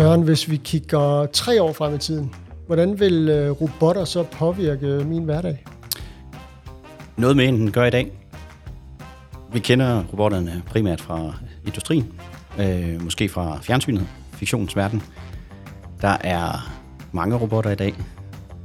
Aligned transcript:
Søren, 0.00 0.22
hvis 0.22 0.50
vi 0.50 0.56
kigger 0.56 1.26
tre 1.26 1.62
år 1.62 1.72
frem 1.72 1.94
i 1.94 1.98
tiden, 1.98 2.34
hvordan 2.66 3.00
vil 3.00 3.28
øh, 3.28 3.50
robotter 3.50 4.04
så 4.04 4.22
påvirke 4.22 4.86
øh, 4.86 5.06
min 5.06 5.24
hverdag? 5.24 5.64
Noget 7.16 7.36
mere, 7.36 7.46
end 7.46 7.58
den 7.58 7.72
gør 7.72 7.84
i 7.84 7.90
dag. 7.90 8.12
Vi 9.52 9.58
kender 9.58 10.04
robotterne 10.12 10.62
primært 10.66 11.00
fra 11.00 11.34
industrien, 11.66 12.12
øh, 12.60 13.02
måske 13.02 13.28
fra 13.28 13.58
fjernsynet, 13.62 14.06
fiktionens 14.32 14.76
verden. 14.76 15.02
Der 16.00 16.16
er 16.20 16.72
mange 17.12 17.36
robotter 17.36 17.70
i 17.70 17.76
dag. 17.76 17.94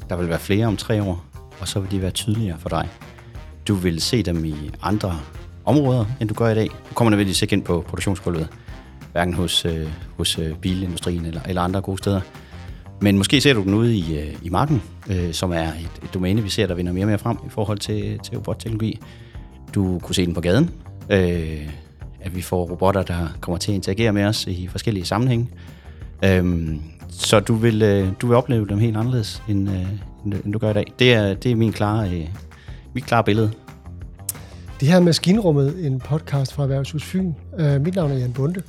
Der 0.10 0.16
vil 0.16 0.30
være 0.30 0.40
flere 0.40 0.66
om 0.66 0.78
tre 0.78 1.04
år, 1.04 1.26
og 1.60 1.68
så 1.68 1.80
vil 1.80 1.92
de 1.92 2.02
være 2.02 2.12
tydeligere 2.12 2.60
for 2.60 2.70
dig. 2.70 2.90
Du 3.68 3.76
vil 3.76 4.02
se 4.02 4.24
dem 4.24 4.46
i 4.46 4.56
andre 4.82 5.20
områder, 5.66 6.06
end 6.22 6.30
du 6.30 6.36
gør 6.36 6.50
i 6.50 6.56
dag. 6.56 6.70
Du 6.90 6.94
kommer 6.94 7.10
nødvendigvis 7.10 7.42
ikke 7.42 7.54
ind 7.54 7.64
på 7.64 7.86
produktionsgulvet, 7.88 8.50
hverken 9.16 9.34
hos, 9.34 9.66
øh, 9.66 9.88
hos 10.18 10.40
øh, 10.40 10.56
bilindustrien 10.56 11.26
eller, 11.26 11.42
eller 11.48 11.62
andre 11.62 11.82
gode 11.82 11.98
steder. 11.98 12.22
Men 13.02 13.18
måske 13.18 13.42
ser 13.42 13.54
du 13.54 13.64
den 13.64 13.74
ude 13.74 13.96
i, 13.96 14.20
øh, 14.20 14.36
i 14.44 14.50
marken, 14.50 14.82
øh, 15.10 15.34
som 15.34 15.52
er 15.52 15.68
et, 15.68 16.04
et 16.04 16.14
domæne, 16.14 16.44
vi 16.44 16.50
ser, 16.50 16.68
der 16.68 16.76
vinder 16.76 16.94
mere 16.94 17.04
og 17.04 17.08
mere 17.08 17.18
frem 17.18 17.38
i 17.48 17.50
forhold 17.50 17.78
til, 17.78 18.20
til 18.20 18.38
robotteknologi. 18.38 19.00
Du 19.76 20.00
kunne 20.00 20.16
se 20.16 20.26
den 20.26 20.34
på 20.34 20.42
gaden, 20.42 20.70
øh, 21.10 21.70
at 22.22 22.36
vi 22.36 22.42
får 22.42 22.66
robotter, 22.66 23.04
der 23.04 23.28
kommer 23.42 23.58
til 23.58 23.72
at 23.72 23.76
interagere 23.76 24.14
med 24.14 24.26
os 24.26 24.48
i 24.48 24.68
forskellige 24.68 25.06
sammenhænge. 25.06 25.50
Øh, 26.26 26.76
så 27.10 27.40
du 27.40 27.56
vil, 27.56 27.82
øh, 27.82 28.08
du 28.22 28.28
vil 28.28 28.36
opleve 28.36 28.68
dem 28.68 28.78
helt 28.78 28.98
anderledes, 28.98 29.44
end, 29.50 29.70
øh, 29.70 29.88
end 30.46 30.54
du 30.54 30.60
gør 30.60 30.70
i 30.70 30.74
dag. 30.74 30.94
Det 31.00 31.14
er, 31.14 31.34
det 31.34 31.52
er 31.52 31.56
min 31.56 31.72
klare, 31.72 32.10
øh, 32.10 32.28
mit 32.94 33.06
klare 33.06 33.24
billede. 33.24 33.52
Det 34.80 34.88
her 34.88 34.96
er 34.96 35.02
Maskinrummet, 35.02 35.86
en 35.86 36.00
podcast 36.00 36.54
fra 36.54 36.64
Erhvervshus 36.64 37.04
Fyn. 37.04 37.34
Øh, 37.58 37.82
mit 37.82 37.96
navn 37.96 38.12
er 38.12 38.16
Jan 38.16 38.34
Bunde, 38.34 38.62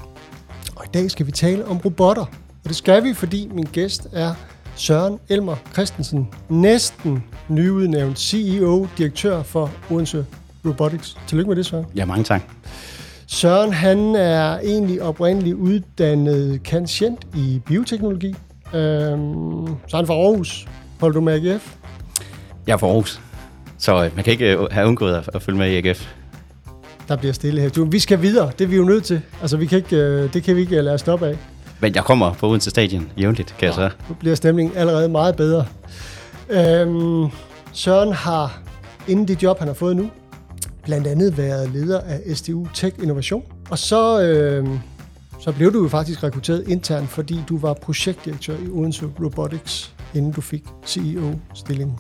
og 0.77 0.85
i 0.85 0.89
dag 0.95 1.11
skal 1.11 1.27
vi 1.27 1.33
tale 1.33 1.67
om 1.67 1.79
robotter. 1.79 2.23
Og 2.65 2.69
det 2.69 2.77
skal 2.77 3.05
vi, 3.05 3.15
fordi 3.15 3.49
min 3.53 3.65
gæst 3.73 4.09
er 4.13 4.35
Søren 4.77 5.19
Elmer 5.29 5.57
Christensen, 5.73 6.29
næsten 6.49 7.25
nyudnævnt 7.49 8.19
CEO, 8.19 8.89
direktør 8.99 9.43
for 9.43 9.71
Odense 9.91 10.27
Robotics. 10.67 11.17
Tillykke 11.27 11.49
med 11.49 11.57
det, 11.57 11.67
Søren. 11.67 11.87
Ja, 11.97 12.05
mange 12.05 12.25
tak. 12.25 12.43
Søren, 13.27 13.73
han 13.73 14.15
er 14.15 14.59
egentlig 14.59 15.03
oprindeligt 15.03 15.57
uddannet 15.57 16.63
kansient 16.63 17.27
i 17.37 17.61
bioteknologi. 17.67 18.35
Øhm, 18.75 19.67
så 19.89 19.97
han 19.97 20.03
er 20.03 20.07
fra 20.07 20.15
Aarhus. 20.15 20.67
Holder 21.01 21.15
du 21.15 21.21
med 21.21 21.33
AGF? 21.33 21.77
Jeg 22.67 22.73
er 22.73 22.77
fra 22.77 22.87
Aarhus, 22.87 23.21
så 23.79 24.05
øh, 24.05 24.17
man 24.17 24.25
kan 24.25 24.33
ikke 24.33 24.57
øh, 24.57 24.67
have 24.71 24.89
undgået 24.89 25.15
at, 25.15 25.31
at 25.35 25.43
følge 25.43 25.59
med 25.59 25.71
i 25.71 25.77
AGF. 25.77 26.16
Der 27.09 27.17
bliver 27.17 27.33
stille 27.33 27.61
her. 27.61 27.69
Du, 27.69 27.85
vi 27.85 27.99
skal 27.99 28.23
videre. 28.23 28.51
Det 28.59 28.65
er 28.65 28.69
vi 28.69 28.77
jo 28.77 28.85
nødt 28.85 29.05
til. 29.05 29.21
Altså, 29.41 29.57
vi 29.57 29.67
kan 29.67 29.79
ikke, 29.79 29.97
øh, 29.97 30.33
det 30.33 30.43
kan 30.43 30.57
vi 30.57 30.61
ikke 30.61 30.81
lade 30.83 30.95
os 30.95 31.01
stoppe 31.01 31.27
af. 31.27 31.39
Men 31.81 31.95
jeg 31.95 32.05
kommer 32.05 32.35
på 32.35 32.49
Odense 32.49 32.71
Stadion 32.71 33.11
jævnligt, 33.19 33.55
kan 33.59 33.67
jeg 33.67 33.75
så. 33.75 33.91
Nu 34.09 34.15
bliver 34.15 34.35
stemningen 34.35 34.77
allerede 34.77 35.09
meget 35.09 35.37
bedre. 35.37 35.67
Øhm, 36.51 37.27
Søren 37.73 38.13
har, 38.13 38.61
inden 39.09 39.29
det 39.29 39.43
job, 39.43 39.59
han 39.59 39.69
har 39.69 39.75
fået 39.75 39.97
nu, 39.97 40.11
blandt 40.85 41.07
andet 41.07 41.39
været 41.39 41.71
leder 41.71 42.01
af 42.01 42.37
SDU 42.37 42.67
Tech 42.75 43.03
Innovation. 43.03 43.43
Og 43.71 43.79
så, 43.79 44.23
øh, 44.23 44.69
så 45.41 45.53
blev 45.53 45.73
du 45.73 45.83
jo 45.83 45.89
faktisk 45.89 46.23
rekrutteret 46.23 46.69
internt, 46.69 47.09
fordi 47.09 47.41
du 47.49 47.59
var 47.59 47.75
projektdirektør 47.75 48.55
i 48.55 48.69
Odense 48.73 49.07
Robotics, 49.25 49.95
inden 50.15 50.33
du 50.33 50.41
fik 50.41 50.65
CEO-stillingen. 50.87 51.99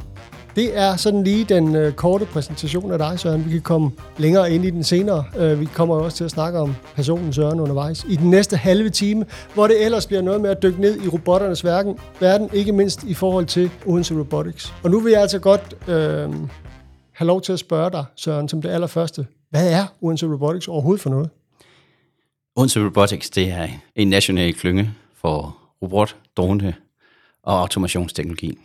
Det 0.56 0.78
er 0.78 0.96
sådan 0.96 1.24
lige 1.24 1.44
den 1.44 1.76
øh, 1.76 1.92
korte 1.92 2.26
præsentation 2.26 2.92
af 2.92 2.98
dig, 2.98 3.20
Søren. 3.20 3.44
Vi 3.44 3.50
kan 3.50 3.60
komme 3.60 3.90
længere 4.18 4.52
ind 4.52 4.64
i 4.64 4.70
den 4.70 4.84
senere. 4.84 5.24
Øh, 5.38 5.60
vi 5.60 5.64
kommer 5.64 5.94
også 5.94 6.16
til 6.16 6.24
at 6.24 6.30
snakke 6.30 6.58
om 6.58 6.74
personen 6.94 7.32
Søren 7.32 7.60
undervejs 7.60 8.04
i 8.08 8.16
den 8.16 8.30
næste 8.30 8.56
halve 8.56 8.90
time, 8.90 9.24
hvor 9.54 9.66
det 9.66 9.84
ellers 9.84 10.06
bliver 10.06 10.22
noget 10.22 10.40
med 10.40 10.50
at 10.50 10.62
dykke 10.62 10.80
ned 10.80 11.04
i 11.04 11.08
robotternes 11.08 11.64
verden, 11.64 11.98
verden 12.20 12.50
ikke 12.52 12.72
mindst 12.72 13.04
i 13.04 13.14
forhold 13.14 13.46
til 13.46 13.70
Odense 13.86 14.18
Robotics. 14.18 14.74
Og 14.84 14.90
nu 14.90 15.00
vil 15.00 15.10
jeg 15.10 15.20
altså 15.20 15.38
godt 15.38 15.76
øh, 15.88 16.34
have 17.12 17.26
lov 17.26 17.42
til 17.42 17.52
at 17.52 17.58
spørge 17.58 17.90
dig, 17.90 18.04
Søren, 18.16 18.48
som 18.48 18.62
det 18.62 18.68
allerførste. 18.68 19.26
Hvad 19.50 19.72
er 19.72 19.86
Odense 20.00 20.26
Robotics 20.26 20.68
overhovedet 20.68 21.02
for 21.02 21.10
noget? 21.10 21.30
Odense 22.56 22.84
Robotics, 22.84 23.30
det 23.30 23.50
er 23.50 23.68
en 23.96 24.08
national 24.08 24.54
klynge 24.54 24.90
for 25.14 25.56
robot, 25.82 26.16
drone 26.36 26.74
og 27.42 27.60
automationsteknologi. 27.60 28.58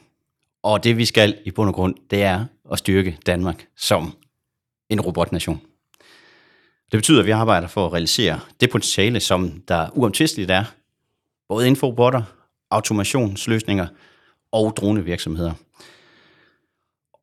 Og 0.63 0.83
det 0.83 0.97
vi 0.97 1.05
skal 1.05 1.37
i 1.45 1.51
bund 1.51 1.69
og 1.69 1.75
grund, 1.75 1.95
det 2.09 2.23
er 2.23 2.45
at 2.71 2.79
styrke 2.79 3.17
Danmark 3.25 3.67
som 3.77 4.13
en 4.89 5.01
robotnation. 5.01 5.61
Det 6.91 6.97
betyder, 6.97 7.19
at 7.19 7.25
vi 7.25 7.31
arbejder 7.31 7.67
for 7.67 7.85
at 7.85 7.93
realisere 7.93 8.39
det 8.59 8.69
potentiale, 8.69 9.19
som 9.19 9.63
der 9.67 9.89
uomtvisteligt 9.93 10.51
er, 10.51 10.63
både 11.49 11.67
inden 11.67 11.79
for 11.79 11.87
robotter, 11.87 12.23
automationsløsninger 12.71 13.87
og 14.51 14.73
dronevirksomheder. 14.77 15.53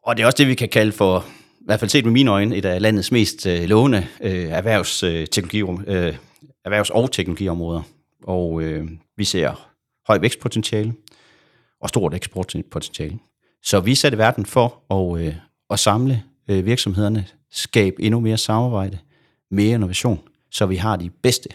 Og 0.02 0.16
det 0.16 0.22
er 0.22 0.26
også 0.26 0.36
det, 0.36 0.48
vi 0.48 0.54
kan 0.54 0.68
kalde 0.68 0.92
for, 0.92 1.24
i 1.60 1.64
hvert 1.64 1.80
fald 1.80 1.90
set 1.90 2.04
med 2.04 2.12
mine 2.12 2.30
øjne, 2.30 2.56
et 2.56 2.64
af 2.64 2.82
landets 2.82 3.12
mest 3.12 3.46
øh, 3.46 3.62
lovende 3.62 4.06
øh, 4.20 4.44
erhvervs, 4.44 5.02
øh, 5.02 5.26
øh, 5.86 6.16
erhvervs- 6.64 6.90
og 6.90 7.12
teknologiområder. 7.12 7.82
Og 8.22 8.62
øh, 8.62 8.90
vi 9.16 9.24
ser 9.24 9.70
høj 10.06 10.18
vækstpotentiale 10.18 10.94
og 11.80 11.88
stort 11.88 12.14
eksportpotentiale. 12.14 13.18
Så 13.62 13.80
vi 13.80 13.94
satte 13.94 14.18
verden 14.18 14.46
for 14.46 14.82
at, 14.90 15.20
øh, 15.20 15.34
at 15.70 15.78
samle 15.78 16.22
øh, 16.48 16.66
virksomhederne, 16.66 17.26
skabe 17.50 18.02
endnu 18.02 18.20
mere 18.20 18.36
samarbejde, 18.36 18.98
mere 19.50 19.74
innovation, 19.74 20.20
så 20.50 20.66
vi 20.66 20.76
har 20.76 20.96
de 20.96 21.10
bedste 21.10 21.48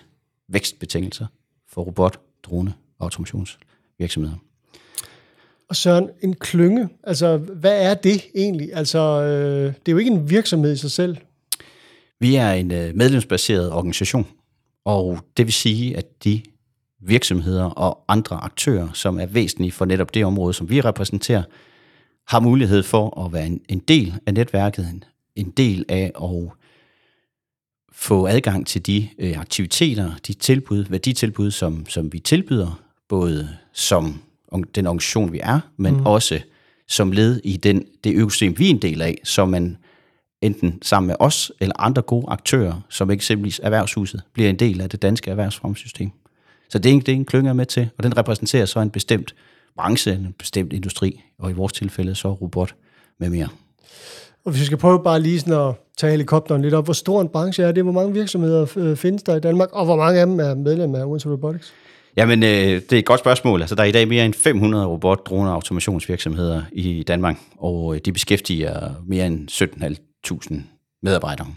vækstbetingelser 0.50 1.26
for 1.70 1.82
robot, 1.82 2.20
drone 2.44 2.74
og 3.00 3.06
automationsvirksomheder. 3.06 4.36
Og 5.70 5.76
Søren, 5.76 6.10
en 6.22 6.34
klynge, 6.34 6.90
altså 7.04 7.38
hvad 7.38 7.82
er 7.82 7.94
det 7.94 8.22
egentlig? 8.36 8.70
Altså, 8.74 9.00
øh, 9.00 9.66
det 9.66 9.88
er 9.88 9.92
jo 9.92 9.98
ikke 9.98 10.12
en 10.12 10.30
virksomhed 10.30 10.74
i 10.74 10.78
sig 10.78 10.92
selv. 10.92 11.18
Vi 12.20 12.36
er 12.36 12.52
en 12.52 12.72
øh, 12.72 12.96
medlemsbaseret 12.96 13.72
organisation, 13.72 14.28
og 14.86 15.20
det 15.38 15.46
vil 15.46 15.54
sige, 15.54 15.98
at 15.98 16.24
de 16.24 16.42
virksomheder 17.00 17.66
og 17.66 18.04
andre 18.08 18.36
aktører, 18.36 18.90
som 18.94 19.20
er 19.20 19.26
væsentlige 19.26 19.72
for 19.72 19.86
netop 19.86 20.14
det 20.14 20.26
område, 20.26 20.54
som 20.54 20.70
vi 20.70 20.82
repræsenterer, 20.82 21.44
har 22.28 22.40
mulighed 22.40 22.84
for 22.84 23.26
at 23.26 23.34
være 23.34 23.46
en, 23.46 23.62
en 23.70 23.80
del 23.80 24.14
af 24.26 24.34
netværket, 24.34 25.02
en, 25.36 25.50
del 25.50 25.86
af 25.90 26.12
at 26.24 26.52
få 27.92 28.28
adgang 28.28 28.68
til 28.68 28.86
de 28.86 29.10
øh, 29.20 29.40
aktiviteter, 29.40 30.12
de 30.28 30.34
tilbud, 30.34 30.86
værditilbud, 30.90 31.52
som, 31.52 31.86
som 31.90 32.14
vi 32.14 32.20
tilbyder, 32.20 32.82
både 33.10 33.50
som 33.74 34.22
den 34.76 34.88
organisation, 34.88 35.32
vi 35.32 35.40
er, 35.44 35.60
men 35.78 35.98
mm. 35.98 36.06
også 36.06 36.40
som 36.88 37.12
led 37.12 37.42
i 37.44 37.58
den, 37.58 37.86
det 38.04 38.16
økosystem, 38.16 38.60
vi 38.60 38.66
er 38.66 38.70
en 38.70 38.82
del 38.82 39.02
af, 39.02 39.18
så 39.24 39.46
man 39.46 39.78
enten 40.42 40.80
sammen 40.82 41.08
med 41.08 41.16
os 41.20 41.52
eller 41.60 41.76
andre 41.80 42.02
gode 42.02 42.26
aktører, 42.28 42.82
som 42.90 43.12
eksempelvis 43.12 43.60
Erhvervshuset, 43.64 44.22
bliver 44.34 44.50
en 44.50 44.60
del 44.60 44.82
af 44.82 44.90
det 44.90 45.02
danske 45.02 45.32
erhvervsfremsystem. 45.32 46.10
Så 46.70 46.80
det 46.80 46.90
er 46.90 46.94
en, 46.94 47.00
det 47.00 47.10
er 47.10 47.16
en 47.16 47.26
klynge 47.26 47.54
med 47.54 47.66
til, 47.66 47.90
og 47.98 48.04
den 48.04 48.18
repræsenterer 48.18 48.66
så 48.66 48.80
en 48.80 48.90
bestemt 48.90 49.36
branche, 49.78 50.14
en 50.14 50.36
bestemt 50.40 50.74
industri, 50.74 51.24
og 51.40 51.52
i 51.52 51.54
vores 51.54 51.74
tilfælde 51.74 52.16
så 52.16 52.32
robot 52.34 52.76
med 53.20 53.30
mere. 53.30 53.48
Og 54.46 54.52
hvis 54.52 54.62
vi 54.62 54.66
skal 54.66 54.78
prøve 54.78 55.04
bare 55.04 55.22
lige 55.22 55.40
sådan 55.40 55.54
at 55.70 55.76
tage 55.98 56.12
helikopteren 56.12 56.62
lidt 56.62 56.74
op, 56.74 56.86
hvor 56.86 56.94
stor 56.94 57.22
en 57.22 57.30
branche 57.30 57.64
er 57.64 57.72
det? 57.72 57.84
Hvor 57.84 57.92
mange 57.92 58.14
virksomheder 58.14 58.78
øh, 58.78 58.98
findes 58.98 59.24
der 59.24 59.36
i 59.36 59.40
Danmark, 59.40 59.70
og 59.72 59.86
hvor 59.86 59.96
mange 59.96 60.20
af 60.20 60.26
dem 60.26 60.40
er 60.40 60.56
medlem 60.56 60.96
af 60.96 61.06
Odense 61.06 61.30
Robotics? 61.30 61.74
Jamen, 62.18 62.44
øh, 62.44 62.50
det 62.50 62.94
er 62.94 63.00
et 63.00 63.06
godt 63.06 63.20
spørgsmål. 63.20 63.62
Altså, 63.62 63.76
der 63.76 63.84
er 63.84 63.88
i 63.88 63.92
dag 63.92 64.08
mere 64.08 64.26
end 64.26 64.34
500 64.34 64.86
robot, 64.86 65.26
drone 65.26 65.50
og 65.50 65.56
automationsvirksomheder 65.56 66.62
i 66.72 67.04
Danmark, 67.08 67.38
og 67.58 67.96
øh, 67.96 68.02
de 68.06 68.12
beskæftiger 68.14 68.92
mere 69.08 69.28
end 69.28 69.52
17.500 69.52 70.62
medarbejdere. 71.04 71.48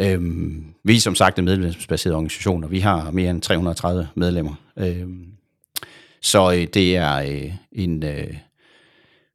Øhm, 0.00 0.64
vi 0.84 0.96
er 0.96 1.00
som 1.00 1.14
sagt 1.14 1.38
en 1.38 1.44
medlemsbaseret 1.44 2.14
organisation, 2.14 2.64
og 2.64 2.70
vi 2.70 2.78
har 2.78 3.10
mere 3.10 3.30
end 3.30 3.42
330 3.42 4.08
medlemmer. 4.14 4.54
Øhm, 4.78 5.33
så 6.24 6.52
øh, 6.52 6.66
det 6.74 6.96
er 6.96 7.14
øh, 7.14 7.52
en 7.72 8.02
øh, 8.02 8.36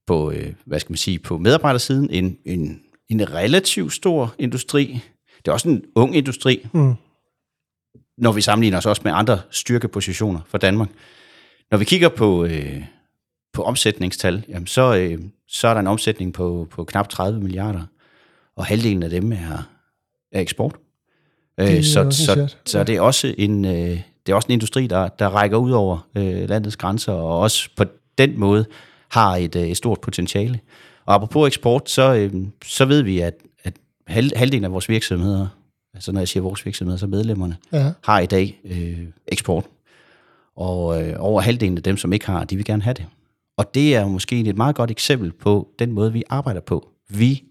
på 0.07 0.31
øh, 0.31 0.53
hvad 0.65 0.79
skal 0.79 0.91
man 0.91 0.97
sige 0.97 1.19
på 1.19 1.37
medarbejdersiden 1.37 2.09
en, 2.09 2.37
en, 2.45 2.81
en 3.09 3.33
relativt 3.33 3.93
stor 3.93 4.35
industri. 4.39 4.99
Det 5.37 5.47
er 5.47 5.51
også 5.51 5.69
en 5.69 5.83
ung 5.95 6.15
industri. 6.15 6.67
Mm. 6.73 6.93
Når 8.17 8.31
vi 8.31 8.41
sammenligner 8.41 8.77
os 8.77 8.85
også 8.85 9.01
med 9.05 9.11
andre 9.15 9.41
styrkepositioner 9.51 10.39
for 10.47 10.57
Danmark. 10.57 10.89
Når 11.71 11.77
vi 11.77 11.85
kigger 11.85 12.09
på 12.09 12.45
øh, 12.45 12.83
på 13.53 13.63
omsætningstal, 13.63 14.45
jamen 14.47 14.67
så, 14.67 14.95
øh, 14.95 15.19
så 15.47 15.67
er 15.67 15.73
der 15.73 15.81
en 15.81 15.87
omsætning 15.87 16.33
på, 16.33 16.67
på 16.71 16.83
knap 16.83 17.09
30 17.09 17.39
milliarder, 17.39 17.83
og 18.55 18.65
halvdelen 18.65 19.03
af 19.03 19.09
dem 19.09 19.31
er, 19.31 19.69
er 20.31 20.41
eksport. 20.41 20.75
Øh, 21.59 21.83
så, 21.83 22.11
så, 22.11 22.55
så 22.65 22.83
det 22.83 22.95
er 22.95 23.01
også 23.01 23.35
en, 23.37 23.65
øh, 23.65 24.01
det 24.29 24.33
er 24.33 24.35
også 24.35 24.47
en 24.47 24.53
industri, 24.53 24.87
der, 24.87 25.07
der 25.07 25.29
rækker 25.29 25.57
ud 25.57 25.71
over 25.71 26.07
øh, 26.15 26.49
landets 26.49 26.77
grænser, 26.77 27.13
og 27.13 27.39
også 27.39 27.69
på 27.77 27.83
den 28.17 28.39
måde 28.39 28.65
har 29.09 29.35
et, 29.35 29.55
øh, 29.55 29.67
et 29.67 29.77
stort 29.77 30.01
potentiale. 30.01 30.59
Og 31.05 31.15
apropos 31.15 31.47
eksport, 31.47 31.89
så, 31.89 32.13
øh, 32.15 32.33
så 32.65 32.85
ved 32.85 33.01
vi, 33.01 33.19
at, 33.19 33.33
at 33.63 33.73
halv, 34.07 34.31
halvdelen 34.35 34.63
af 34.63 34.71
vores 34.71 34.89
virksomheder, 34.89 35.47
altså 35.93 36.11
når 36.11 36.19
jeg 36.19 36.27
siger 36.27 36.43
vores 36.43 36.65
virksomheder, 36.65 36.97
så 36.97 37.07
medlemmerne, 37.07 37.57
ja. 37.73 37.91
har 38.03 38.19
i 38.19 38.25
dag 38.25 38.59
øh, 38.65 39.07
eksport. 39.27 39.65
Og 40.55 41.03
øh, 41.03 41.15
over 41.19 41.41
halvdelen 41.41 41.77
af 41.77 41.83
dem, 41.83 41.97
som 41.97 42.13
ikke 42.13 42.25
har, 42.25 42.43
de 42.43 42.55
vil 42.55 42.65
gerne 42.65 42.83
have 42.83 42.93
det. 42.93 43.05
Og 43.57 43.73
det 43.73 43.95
er 43.95 44.07
måske 44.07 44.39
et 44.39 44.57
meget 44.57 44.75
godt 44.75 44.91
eksempel 44.91 45.31
på 45.31 45.67
den 45.79 45.91
måde, 45.91 46.13
vi 46.13 46.23
arbejder 46.29 46.61
på. 46.61 46.89
Vi 47.09 47.43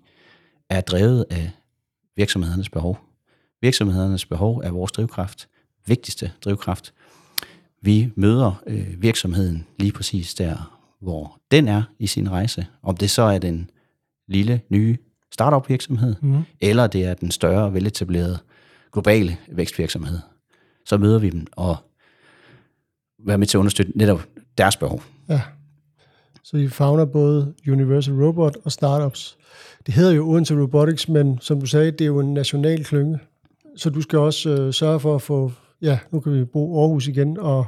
er 0.71 0.81
drevet 0.81 1.25
af 1.31 1.51
virksomhedernes 2.17 2.69
behov. 2.69 2.99
Virksomhedernes 3.61 4.27
behov 4.27 4.59
er 4.65 4.71
vores 4.71 4.93
drivkraft, 4.93 5.49
vigtigste 5.89 6.33
drivkraft. 6.45 6.95
Vi 7.83 8.11
møder 8.15 8.63
øh, 8.67 9.03
virksomheden 9.03 9.67
lige 9.79 9.93
præcis 9.93 10.35
der, 10.35 10.79
hvor 11.01 11.41
den 11.51 11.69
er 11.69 11.83
i 11.99 12.07
sin 12.07 12.31
rejse. 12.31 12.67
Om 12.83 12.97
det 12.97 13.11
så 13.11 13.23
er 13.23 13.39
den 13.39 13.71
lille, 14.29 14.61
nye 14.69 14.97
startup 15.33 15.69
virksomhed, 15.69 16.15
mm. 16.21 16.43
eller 16.61 16.87
det 16.87 17.05
er 17.05 17.15
den 17.15 17.31
større, 17.31 17.75
veletablerede 17.75 18.39
globale 18.93 19.37
vækstvirksomhed. 19.53 20.19
Så 20.87 20.99
møder 20.99 21.19
vi 21.19 21.31
dem 21.31 21.47
og 21.53 21.77
være 23.27 23.39
med 23.39 23.47
til 23.47 23.57
at 23.57 23.59
understøtte 23.59 23.93
netop 23.95 24.27
deres 24.59 24.77
behov. 24.77 25.03
Ja. 25.29 25.41
Så 26.45 26.57
I 26.57 26.69
fagner 26.69 27.05
både 27.05 27.55
Universal 27.69 28.15
Robot 28.15 28.57
og 28.65 28.73
startups. 28.73 29.39
Det 29.87 29.95
hedder 29.95 30.13
jo 30.13 30.29
Odense 30.31 30.61
Robotics, 30.61 31.09
men 31.09 31.39
som 31.41 31.61
du 31.61 31.67
sagde, 31.67 31.91
det 31.91 32.01
er 32.01 32.07
jo 32.07 32.21
en 32.21 32.35
national 32.35 32.85
klynge. 32.85 33.19
Så 33.77 33.91
du 33.91 34.01
skal 34.01 34.19
også 34.19 34.51
øh, 34.51 34.75
sørge 34.75 35.01
for 35.01 35.15
at 35.15 35.23
få, 35.23 35.53
ja, 35.83 35.99
nu 36.11 36.21
kan 36.21 36.33
vi 36.33 36.45
bruge 36.45 36.81
Aarhus 36.81 37.09
igen, 37.09 37.39
og 37.39 37.67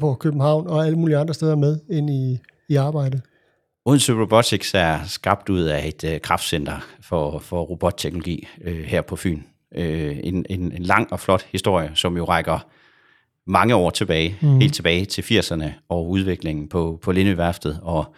på 0.00 0.14
København 0.14 0.66
og 0.66 0.86
alle 0.86 0.98
mulige 0.98 1.16
andre 1.16 1.34
steder 1.34 1.56
med 1.56 1.78
ind 1.90 2.10
i, 2.10 2.38
i 2.68 2.76
arbejdet. 2.76 3.22
Odense 3.84 4.12
Robotics 4.12 4.74
er 4.74 4.98
skabt 5.06 5.48
ud 5.48 5.60
af 5.60 5.88
et 5.88 6.04
øh, 6.04 6.20
kraftcenter 6.20 6.86
for, 7.00 7.38
for 7.38 7.62
robotteknologi 7.62 8.48
øh, 8.64 8.84
her 8.84 9.02
på 9.02 9.16
Fyn. 9.16 9.42
Øh, 9.74 10.18
en, 10.22 10.46
en, 10.50 10.72
en 10.72 10.82
lang 10.82 11.12
og 11.12 11.20
flot 11.20 11.46
historie, 11.52 11.90
som 11.94 12.16
jo 12.16 12.24
rækker 12.24 12.66
mange 13.46 13.74
år 13.74 13.90
tilbage, 13.90 14.36
mm. 14.42 14.58
helt 14.58 14.74
tilbage 14.74 15.04
til 15.04 15.22
80'erne 15.22 15.64
og 15.88 16.08
udviklingen 16.08 16.68
på, 16.68 16.98
på 17.02 17.12
Lindeværftet. 17.12 17.80
Og 17.82 18.14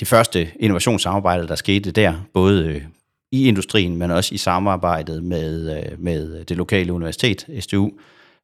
det 0.00 0.08
første 0.08 0.48
innovationssamarbejde, 0.60 1.48
der 1.48 1.54
skete 1.54 1.90
der, 1.90 2.14
både 2.34 2.64
øh, 2.64 2.82
i 3.32 3.48
industrien, 3.48 3.96
men 3.96 4.10
også 4.10 4.34
i 4.34 4.38
samarbejdet 4.38 5.24
med, 5.24 5.76
øh, 5.76 6.00
med 6.00 6.44
det 6.44 6.56
lokale 6.56 6.92
universitet, 6.92 7.46
SDU, 7.60 7.90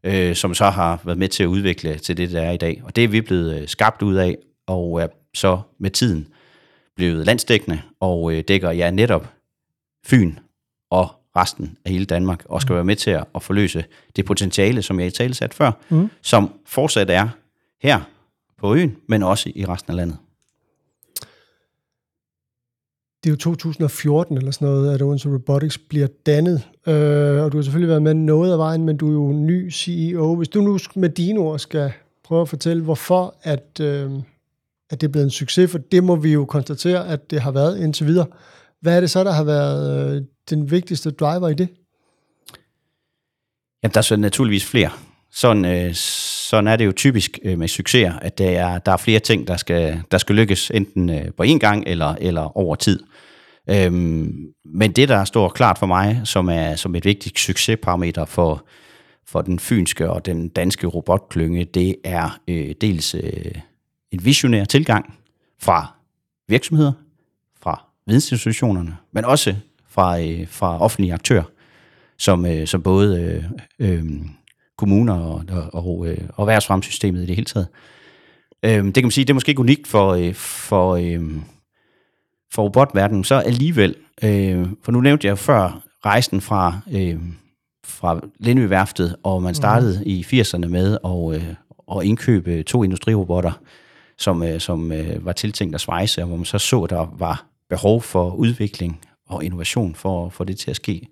øh, 0.05 0.35
som 0.35 0.55
så 0.55 0.71
har 0.71 1.01
været 1.05 1.19
med 1.19 1.29
til 1.29 1.43
at 1.43 1.47
udvikle 1.47 1.99
til 1.99 2.17
det, 2.17 2.33
der 2.33 2.41
er 2.41 2.51
i 2.51 2.57
dag. 2.57 2.81
Og 2.85 2.97
det 2.97 3.05
er 3.05 3.09
vi 3.09 3.21
blevet 3.21 3.61
øh, 3.61 3.69
skabt 3.69 4.03
ud 4.03 4.15
af, 4.15 4.37
og 4.67 5.03
er 5.03 5.07
så 5.35 5.61
med 5.79 5.91
tiden 5.91 6.29
blevet 6.97 7.27
landsdækkende, 7.27 7.83
og 8.01 8.33
øh, 8.33 8.45
dækker 8.49 8.71
ja 8.71 8.91
netop 8.91 9.33
Fyn 10.07 10.35
og 10.91 11.09
resten 11.37 11.79
af 11.85 11.93
hele 11.93 12.05
Danmark, 12.05 12.43
og 12.45 12.63
skal 12.63 12.73
mm. 12.73 12.77
være 12.77 12.85
med 12.85 12.97
til 12.97 13.11
at, 13.11 13.25
at 13.35 13.43
forløse 13.43 13.85
det 14.17 14.25
potentiale, 14.25 14.83
som 14.83 15.01
jeg 15.01 15.07
i 15.07 15.11
tale 15.11 15.35
sat 15.35 15.55
før, 15.55 15.73
mm. 15.89 16.11
som 16.23 16.55
fortsat 16.67 17.11
er 17.11 17.29
her 17.83 18.01
på 18.59 18.75
øen, 18.75 18.97
men 19.09 19.23
også 19.23 19.53
i 19.55 19.65
resten 19.65 19.93
af 19.93 19.97
landet. 19.97 20.19
Det 23.23 23.29
er 23.29 23.33
jo 23.33 23.37
2014 23.37 24.37
eller 24.37 24.51
sådan 24.51 24.69
noget, 24.69 24.95
at 24.95 25.03
Odense 25.03 25.29
Robotics 25.29 25.79
bliver 25.79 26.07
dannet, 26.27 26.63
øh, 26.87 27.43
og 27.43 27.53
du 27.53 27.57
har 27.57 27.63
selvfølgelig 27.63 27.89
været 27.89 28.03
med 28.03 28.15
noget 28.15 28.53
af 28.53 28.59
vejen, 28.59 28.85
men 28.85 28.97
du 28.97 29.09
er 29.09 29.13
jo 29.13 29.33
ny 29.33 29.71
CEO. 29.71 30.35
Hvis 30.35 30.49
du 30.49 30.61
nu 30.61 30.79
med 30.97 31.09
dine 31.09 31.41
ord 31.41 31.59
skal 31.59 31.93
prøve 32.25 32.43
at 32.43 32.49
fortælle, 32.49 32.83
hvorfor 32.83 33.35
at, 33.43 33.81
øh, 33.81 34.11
at 34.91 35.01
det 35.01 35.07
er 35.07 35.11
blevet 35.13 35.25
en 35.25 35.31
succes, 35.31 35.71
for 35.71 35.79
det 35.79 36.05
må 36.05 36.17
vi 36.17 36.33
jo 36.33 36.45
konstatere, 36.45 37.09
at 37.09 37.31
det 37.31 37.41
har 37.41 37.51
været 37.51 37.79
indtil 37.79 38.07
videre. 38.07 38.27
Hvad 38.81 38.97
er 38.97 39.01
det 39.01 39.11
så, 39.11 39.25
der 39.25 39.33
har 39.33 39.45
været 39.45 40.15
øh, 40.17 40.23
den 40.51 40.71
vigtigste 40.71 41.11
driver 41.11 41.49
i 41.49 41.55
det? 41.55 41.69
Jamen, 43.83 43.95
der 43.95 43.99
er 43.99 44.03
så 44.03 44.17
naturligvis 44.17 44.65
flere. 44.65 44.91
Sådan, 45.33 45.65
øh, 45.65 45.95
sådan 46.51 46.69
er 46.69 46.77
det 46.77 46.87
jo 46.87 46.93
typisk 46.93 47.39
øh, 47.43 47.59
med 47.59 47.69
succeser, 47.69 48.13
at 48.13 48.39
der 48.39 48.51
er, 48.51 48.79
der 48.79 48.93
er 48.93 48.97
flere 48.97 49.21
ting, 49.21 49.49
der 49.49 49.57
skal, 49.57 50.03
der 50.11 50.19
skal 50.19 50.35
lykkes, 50.35 50.71
enten 50.75 51.11
øh, 51.11 51.33
på 51.37 51.43
én 51.43 51.59
gang 51.59 51.85
eller, 51.87 52.15
eller 52.21 52.57
over 52.59 52.75
tid. 52.75 53.01
Øhm, 53.71 54.47
men 54.65 54.93
det, 54.93 55.09
der 55.09 55.25
står 55.25 55.49
klart 55.49 55.79
for 55.79 55.87
mig, 55.87 56.21
som 56.25 56.49
er 56.49 56.77
som 56.77 56.95
et 56.95 57.05
vigtigt 57.05 57.39
succesparameter 57.39 58.25
for, 58.25 58.67
for 59.27 59.43
den 59.43 59.59
fynske 59.59 60.11
og 60.11 60.27
den 60.27 60.49
danske 60.49 60.87
robotklynge, 60.87 61.65
det 61.65 61.97
er 62.05 62.41
øh, 62.49 62.75
dels 62.81 63.15
øh, 63.15 63.53
en 64.13 64.25
visionær 64.25 64.65
tilgang 64.65 65.15
fra 65.63 65.95
virksomheder, 66.49 66.93
fra 67.63 67.85
vidensinstitutionerne, 68.07 68.97
men 69.13 69.25
også 69.25 69.55
fra, 69.89 70.21
øh, 70.21 70.49
fra 70.49 70.81
offentlige 70.81 71.15
aktører, 71.15 71.45
som, 72.19 72.47
øh, 72.47 72.67
som 72.67 72.83
både 72.83 73.21
øh, 73.79 73.91
øh, 73.91 74.05
kommuner 74.81 75.15
og, 75.15 75.45
og, 75.51 75.87
og, 75.87 76.07
øh, 76.09 76.19
og 76.29 76.43
erhvervsfremsystemet 76.43 77.23
i 77.23 77.27
det 77.27 77.35
hele 77.35 77.45
taget. 77.45 77.69
Øh, 78.63 78.85
det 78.85 78.95
kan 78.95 79.05
man 79.05 79.11
sige, 79.11 79.25
det 79.25 79.31
er 79.31 79.35
måske 79.35 79.51
ikke 79.51 79.61
unikt 79.61 79.87
for, 79.87 80.13
øh, 80.13 80.35
for, 80.35 80.97
øh, 80.97 81.21
for 82.53 82.63
robotverdenen, 82.63 83.25
så 83.25 83.35
alligevel, 83.35 83.95
øh, 84.23 84.67
for 84.83 84.93
nu 84.93 85.01
nævnte 85.01 85.27
jeg 85.27 85.39
før 85.39 85.83
rejsen 86.05 86.41
fra, 86.41 86.81
øh, 86.93 87.19
fra 87.85 88.21
Lindø-værftet, 88.39 89.17
og 89.23 89.43
man 89.43 89.55
startede 89.55 89.99
mm. 89.99 90.03
i 90.07 90.23
80'erne 90.23 90.67
med 90.67 90.99
at, 91.05 91.43
øh, 91.43 91.55
at 91.99 92.05
indkøbe 92.07 92.63
to 92.63 92.83
industrirobotter, 92.85 93.53
som, 94.19 94.43
øh, 94.43 94.61
som 94.61 94.93
øh, 94.93 95.25
var 95.25 95.33
tiltænkt 95.33 95.75
at 95.75 95.81
svejse, 95.81 96.23
og 96.23 96.29
hvor 96.29 96.37
man 96.37 96.45
så 96.45 96.59
så, 96.59 96.87
der 96.87 97.15
var 97.19 97.47
behov 97.69 98.03
for 98.03 98.31
udvikling 98.31 99.01
og 99.29 99.45
innovation 99.45 99.95
for 99.95 100.27
at 100.27 100.33
få 100.33 100.45
det 100.45 100.59
til 100.59 100.71
at 100.71 100.77
ske. 100.77 101.09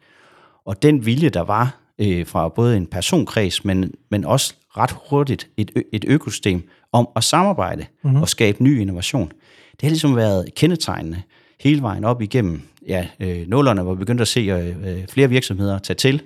Og 0.64 0.82
den 0.82 1.06
vilje, 1.06 1.28
der 1.28 1.40
var 1.40 1.87
øh, 1.98 2.26
fra 2.26 2.48
både 2.48 2.76
en 2.76 2.86
personkreds, 2.86 3.64
men, 3.64 3.92
men 4.10 4.24
også 4.24 4.54
ret 4.76 4.96
hurtigt 5.10 5.48
et, 5.56 5.70
et 5.92 6.04
økosystem 6.08 6.68
om 6.92 7.08
at 7.16 7.24
samarbejde 7.24 7.86
mm-hmm. 8.02 8.22
og 8.22 8.28
skabe 8.28 8.64
ny 8.64 8.80
innovation, 8.80 9.32
det 9.72 9.82
har 9.82 9.88
ligesom 9.88 10.16
været 10.16 10.54
kendetegnende 10.54 11.22
hele 11.60 11.82
vejen 11.82 12.04
op 12.04 12.22
igennem 12.22 12.62
ja, 12.88 13.06
øh, 13.20 13.48
nullerne, 13.48 13.82
hvor 13.82 13.94
vi 13.94 13.98
begyndte 13.98 14.22
at 14.22 14.28
se 14.28 14.40
øh, 14.40 15.06
flere 15.08 15.28
virksomheder 15.28 15.78
tage 15.78 15.94
til. 15.94 16.22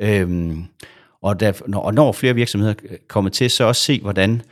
Øhm, 0.00 0.64
og, 1.22 1.40
der, 1.40 1.52
når, 1.66 1.80
og 1.80 1.94
når 1.94 2.12
flere 2.12 2.34
virksomheder 2.34 2.74
kommer 3.08 3.30
til, 3.30 3.50
så 3.50 3.64
også 3.64 3.82
se, 3.82 4.00
hvordan 4.00 4.42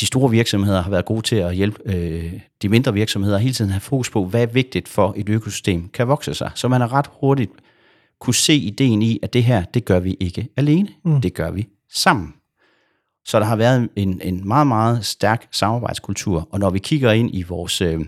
de 0.00 0.06
store 0.06 0.30
virksomheder 0.30 0.82
har 0.82 0.90
været 0.90 1.04
gode 1.04 1.22
til 1.22 1.36
at 1.36 1.54
hjælpe 1.54 1.94
øh, 1.94 2.32
de 2.62 2.68
mindre 2.68 2.92
virksomheder 2.92 3.38
hele 3.38 3.54
tiden 3.54 3.70
have 3.70 3.80
fokus 3.80 4.10
på, 4.10 4.24
hvad 4.24 4.42
er 4.42 4.46
vigtigt 4.46 4.88
for 4.88 5.14
et 5.16 5.28
økosystem 5.28 5.88
kan 5.88 6.08
vokse 6.08 6.34
sig. 6.34 6.50
Så 6.54 6.68
man 6.68 6.80
har 6.80 6.92
ret 6.92 7.10
hurtigt 7.20 7.52
kunne 8.22 8.34
se 8.34 8.54
ideen 8.54 9.02
i, 9.02 9.18
at 9.22 9.32
det 9.32 9.44
her, 9.44 9.64
det 9.64 9.84
gør 9.84 10.00
vi 10.00 10.16
ikke 10.20 10.48
alene. 10.56 10.88
Mm. 11.04 11.20
Det 11.20 11.34
gør 11.34 11.50
vi 11.50 11.68
sammen. 11.92 12.34
Så 13.24 13.40
der 13.40 13.46
har 13.46 13.56
været 13.56 13.88
en, 13.96 14.20
en 14.24 14.48
meget, 14.48 14.66
meget 14.66 15.04
stærk 15.04 15.48
samarbejdskultur. 15.50 16.48
Og 16.50 16.58
når 16.58 16.70
vi 16.70 16.78
kigger 16.78 17.12
ind 17.12 17.30
i 17.34 17.42
vores 17.42 17.80
øh, 17.80 18.00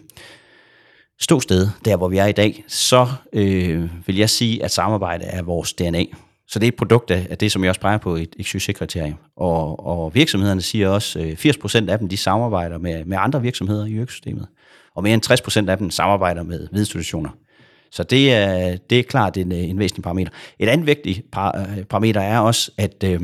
ståsted, 1.21 1.69
der 1.85 1.97
hvor 1.97 2.09
vi 2.09 2.19
er 2.19 2.27
i 2.27 2.33
dag, 2.33 2.65
så 2.69 3.07
øh, 3.33 3.91
vil 4.07 4.17
jeg 4.17 4.31
sige, 4.31 4.65
at 4.65 4.71
samarbejde 4.71 5.25
er 5.25 5.43
vores 5.43 5.73
DNA. 5.73 6.05
Så 6.49 6.59
det 6.59 6.67
er 6.67 6.69
et 6.69 6.77
produkt 6.77 7.11
af 7.11 7.39
det, 7.39 7.53
som 7.53 7.65
jeg 7.65 7.69
også 7.69 7.81
peger 7.81 7.99
på 7.99 8.17
et, 8.17 8.37
et 8.39 8.47
succeskriterium. 8.47 9.19
Og, 9.37 9.87
og 9.87 10.15
virksomhederne 10.15 10.63
siger 10.63 10.89
også, 10.89 11.19
at 11.19 11.47
øh, 11.47 11.51
80% 11.51 11.91
af 11.91 11.99
dem 11.99 12.09
de 12.09 12.17
samarbejder 12.17 12.79
med, 12.79 13.05
med 13.05 13.19
andre 13.21 13.43
virksomheder 13.43 13.87
i 13.87 13.95
økosystemet. 13.95 14.47
Og 14.95 15.03
mere 15.03 15.15
end 15.15 15.67
60% 15.67 15.71
af 15.71 15.79
dem 15.79 15.91
samarbejder 15.91 16.43
med 16.43 16.69
institutioner. 16.73 17.31
Så 17.95 18.03
det 18.03 18.33
er, 18.33 18.77
det 18.91 18.99
er 18.99 19.03
klart 19.03 19.37
en, 19.37 19.53
en 19.53 19.79
væsentlig 19.79 20.03
parameter. 20.03 20.33
Et 20.59 20.69
andet 20.69 20.87
vigtigt 20.87 21.31
par, 21.33 21.59
øh, 21.59 21.85
parameter 21.85 22.21
er 22.21 22.39
også, 22.39 22.71
at, 22.79 23.05
øh, 23.05 23.21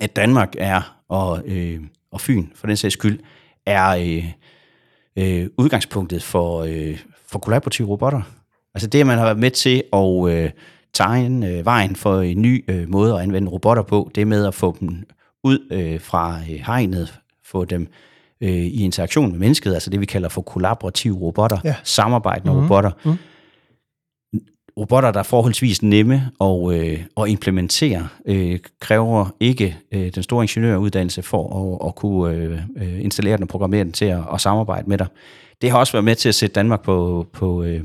at 0.00 0.16
Danmark 0.16 0.54
er, 0.58 0.96
og, 1.08 1.42
øh, 1.46 1.80
og 2.12 2.20
Fyn 2.20 2.46
for 2.54 2.66
den 2.66 2.76
sags 2.76 2.92
skyld, 2.92 3.20
er 3.66 3.88
øh, 3.88 4.24
øh, 5.16 5.48
udgangspunktet 5.56 6.22
for, 6.22 6.62
øh, 6.62 6.98
for 7.26 7.38
kollaborative 7.38 7.88
robotter. 7.88 8.22
Altså 8.74 8.88
det, 8.88 9.00
at 9.00 9.06
man 9.06 9.18
har 9.18 9.24
været 9.24 9.38
med 9.38 9.50
til 9.50 9.82
at... 9.92 10.28
Øh, 10.28 10.50
tegne 10.92 11.48
øh, 11.48 11.64
vejen 11.64 11.96
for 11.96 12.20
en 12.20 12.42
ny 12.42 12.64
øh, 12.68 12.88
måde 12.88 13.14
at 13.14 13.20
anvende 13.20 13.50
robotter 13.50 13.82
på, 13.82 14.10
det 14.14 14.26
med 14.26 14.46
at 14.46 14.54
få 14.54 14.76
dem 14.80 15.04
ud 15.44 15.58
øh, 15.72 16.00
fra 16.00 16.38
øh, 16.50 16.60
hegnet, 16.66 17.20
få 17.44 17.64
dem 17.64 17.88
øh, 18.40 18.50
i 18.50 18.84
interaktion 18.84 19.30
med 19.30 19.38
mennesket, 19.38 19.74
altså 19.74 19.90
det 19.90 20.00
vi 20.00 20.06
kalder 20.06 20.28
for 20.28 20.42
kollaborative 20.42 21.16
robotter, 21.16 21.58
ja. 21.64 21.74
samarbejdende 21.84 22.52
mm-hmm. 22.52 22.64
robotter. 22.64 22.90
Mm. 23.04 23.16
Robotter, 24.76 25.10
der 25.10 25.18
er 25.18 25.24
forholdsvis 25.24 25.82
nemme 25.82 26.30
at, 26.40 26.72
øh, 26.72 26.98
at 27.16 27.28
implementere, 27.28 28.08
øh, 28.26 28.58
kræver 28.80 29.34
ikke 29.40 29.76
øh, 29.92 30.14
den 30.14 30.22
store 30.22 30.44
ingeniøruddannelse 30.44 31.22
for 31.22 31.78
at, 31.82 31.88
at 31.88 31.94
kunne 31.94 32.34
øh, 32.34 32.58
øh 32.76 33.04
installere 33.04 33.36
den 33.36 33.42
og 33.42 33.48
programmere 33.48 33.84
den 33.84 33.92
til 33.92 34.04
at, 34.04 34.20
at 34.34 34.40
samarbejde 34.40 34.90
med 34.90 34.98
dig. 34.98 35.06
Det 35.62 35.70
har 35.70 35.78
også 35.78 35.92
været 35.92 36.04
med 36.04 36.14
til 36.14 36.28
at 36.28 36.34
sætte 36.34 36.54
Danmark 36.54 36.82
på, 36.82 37.26
på, 37.32 37.62
øh, 37.62 37.84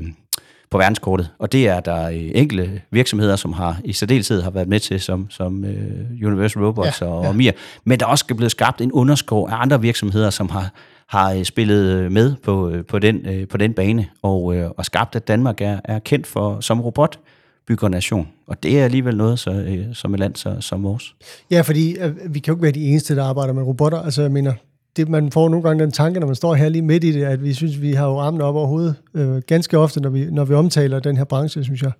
på 0.70 0.78
verdenskortet. 0.78 1.30
Og 1.38 1.52
det 1.52 1.68
er 1.68 1.80
der 1.80 2.08
enkelte 2.08 2.80
virksomheder, 2.90 3.36
som 3.36 3.52
har 3.52 3.80
i 3.84 3.92
særdeleshed 3.92 4.42
har 4.42 4.50
været 4.50 4.68
med 4.68 4.80
til, 4.80 5.00
som, 5.00 5.30
som 5.30 5.64
uh, 5.64 6.26
Universal 6.28 6.64
Robots 6.64 7.00
ja, 7.00 7.06
og, 7.06 7.22
ja. 7.22 7.28
og 7.28 7.36
MIR. 7.36 7.50
Men 7.84 8.00
der 8.00 8.06
er 8.06 8.10
også 8.10 8.34
blevet 8.34 8.50
skabt 8.50 8.80
en 8.80 8.92
underskov 8.92 9.48
af 9.48 9.62
andre 9.62 9.80
virksomheder, 9.80 10.30
som 10.30 10.48
har, 10.48 10.70
har 11.08 11.32
øh, 11.32 11.44
spillet 11.44 11.92
øh, 11.92 12.12
med 12.12 12.34
på, 12.42 12.70
øh, 12.70 12.84
på, 12.84 12.98
den, 12.98 13.46
på 13.50 13.56
den 13.56 13.72
bane, 13.72 14.08
og, 14.22 14.44
og 14.76 14.84
skabt, 14.84 15.16
at 15.16 15.28
Danmark 15.28 15.60
er, 15.60 15.80
er 15.84 15.98
kendt 15.98 16.26
for 16.26 16.60
som 16.60 16.80
robot 16.80 17.18
byggernation. 17.66 18.28
Og 18.46 18.62
det 18.62 18.80
er 18.80 18.84
alligevel 18.84 19.16
noget 19.16 19.38
så, 19.38 19.50
øh, 19.50 19.94
som 19.94 20.14
et 20.14 20.20
land 20.20 20.36
så, 20.36 20.56
som 20.60 20.82
vores. 20.82 21.14
Ja, 21.50 21.60
fordi 21.60 21.96
øh, 21.98 22.34
vi 22.34 22.38
kan 22.38 22.52
jo 22.52 22.56
ikke 22.56 22.62
være 22.62 22.72
de 22.72 22.88
eneste, 22.88 23.16
der 23.16 23.24
arbejder 23.24 23.52
med 23.52 23.62
robotter. 23.62 23.98
Altså, 23.98 24.22
jeg 24.22 24.30
mener, 24.30 24.52
det, 24.96 25.08
man 25.08 25.30
får 25.30 25.48
nogle 25.48 25.62
gange 25.62 25.82
den 25.84 25.92
tanke, 25.92 26.20
når 26.20 26.26
man 26.26 26.36
står 26.36 26.54
her 26.54 26.68
lige 26.68 26.82
midt 26.82 27.04
i 27.04 27.12
det, 27.12 27.24
at 27.24 27.44
vi 27.44 27.54
synes, 27.54 27.80
vi 27.80 27.92
har 27.92 28.06
jo 28.06 28.18
armene 28.18 28.44
op 28.44 28.54
over 28.54 28.66
hovedet 28.66 28.94
øh, 29.14 29.42
ganske 29.46 29.78
ofte, 29.78 30.00
når 30.00 30.10
vi, 30.10 30.26
når 30.30 30.44
vi 30.44 30.54
omtaler 30.54 31.00
den 31.00 31.16
her 31.16 31.24
branche, 31.24 31.64
synes 31.64 31.82
jeg. 31.82 31.92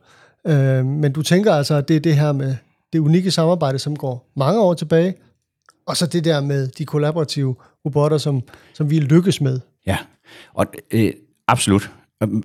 Øh, 0.47 0.87
men 0.87 1.13
du 1.13 1.23
tænker 1.23 1.55
altså, 1.55 1.75
at 1.75 1.89
det 1.89 1.97
er 1.97 2.01
det 2.01 2.17
her 2.17 2.33
med 2.33 2.57
det 2.93 2.99
unikke 2.99 3.31
samarbejde, 3.31 3.79
som 3.79 3.97
går 3.97 4.31
mange 4.37 4.61
år 4.61 4.75
tilbage, 4.75 5.15
og 5.87 5.97
så 5.97 6.07
det 6.07 6.25
der 6.25 6.41
med 6.41 6.69
de 6.69 6.85
kollaborative 6.85 7.55
robotter, 7.87 8.19
som, 8.19 8.43
som 8.75 8.91
vi 8.91 9.01
lykkes 9.01 9.41
med. 9.41 9.61
Ja, 9.87 9.97
og 10.55 10.67
øh, 10.91 11.13
absolut. 11.49 11.91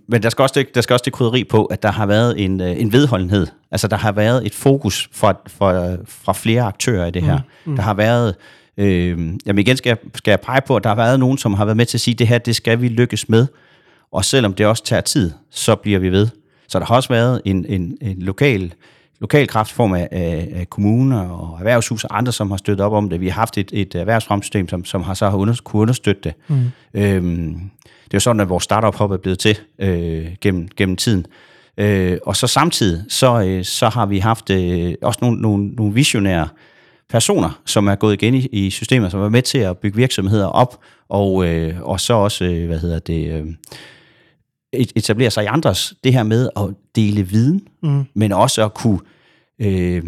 Men 0.08 0.24
der 0.24 0.30
skal, 0.30 0.44
også 0.44 0.60
det, 0.60 0.76
der 0.76 0.82
skal 0.82 0.94
også 0.94 1.04
det 1.04 1.14
krydderi 1.14 1.44
på, 1.44 1.66
at 1.66 1.84
der 1.84 1.92
har 1.92 2.06
været 2.06 2.44
en, 2.46 2.62
øh, 2.62 2.82
en 2.82 2.94
vedholdenhed. 2.94 3.48
Altså, 3.72 3.88
der 3.88 3.98
har 3.98 4.12
været 4.12 4.46
et 4.46 4.56
fokus 4.56 5.10
fra, 5.12 5.34
fra, 5.48 5.96
fra 6.06 6.34
flere 6.34 6.64
aktører 6.64 7.06
i 7.06 7.12
det 7.12 7.24
her. 7.24 7.38
Mm, 7.38 7.72
mm. 7.72 7.76
Der 7.76 7.84
har 7.84 7.94
været... 7.94 8.36
Øh, 8.78 9.20
jamen 9.46 9.60
igen 9.60 9.78
skal 9.78 9.90
jeg, 9.90 9.98
skal 10.16 10.32
jeg 10.32 10.40
pege 10.40 10.62
på, 10.68 10.76
at 10.76 10.84
der 10.84 10.90
har 10.90 10.96
været 10.96 11.20
nogen, 11.20 11.38
som 11.38 11.54
har 11.54 11.66
været 11.66 11.78
med 11.78 11.86
til 11.86 11.98
at 11.98 12.02
sige, 12.02 12.16
at 12.16 12.20
det 12.20 12.28
her, 12.28 12.38
det 12.38 12.56
skal 12.56 12.82
vi 12.82 12.88
lykkes 12.88 13.30
med. 13.30 13.48
Og 14.12 14.26
selvom 14.26 14.54
det 14.54 14.66
også 14.66 14.84
tager 14.84 15.02
tid, 15.02 15.32
så 15.52 15.76
bliver 15.76 16.00
vi 16.00 16.10
ved. 16.10 16.28
Så 16.68 16.80
der 16.80 16.86
har 16.86 16.96
også 16.96 17.10
været 17.10 17.42
en, 17.46 17.66
en, 17.66 17.98
en 18.02 18.22
lokal, 18.22 18.74
lokal 19.22 19.48
kraftform 19.48 19.94
af, 19.94 20.08
af, 20.12 20.50
af 20.56 20.70
kommuner 20.70 21.30
og 21.30 21.58
erhvervshus 21.58 22.04
og 22.04 22.18
andre, 22.18 22.32
som 22.32 22.52
har 22.52 22.58
støttet 22.58 22.86
op 22.86 22.94
om 22.94 23.10
det. 23.10 23.22
Vi 23.22 23.28
har 23.28 23.34
haft 23.34 23.58
et, 23.58 23.70
et 23.74 23.96
erhvervsfremsystem, 23.96 24.68
som, 24.68 24.86
som 24.86 25.04
har 25.04 25.14
så 25.14 25.30
har 25.30 25.38
under, 25.38 25.56
kunne 25.64 25.82
understøtte 25.82 26.22
det. 26.24 26.34
Mm. 26.48 26.72
Øhm, 26.94 27.54
det 27.84 28.14
er 28.14 28.18
jo 28.18 28.20
sådan, 28.20 28.40
at 28.40 28.50
vores 28.50 28.64
startup-hop 28.64 29.12
er 29.12 29.18
blevet 29.18 29.40
til 29.40 29.58
øh, 29.80 30.28
gennem, 30.42 30.68
gennem 30.78 30.96
tiden. 30.96 31.26
Øh, 31.78 32.18
og 32.26 32.36
så 32.36 32.48
samtidig, 32.48 33.04
så, 33.10 33.42
øh, 33.42 33.64
så 33.64 33.90
har 33.90 34.06
vi 34.06 34.20
haft 34.20 34.50
øh, 34.50 34.94
også 35.02 35.20
nogle, 35.22 35.42
nogle, 35.42 35.68
nogle 35.68 35.94
visionære 35.94 36.48
personer, 37.10 37.62
som 37.66 37.88
er 37.88 37.96
gået 37.96 38.14
igen 38.14 38.34
i, 38.34 38.48
i 38.52 38.70
systemet, 38.70 39.12
som 39.12 39.22
er 39.22 39.30
med 39.30 39.42
til 39.42 39.58
at 39.58 39.78
bygge 39.78 39.98
virksomheder 39.98 40.48
op, 40.48 40.80
og, 41.10 41.46
øh, 41.46 41.82
og 41.82 42.00
så 42.00 42.14
også, 42.14 42.46
øh, 42.46 42.68
hvad 42.68 42.80
hedder 42.80 43.00
det, 43.00 43.32
øh, 43.32 43.46
etablere 44.74 45.32
sig 45.32 45.44
i 45.44 45.48
andres, 45.48 45.94
det 46.04 46.14
her 46.14 46.24
med 46.24 46.50
at 46.56 46.64
dele 46.96 47.24
viden, 47.24 47.68
mm. 47.84 48.04
men 48.14 48.32
også 48.32 48.66
at 48.66 48.74
kunne 48.74 49.00
øh, 49.60 50.04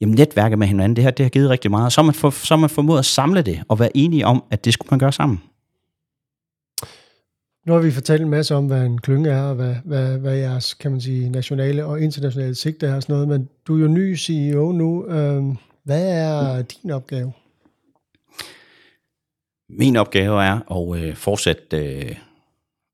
jamen, 0.00 0.14
netværke 0.14 0.56
med 0.56 0.66
hinanden. 0.66 0.96
Det 0.96 1.04
her 1.04 1.10
det 1.10 1.24
har 1.24 1.30
givet 1.30 1.50
rigtig 1.50 1.70
meget. 1.70 1.92
Så 1.92 2.02
man, 2.02 2.14
for, 2.14 2.30
så 2.30 2.56
man 2.56 2.70
formået 2.70 2.98
at 2.98 3.04
samle 3.04 3.42
det 3.42 3.62
og 3.68 3.78
være 3.78 3.96
enige 3.96 4.26
om, 4.26 4.44
at 4.50 4.64
det 4.64 4.72
skulle 4.72 4.88
man 4.90 4.98
gøre 4.98 5.12
sammen. 5.12 5.42
Nu 7.66 7.72
har 7.72 7.80
vi 7.80 7.90
fortalt 7.90 8.22
en 8.22 8.30
masse 8.30 8.54
om, 8.54 8.66
hvad 8.66 8.84
en 8.84 8.98
klynge 8.98 9.30
er, 9.30 9.42
og 9.42 9.54
hvad, 9.54 9.74
hvad, 9.84 10.18
hvad 10.18 10.36
jeres 10.36 10.74
kan 10.74 10.90
man 10.90 11.00
sige, 11.00 11.30
nationale 11.30 11.84
og 11.84 12.00
internationale 12.00 12.54
sigte 12.54 12.86
er 12.86 12.94
og 12.94 13.02
sådan 13.02 13.12
noget, 13.12 13.28
men 13.28 13.48
du 13.66 13.76
er 13.76 13.80
jo 13.80 13.88
ny 13.88 14.16
CEO 14.16 14.72
nu. 14.72 15.06
Øh, 15.06 15.44
hvad 15.84 16.08
er 16.08 16.62
din 16.62 16.90
opgave? 16.90 17.32
Min 19.68 19.96
opgave 19.96 20.44
er 20.44 20.72
at 20.72 21.02
øh, 21.02 21.16
fortsætte, 21.16 21.76
øh, 21.76 22.16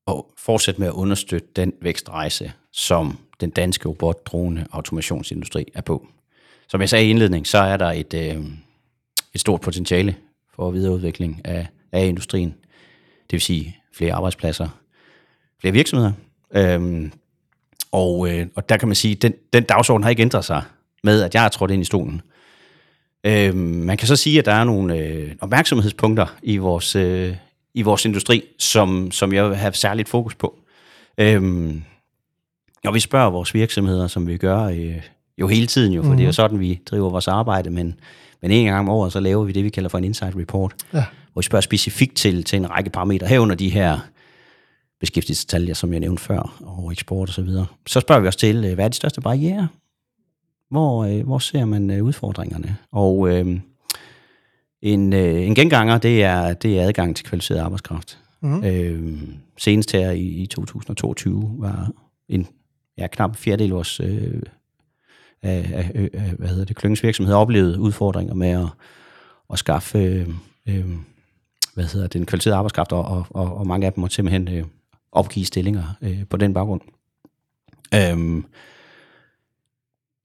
at 0.08 0.22
fortsætte 0.38 0.80
med 0.80 0.88
at 0.88 0.94
understøtte 0.94 1.48
den 1.56 1.72
vækstrejse, 1.82 2.52
som 2.72 3.18
den 3.40 3.50
danske 3.50 3.88
robotdrone 3.88 4.66
automationsindustri 4.72 5.66
er 5.74 5.80
på. 5.80 6.06
Som 6.68 6.80
jeg 6.80 6.88
sagde 6.88 7.06
i 7.06 7.10
indledning, 7.10 7.46
så 7.46 7.58
er 7.58 7.76
der 7.76 7.86
et, 7.92 8.14
øh, 8.14 8.44
et 9.34 9.40
stort 9.40 9.60
potentiale 9.60 10.16
for 10.54 10.70
videreudvikling 10.70 11.40
af, 11.44 11.66
af 11.92 12.06
industrien. 12.06 12.54
Det 13.22 13.32
vil 13.32 13.40
sige 13.40 13.76
flere 13.94 14.12
arbejdspladser, 14.12 14.68
flere 15.60 15.72
virksomheder. 15.72 16.12
Øhm, 16.54 17.12
og, 17.92 18.30
øh, 18.30 18.46
og 18.54 18.68
der 18.68 18.76
kan 18.76 18.88
man 18.88 18.94
sige, 18.94 19.12
at 19.12 19.22
den, 19.22 19.34
den 19.52 19.64
dagsorden 19.64 20.02
har 20.02 20.10
ikke 20.10 20.22
ændret 20.22 20.44
sig 20.44 20.62
med, 21.02 21.22
at 21.22 21.34
jeg 21.34 21.44
er 21.44 21.48
trådt 21.48 21.70
ind 21.70 21.82
i 21.82 21.84
stolen. 21.84 22.22
Øhm, 23.24 23.56
man 23.58 23.96
kan 23.96 24.08
så 24.08 24.16
sige, 24.16 24.38
at 24.38 24.44
der 24.44 24.52
er 24.52 24.64
nogle 24.64 24.96
øh, 24.96 25.32
opmærksomhedspunkter 25.40 26.26
i 26.42 26.56
vores, 26.56 26.96
øh, 26.96 27.36
i 27.74 27.82
vores 27.82 28.04
industri, 28.04 28.42
som, 28.58 29.10
som 29.10 29.32
jeg 29.32 29.48
vil 29.48 29.56
have 29.56 29.72
særligt 29.72 30.08
fokus 30.08 30.34
på. 30.34 30.58
Øhm, 31.18 31.82
og 32.84 32.94
vi 32.94 33.00
spørger 33.00 33.30
vores 33.30 33.54
virksomheder, 33.54 34.06
som 34.06 34.26
vi 34.26 34.36
gør 34.36 34.64
øh, 34.64 35.02
jo 35.38 35.48
hele 35.48 35.66
tiden, 35.66 35.92
jo, 35.92 36.02
for 36.02 36.10
mm. 36.10 36.16
det 36.16 36.22
er 36.22 36.26
jo 36.26 36.28
mhm. 36.28 36.32
sådan, 36.32 36.60
vi 36.60 36.80
driver 36.90 37.10
vores 37.10 37.28
arbejde, 37.28 37.70
men, 37.70 37.94
men 38.42 38.50
en 38.50 38.64
gang 38.64 38.78
om 38.78 38.88
året, 38.88 39.12
så 39.12 39.20
laver 39.20 39.44
vi 39.44 39.52
det, 39.52 39.64
vi 39.64 39.68
kalder 39.68 39.88
for 39.88 39.98
en 39.98 40.04
insight 40.04 40.36
report, 40.36 40.74
ja. 40.92 41.04
hvor 41.32 41.40
vi 41.40 41.44
spørger 41.44 41.60
specifikt 41.60 42.16
til, 42.16 42.44
til 42.44 42.56
en 42.56 42.70
række 42.70 42.90
parametre, 42.90 43.26
herunder 43.26 43.54
de 43.54 43.68
her 43.68 43.98
beskæftigelsestal, 45.00 45.76
som 45.76 45.92
jeg 45.92 46.00
nævnte 46.00 46.22
før, 46.22 46.56
og 46.60 46.92
eksport 46.92 47.28
og 47.28 47.34
så 47.34 47.42
videre. 47.42 47.66
Så 47.86 48.00
spørger 48.00 48.20
vi 48.20 48.28
os 48.28 48.36
til, 48.36 48.64
øh, 48.64 48.74
hvad 48.74 48.84
er 48.84 48.88
de 48.88 48.96
største 48.96 49.20
barriere? 49.20 49.68
Hvor, 50.70 51.04
øh, 51.04 51.26
hvor 51.26 51.38
ser 51.38 51.64
man 51.64 51.90
øh, 51.90 52.04
udfordringerne? 52.04 52.76
Og 52.92 53.28
øh, 53.28 53.60
en, 54.82 55.12
øh, 55.12 55.42
en 55.42 55.54
genganger, 55.54 55.98
det 55.98 56.22
er, 56.22 56.54
det 56.54 56.78
er 56.78 56.86
adgang 56.86 57.16
til 57.16 57.26
kvalificeret 57.26 57.60
arbejdskraft. 57.60 58.18
Mm. 58.40 58.64
Øh, 58.64 59.18
senest 59.58 59.92
her 59.92 60.10
i, 60.10 60.22
i 60.22 60.46
2022 60.46 61.54
var 61.58 61.90
en 62.28 62.46
ja, 62.98 63.06
knap 63.06 63.36
fjerdedel 63.36 63.70
af 63.70 63.76
vores 63.76 64.00
øh, 64.00 64.42
af, 65.42 65.70
af, 65.74 66.08
af, 66.14 66.32
hvad 66.38 66.48
hedder 66.48 66.64
det, 66.64 66.76
klyngens 66.76 67.02
virksomhed 67.02 67.34
oplevede 67.34 67.80
udfordringer 67.80 68.34
med 68.34 68.48
at, 68.48 68.66
at 69.52 69.58
skaffe 69.58 69.98
øh, 69.98 70.28
øh, 70.66 70.84
hvad 71.74 71.84
hedder 71.84 72.06
det, 72.06 72.12
den 72.12 72.26
kvalitet 72.26 72.52
arbejdskraft, 72.52 72.92
og, 72.92 73.04
og, 73.04 73.26
og, 73.30 73.56
og 73.56 73.66
mange 73.66 73.86
af 73.86 73.92
dem 73.92 74.00
måtte 74.00 74.16
simpelthen 74.16 74.48
øh, 74.48 74.64
opgive 75.12 75.44
stillinger 75.44 75.84
øh, 76.02 76.26
på 76.30 76.36
den 76.36 76.54
baggrund. 76.54 76.80
Øhm, 77.94 78.44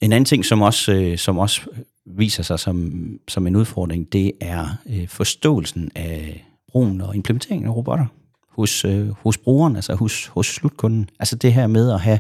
en 0.02 0.12
anden 0.12 0.26
ting, 0.26 0.46
som 0.46 0.62
også, 0.62 0.94
øh, 0.94 1.18
som 1.18 1.38
også 1.38 1.62
viser 2.06 2.44
sig 2.44 2.60
som, 2.60 2.92
som 3.28 3.48
en 3.48 3.56
udfordring, 3.56 4.14
det 4.14 4.32
er 4.42 4.68
øh, 4.90 5.08
forståelsen 5.08 5.92
af 5.96 6.46
brugen 6.68 7.02
og 7.02 7.16
implementeringen 7.16 7.68
af 7.68 7.76
robotter 7.76 8.06
hos, 8.50 8.86
øh, 8.86 9.10
hos 9.10 9.38
brugeren, 9.38 9.76
altså 9.76 9.96
hos, 9.96 10.28
hos 10.28 10.48
slutkunden. 10.48 11.10
Altså 11.20 11.36
det 11.36 11.54
her 11.54 11.68
med 11.68 11.92
at 11.92 12.00
have 12.00 12.20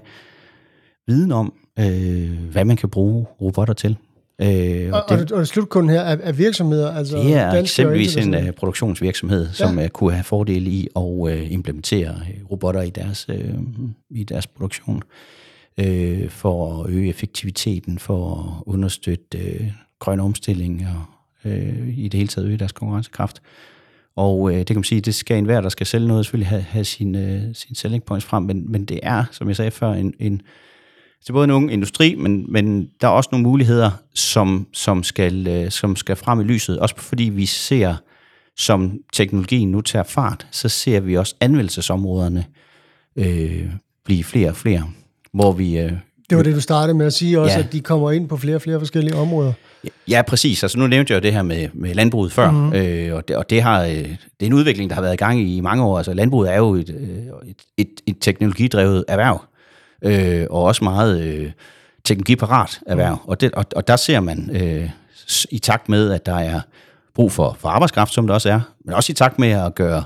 viden 1.07 1.31
om, 1.31 1.53
øh, 1.79 2.31
hvad 2.51 2.65
man 2.65 2.77
kan 2.77 2.89
bruge 2.89 3.25
robotter 3.41 3.73
til. 3.73 3.97
Øh, 4.41 4.89
og, 4.93 5.03
og, 5.09 5.19
det, 5.19 5.31
og, 5.31 5.39
og 5.39 5.47
slutkunden 5.47 5.89
her 5.89 6.01
er, 6.01 6.17
er 6.21 6.31
virksomheder? 6.31 6.91
Altså 6.91 7.17
det 7.17 7.33
er 7.33 7.51
eksempelvis 7.51 8.15
en 8.15 8.35
uh, 8.35 8.49
produktionsvirksomhed, 8.57 9.49
som 9.53 9.79
ja. 9.79 9.83
uh, 9.83 9.89
kunne 9.89 10.13
have 10.13 10.23
fordel 10.23 10.67
i 10.67 10.87
at 10.95 11.01
uh, 11.01 11.51
implementere 11.51 12.15
robotter 12.51 12.81
i 12.81 12.89
deres, 12.89 13.29
uh, 13.29 13.35
i 14.09 14.23
deres 14.23 14.47
produktion 14.47 14.95
uh, 14.95 15.01
Øh, 15.79 16.29
for 16.29 16.83
at 16.83 16.89
øge 16.89 17.09
effektiviteten, 17.09 17.99
for 17.99 18.35
at 18.35 18.63
understøtte 18.65 19.37
øh, 19.37 19.71
grøn 19.99 20.19
omstilling 20.19 20.87
og 20.87 21.05
øh, 21.51 21.97
i 21.97 22.07
det 22.07 22.17
hele 22.17 22.27
taget 22.27 22.47
øge 22.47 22.57
deres 22.57 22.71
konkurrencekraft. 22.71 23.41
Og 24.15 24.51
øh, 24.51 24.57
det 24.57 24.67
kan 24.67 24.75
man 24.75 24.83
sige, 24.83 25.01
det 25.01 25.15
skal 25.15 25.37
enhver, 25.37 25.61
der 25.61 25.69
skal 25.69 25.87
sælge 25.87 26.07
noget, 26.07 26.25
selvfølgelig 26.25 26.49
have, 26.49 26.61
have 26.61 26.85
sin, 26.85 27.15
øh, 27.15 27.41
sin 27.53 27.75
selling 27.75 28.03
points 28.03 28.25
frem, 28.25 28.43
men, 28.43 28.71
men 28.71 28.85
det 28.85 28.99
er, 29.03 29.23
som 29.31 29.47
jeg 29.47 29.55
sagde 29.55 29.71
før, 29.71 29.93
en, 29.93 30.13
en 30.19 30.41
det 31.25 31.29
er 31.29 31.33
både 31.33 31.43
en 31.43 31.51
ung 31.51 31.73
industri, 31.73 32.15
men, 32.15 32.45
men 32.49 32.89
der 33.01 33.07
er 33.07 33.11
også 33.11 33.29
nogle 33.31 33.43
muligheder, 33.43 33.91
som, 34.13 34.67
som, 34.73 35.03
skal, 35.03 35.47
øh, 35.47 35.71
som 35.71 35.95
skal 35.95 36.15
frem 36.15 36.39
i 36.39 36.43
lyset. 36.43 36.79
Også 36.79 36.95
fordi 36.97 37.23
vi 37.23 37.45
ser, 37.45 37.95
som 38.57 38.99
teknologien 39.13 39.71
nu 39.71 39.81
tager 39.81 40.03
fart, 40.03 40.47
så 40.51 40.69
ser 40.69 40.99
vi 40.99 41.17
også 41.17 41.35
anvendelsesområderne 41.39 42.45
øh, 43.15 43.69
blive 44.05 44.23
flere 44.23 44.49
og 44.49 44.55
flere, 44.55 44.91
hvor 45.35 45.51
vi... 45.51 45.77
Øh, 45.77 45.91
det 46.29 46.37
var 46.37 46.43
det, 46.43 46.55
du 46.55 46.61
startede 46.61 46.97
med 46.97 47.05
at 47.05 47.13
sige 47.13 47.39
også, 47.39 47.57
ja. 47.57 47.63
at 47.63 47.71
de 47.71 47.81
kommer 47.81 48.11
ind 48.11 48.29
på 48.29 48.37
flere 48.37 48.55
og 48.55 48.61
flere 48.61 48.79
forskellige 48.79 49.15
områder. 49.15 49.53
Ja, 50.07 50.21
præcis. 50.21 50.63
Altså 50.63 50.79
nu 50.79 50.87
nævnte 50.87 51.13
jeg 51.13 51.19
jo 51.19 51.23
det 51.23 51.33
her 51.33 51.41
med, 51.41 51.67
med 51.73 51.93
landbruget 51.93 52.31
før, 52.31 52.51
mm-hmm. 52.51 52.73
øh, 52.73 53.15
og, 53.15 53.27
det, 53.27 53.35
og 53.35 53.49
det, 53.49 53.61
har, 53.61 53.83
øh, 53.83 53.89
det 53.89 54.41
er 54.41 54.45
en 54.45 54.53
udvikling, 54.53 54.89
der 54.89 54.93
har 54.93 55.01
været 55.01 55.13
i 55.13 55.17
gang 55.17 55.41
i 55.41 55.59
mange 55.59 55.83
år. 55.83 55.97
Altså 55.97 56.13
landbruget 56.13 56.53
er 56.53 56.57
jo 56.57 56.73
et, 56.73 56.89
øh, 56.89 57.49
et, 57.49 57.57
et, 57.77 57.89
et 58.07 58.17
teknologidrevet 58.21 59.05
erhverv 59.07 59.43
øh, 60.01 60.47
og 60.49 60.63
også 60.63 60.83
meget 60.83 61.21
øh, 61.21 61.51
teknologiparat 62.03 62.79
erhverv. 62.87 63.13
Mm. 63.13 63.29
Og, 63.29 63.41
det, 63.41 63.51
og, 63.51 63.65
og 63.75 63.87
der 63.87 63.95
ser 63.95 64.19
man 64.19 64.49
øh, 64.53 64.89
i 65.51 65.59
takt 65.59 65.89
med, 65.89 66.11
at 66.11 66.25
der 66.25 66.35
er 66.35 66.61
brug 67.15 67.31
for, 67.31 67.57
for 67.59 67.69
arbejdskraft, 67.69 68.13
som 68.13 68.27
der 68.27 68.33
også 68.33 68.49
er, 68.49 68.59
men 68.85 68.93
også 68.93 69.11
i 69.11 69.15
takt 69.15 69.39
med 69.39 69.49
at 69.49 69.75
gøre, 69.75 70.03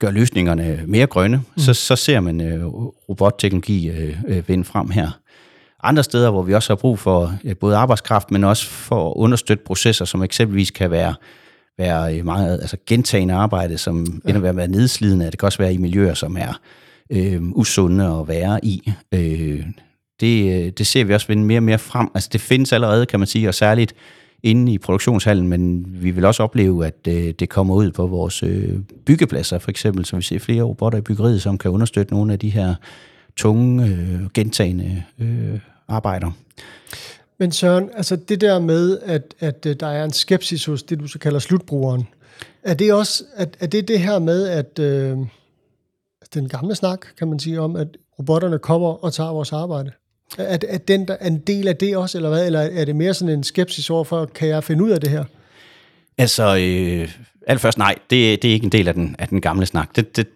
gøre 0.00 0.12
løsningerne 0.12 0.80
mere 0.86 1.06
grønne, 1.06 1.36
mm. 1.36 1.62
så, 1.62 1.74
så 1.74 1.96
ser 1.96 2.20
man 2.20 2.40
øh, 2.40 2.66
robotteknologi 3.08 3.88
øh, 3.90 4.16
øh, 4.28 4.48
vinde 4.48 4.64
frem 4.64 4.90
her. 4.90 5.18
Andre 5.82 6.04
steder, 6.04 6.30
hvor 6.30 6.42
vi 6.42 6.54
også 6.54 6.70
har 6.70 6.76
brug 6.76 6.98
for 6.98 7.34
øh, 7.44 7.56
både 7.56 7.76
arbejdskraft, 7.76 8.30
men 8.30 8.44
også 8.44 8.66
for 8.66 9.10
at 9.10 9.14
understøtte 9.16 9.64
processer, 9.64 10.04
som 10.04 10.22
eksempelvis 10.22 10.70
kan 10.70 10.90
være 10.90 11.14
være 11.78 12.22
meget 12.22 12.60
altså 12.60 12.76
gentagende 12.86 13.34
arbejde, 13.34 13.78
som 13.78 14.06
ja. 14.24 14.28
ender 14.28 14.40
med 14.40 14.48
at 14.48 14.56
være 14.56 14.68
nedslidende. 14.68 15.30
Det 15.30 15.38
kan 15.38 15.46
også 15.46 15.58
være 15.58 15.74
i 15.74 15.76
miljøer, 15.76 16.14
som 16.14 16.36
er 16.36 16.60
øh, 17.10 17.42
usunde 17.42 18.04
at 18.04 18.28
være 18.28 18.64
i. 18.64 18.92
Øh, 19.14 19.66
det, 20.20 20.78
det 20.78 20.86
ser 20.86 21.04
vi 21.04 21.14
også 21.14 21.26
vinde 21.26 21.44
mere 21.44 21.58
og 21.58 21.62
mere 21.62 21.78
frem. 21.78 22.08
Altså 22.14 22.28
det 22.32 22.40
findes 22.40 22.72
allerede, 22.72 23.06
kan 23.06 23.20
man 23.20 23.26
sige, 23.26 23.48
og 23.48 23.54
særligt 23.54 23.94
inde 24.42 24.72
i 24.72 24.78
produktionshallen, 24.78 25.48
men 25.48 25.86
vi 26.02 26.10
vil 26.10 26.24
også 26.24 26.42
opleve, 26.42 26.86
at 26.86 27.06
øh, 27.08 27.34
det 27.38 27.48
kommer 27.48 27.74
ud 27.74 27.90
på 27.90 28.06
vores 28.06 28.42
øh, 28.42 28.78
byggepladser, 29.04 29.58
for 29.58 29.70
eksempel, 29.70 30.04
så 30.04 30.16
vi 30.16 30.22
ser 30.22 30.38
flere 30.38 30.62
robotter 30.62 30.98
i 30.98 31.02
byggeriet, 31.02 31.42
som 31.42 31.58
kan 31.58 31.70
understøtte 31.70 32.14
nogle 32.14 32.32
af 32.32 32.38
de 32.38 32.50
her 32.50 32.74
tunge, 33.36 33.86
øh, 33.86 34.30
gentagende 34.34 35.02
øh, 35.18 35.60
arbejder. 35.88 36.30
Men 37.38 37.52
Søren, 37.52 37.90
altså 37.94 38.16
det 38.16 38.40
der 38.40 38.58
med, 38.58 38.98
at, 39.02 39.34
at 39.38 39.66
øh, 39.66 39.76
der 39.80 39.86
er 39.86 40.04
en 40.04 40.12
skepsis 40.12 40.64
hos 40.64 40.82
det, 40.82 41.00
du 41.00 41.06
så 41.06 41.18
kalder 41.18 41.38
slutbrugeren, 41.38 42.08
er 42.62 42.74
det 42.74 42.92
også, 42.92 43.24
at, 43.36 43.56
er 43.60 43.66
det 43.66 43.88
det 43.88 44.00
her 44.00 44.18
med, 44.18 44.48
at 44.48 44.78
øh, 44.78 45.18
den 46.34 46.48
gamle 46.48 46.74
snak, 46.74 47.06
kan 47.18 47.28
man 47.28 47.38
sige, 47.38 47.60
om, 47.60 47.76
at 47.76 47.88
robotterne 48.18 48.58
kommer 48.58 49.04
og 49.04 49.12
tager 49.12 49.30
vores 49.30 49.52
arbejde? 49.52 49.90
Er, 50.38 50.58
er 50.68 50.78
den 50.78 51.08
der, 51.08 51.16
er 51.20 51.26
en 51.26 51.38
del 51.38 51.68
af 51.68 51.76
det 51.76 51.96
også, 51.96 52.18
eller 52.18 52.28
hvad? 52.28 52.46
Eller 52.46 52.60
er 52.60 52.84
det 52.84 52.96
mere 52.96 53.14
sådan 53.14 53.34
en 53.34 53.44
skepsis 53.44 53.90
overfor, 53.90 54.24
kan 54.26 54.48
jeg 54.48 54.64
finde 54.64 54.84
ud 54.84 54.90
af 54.90 55.00
det 55.00 55.10
her? 55.10 55.24
Altså, 56.18 56.56
øh, 56.56 57.08
allerførst 57.46 57.78
nej, 57.78 57.94
det, 58.10 58.42
det 58.42 58.48
er 58.48 58.54
ikke 58.54 58.64
en 58.64 58.72
del 58.72 58.88
af 58.88 58.94
den, 58.94 59.16
af 59.18 59.28
den 59.28 59.40
gamle 59.40 59.66
snak. 59.66 59.96
Det, 59.96 60.16
det, 60.16 60.28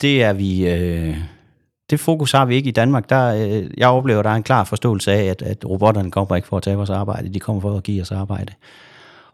det 0.00 0.22
er 0.22 0.32
vi... 0.32 0.68
Øh, 0.68 1.16
det 1.90 2.00
fokus 2.00 2.32
har 2.32 2.44
vi 2.44 2.54
ikke 2.54 2.68
i 2.68 2.72
Danmark. 2.72 3.10
Der, 3.10 3.34
øh, 3.34 3.70
jeg 3.76 3.88
oplever, 3.88 4.22
der 4.22 4.30
er 4.30 4.34
en 4.34 4.42
klar 4.42 4.64
forståelse 4.64 5.12
af, 5.12 5.24
at, 5.24 5.42
at 5.42 5.64
robotterne 5.64 6.10
kommer 6.10 6.36
ikke 6.36 6.48
for 6.48 6.56
at 6.56 6.62
tage 6.62 6.76
vores 6.76 6.90
arbejde. 6.90 7.34
De 7.34 7.40
kommer 7.40 7.60
for 7.60 7.76
at 7.76 7.82
give 7.82 8.02
os 8.02 8.12
arbejde. 8.12 8.52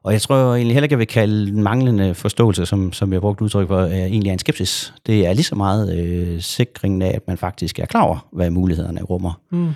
Og 0.05 0.13
jeg 0.13 0.23
tror 0.23 0.55
egentlig 0.55 0.75
heller 0.75 0.85
ikke, 0.85 0.93
jeg 0.93 0.99
vil 0.99 1.07
kalde 1.07 1.53
manglende 1.53 2.15
forståelse, 2.15 2.67
som, 2.67 2.93
som 2.93 3.13
jeg 3.13 3.17
har 3.17 3.21
brugt 3.21 3.41
udtryk 3.41 3.69
for, 3.69 3.81
er 3.81 4.07
egentlig 4.07 4.29
er 4.29 4.33
en 4.33 4.39
skepsis. 4.39 4.95
Det 5.07 5.27
er 5.27 5.33
lige 5.33 5.45
så 5.45 5.55
meget 5.55 5.99
øh, 5.99 6.41
sikringen 6.41 7.03
af, 7.03 7.13
at 7.15 7.29
man 7.29 7.39
faktisk 7.39 7.79
er 7.79 7.87
klar 7.87 8.03
over, 8.03 8.29
hvad 8.33 8.51
mulighederne 8.51 9.03
rummer. 9.03 9.41
Mm. 9.51 9.71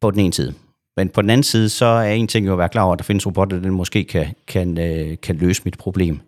På 0.00 0.10
den 0.10 0.20
ene 0.20 0.32
side. 0.32 0.54
Men 0.96 1.08
på 1.08 1.22
den 1.22 1.30
anden 1.30 1.44
side, 1.44 1.68
så 1.68 1.86
er 1.86 2.12
en 2.12 2.28
ting 2.28 2.46
jo 2.46 2.52
at 2.52 2.58
være 2.58 2.68
klar 2.68 2.82
over, 2.82 2.92
at 2.92 2.98
der 2.98 3.04
findes 3.04 3.26
robotter, 3.26 3.60
der 3.60 3.70
måske 3.70 4.04
kan, 4.04 4.26
kan, 4.46 4.78
øh, 4.78 5.16
kan 5.22 5.36
løse 5.36 5.62
mit 5.64 5.78
problem. 5.78 6.20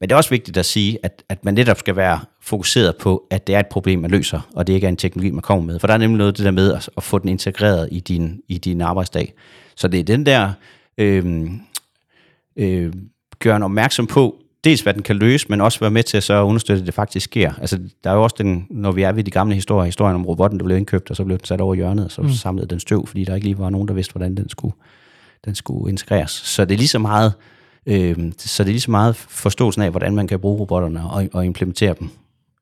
Men 0.00 0.08
det 0.08 0.12
er 0.12 0.16
også 0.16 0.30
vigtigt 0.30 0.56
at 0.56 0.66
sige, 0.66 0.98
at, 1.02 1.22
at 1.28 1.44
man 1.44 1.54
netop 1.54 1.78
skal 1.78 1.96
være 1.96 2.20
fokuseret 2.42 2.96
på, 2.96 3.26
at 3.30 3.46
det 3.46 3.54
er 3.54 3.60
et 3.60 3.66
problem, 3.66 3.98
man 3.98 4.10
løser, 4.10 4.40
og 4.54 4.66
det 4.66 4.72
ikke 4.72 4.84
er 4.84 4.88
en 4.88 4.96
teknologi, 4.96 5.30
man 5.30 5.42
kommer 5.42 5.64
med. 5.64 5.78
For 5.78 5.86
der 5.86 5.94
er 5.94 5.98
nemlig 5.98 6.18
noget 6.18 6.36
det 6.36 6.44
der 6.44 6.50
med 6.50 6.72
at, 6.72 6.90
at 6.96 7.02
få 7.02 7.18
den 7.18 7.28
integreret 7.28 7.88
i 7.92 8.00
din, 8.00 8.40
i 8.48 8.58
din 8.58 8.80
arbejdsdag. 8.80 9.34
Så 9.76 9.88
det 9.88 10.00
er 10.00 10.04
den 10.04 10.26
der 10.26 10.52
øh, 10.98 11.50
øh, 12.60 12.92
gøre 13.38 13.56
en 13.56 13.62
opmærksom 13.62 14.06
på, 14.06 14.36
dels 14.64 14.80
hvad 14.80 14.94
den 14.94 15.02
kan 15.02 15.16
løse, 15.16 15.46
men 15.48 15.60
også 15.60 15.80
være 15.80 15.90
med 15.90 16.02
til 16.02 16.16
at 16.16 16.22
så 16.22 16.42
understøtte, 16.42 16.80
at 16.80 16.86
det 16.86 16.94
faktisk 16.94 17.24
sker. 17.24 17.52
Altså, 17.60 17.78
der 18.04 18.10
er 18.10 18.14
jo 18.14 18.22
også 18.22 18.36
den, 18.38 18.66
når 18.70 18.92
vi 18.92 19.02
er 19.02 19.12
ved 19.12 19.24
de 19.24 19.30
gamle 19.30 19.54
historier, 19.54 19.84
historien 19.84 20.14
om 20.14 20.26
robotten, 20.26 20.58
der 20.58 20.64
blev 20.64 20.76
indkøbt, 20.76 21.10
og 21.10 21.16
så 21.16 21.24
blev 21.24 21.38
den 21.38 21.44
sat 21.44 21.60
over 21.60 21.74
hjørnet, 21.74 22.04
og 22.04 22.10
så 22.10 22.22
mm. 22.22 22.30
samlede 22.30 22.66
den 22.66 22.80
støv, 22.80 23.06
fordi 23.06 23.24
der 23.24 23.34
ikke 23.34 23.46
lige 23.46 23.58
var 23.58 23.70
nogen, 23.70 23.88
der 23.88 23.94
vidste, 23.94 24.12
hvordan 24.12 24.34
den 24.34 24.48
skulle, 24.48 24.74
den 25.44 25.54
skulle 25.54 25.90
integreres. 25.90 26.30
Så 26.30 26.64
det 26.64 26.74
er 26.74 26.78
lige 26.78 26.88
så 26.88 26.98
meget, 26.98 27.32
øh, 27.86 28.16
så 28.38 28.62
det 28.62 28.68
er 28.68 28.72
lige 28.72 28.80
så 28.80 28.90
meget 28.90 29.16
forståelsen 29.16 29.82
af, 29.82 29.90
hvordan 29.90 30.14
man 30.14 30.26
kan 30.26 30.40
bruge 30.40 30.60
robotterne 30.60 31.10
og, 31.10 31.28
og 31.32 31.46
implementere 31.46 31.94
dem 32.00 32.10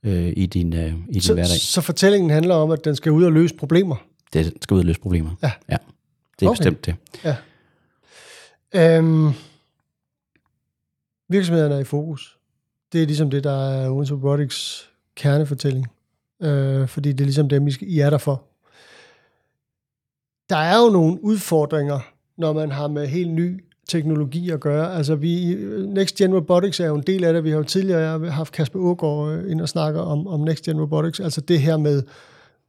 øh, 0.04 0.32
i 0.36 0.46
din, 0.46 0.74
øh, 0.74 0.92
i 1.08 1.12
din 1.12 1.20
så, 1.20 1.34
hverdag. 1.34 1.60
Så 1.60 1.80
fortællingen 1.80 2.30
handler 2.30 2.54
om, 2.54 2.70
at 2.70 2.84
den 2.84 2.96
skal 2.96 3.12
ud 3.12 3.24
og 3.24 3.32
løse 3.32 3.54
problemer? 3.54 3.96
Det 4.32 4.52
skal 4.60 4.74
ud 4.74 4.80
og 4.80 4.86
løse 4.86 5.00
problemer. 5.00 5.30
Ja. 5.42 5.50
ja. 5.70 5.76
Det 6.40 6.46
er 6.46 6.50
Okay. 6.50 6.58
bestemt 6.58 6.86
det. 6.86 6.94
Ja. 7.24 7.36
Øhm, 8.96 9.32
virksomhederne 11.28 11.74
er 11.74 11.78
i 11.78 11.84
fokus. 11.84 12.38
Det 12.92 13.02
er 13.02 13.06
ligesom 13.06 13.30
det, 13.30 13.44
der 13.44 13.68
er 13.70 13.90
Odense 13.90 14.14
Robotics 14.14 14.88
kernefortælling. 15.16 15.86
Øh, 16.42 16.88
fordi 16.88 17.12
det 17.12 17.20
er 17.20 17.24
ligesom 17.24 17.48
dem, 17.48 17.66
I 17.66 17.70
skal- 17.70 17.88
I 17.88 17.98
er 17.98 18.10
der 18.10 18.18
for. 18.18 18.42
Der 20.50 20.56
er 20.56 20.78
jo 20.84 20.90
nogle 20.90 21.24
udfordringer, 21.24 22.00
når 22.36 22.52
man 22.52 22.70
har 22.70 22.88
med 22.88 23.06
helt 23.06 23.30
ny 23.30 23.64
teknologi 23.88 24.50
at 24.50 24.60
gøre. 24.60 24.94
Altså 24.94 25.14
vi, 25.14 25.54
Next 25.86 26.14
Gen 26.16 26.34
Robotics 26.34 26.80
er 26.80 26.86
jo 26.86 26.94
en 26.94 27.02
del 27.06 27.24
af 27.24 27.32
det. 27.32 27.44
Vi 27.44 27.50
har 27.50 27.56
jo 27.56 27.62
tidligere 27.62 28.30
haft 28.30 28.52
Kasper 28.52 28.78
Ågaard 28.78 29.28
øh, 29.32 29.50
ind 29.50 29.60
og 29.60 29.68
snakker 29.68 30.00
om, 30.00 30.26
om 30.26 30.40
Next 30.40 30.64
Gen 30.64 30.80
Robotics. 30.80 31.20
Altså 31.20 31.40
det 31.40 31.60
her 31.60 31.76
med 31.76 32.02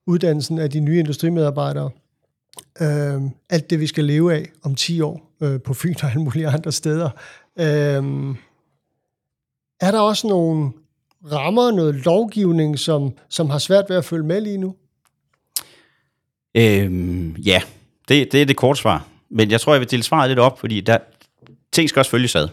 uddannelsen 0.07 0.59
af 0.59 0.69
de 0.69 0.79
nye 0.79 0.99
industrimedarbejdere 0.99 1.89
øh, 2.81 3.21
alt 3.49 3.69
det, 3.69 3.79
vi 3.79 3.87
skal 3.87 4.03
leve 4.03 4.33
af 4.33 4.49
om 4.63 4.75
10 4.75 5.01
år 5.01 5.31
øh, 5.41 5.61
på 5.61 5.73
Fyn 5.73 5.95
og 6.03 6.09
alle 6.09 6.21
mulige 6.23 6.47
andre 6.47 6.71
steder. 6.71 7.09
Øh, 7.59 8.35
er 9.79 9.91
der 9.91 9.99
også 9.99 10.27
nogle 10.27 10.71
rammer, 11.31 11.71
noget 11.71 11.95
lovgivning, 11.95 12.79
som, 12.79 13.13
som 13.29 13.49
har 13.49 13.57
svært 13.57 13.85
ved 13.89 13.97
at 13.97 14.05
følge 14.05 14.25
med 14.25 14.41
lige 14.41 14.57
nu? 14.57 14.75
Øhm, 16.55 17.35
ja, 17.35 17.61
det, 18.07 18.31
det 18.31 18.41
er 18.41 18.45
det 18.45 18.55
korte 18.57 18.79
svar. 18.79 19.07
Men 19.29 19.51
jeg 19.51 19.61
tror, 19.61 19.73
jeg 19.73 19.79
vil 19.79 19.91
dele 19.91 20.03
svaret 20.03 20.29
lidt 20.29 20.39
op, 20.39 20.59
fordi 20.59 20.81
der, 20.81 20.97
ting 21.71 21.89
skal 21.89 21.99
også 21.99 22.11
følges 22.11 22.35
ad. 22.35 22.47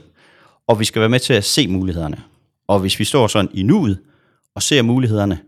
Og 0.66 0.80
vi 0.80 0.84
skal 0.84 1.00
være 1.00 1.08
med 1.08 1.20
til 1.20 1.32
at 1.32 1.44
se 1.44 1.68
mulighederne. 1.68 2.22
Og 2.66 2.80
hvis 2.80 2.98
vi 2.98 3.04
står 3.04 3.26
sådan 3.26 3.50
i 3.54 3.62
nuet 3.62 3.98
og 4.54 4.62
ser 4.62 4.82
mulighederne, 4.82 5.38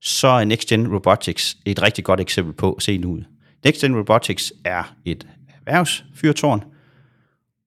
så 0.00 0.28
er 0.28 0.44
Next 0.44 0.68
Gen 0.68 0.94
Robotics 0.94 1.56
et 1.64 1.82
rigtig 1.82 2.04
godt 2.04 2.20
eksempel 2.20 2.54
på 2.54 2.72
at 2.72 2.82
se 2.82 2.98
nuet. 2.98 3.24
Next 3.64 3.80
Gen 3.80 3.96
Robotics 3.96 4.52
er 4.64 4.94
et 5.04 5.26
erhvervsfyrtårn, 5.48 6.64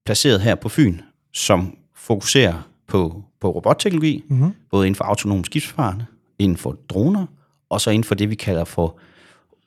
placeret 0.05 0.41
her 0.41 0.55
på 0.55 0.69
Fyn, 0.69 0.99
som 1.33 1.77
fokuserer 1.95 2.69
på, 2.87 3.23
på 3.41 3.51
robotteknologi, 3.51 4.23
mm-hmm. 4.27 4.53
både 4.71 4.87
inden 4.87 4.95
for 4.95 5.03
autonom 5.03 5.43
skibsfart, 5.43 5.95
inden 6.39 6.57
for 6.57 6.77
droner, 6.89 7.25
og 7.69 7.81
så 7.81 7.89
inden 7.89 8.03
for 8.03 8.15
det, 8.15 8.29
vi 8.29 8.35
kalder 8.35 8.63
for 8.63 8.99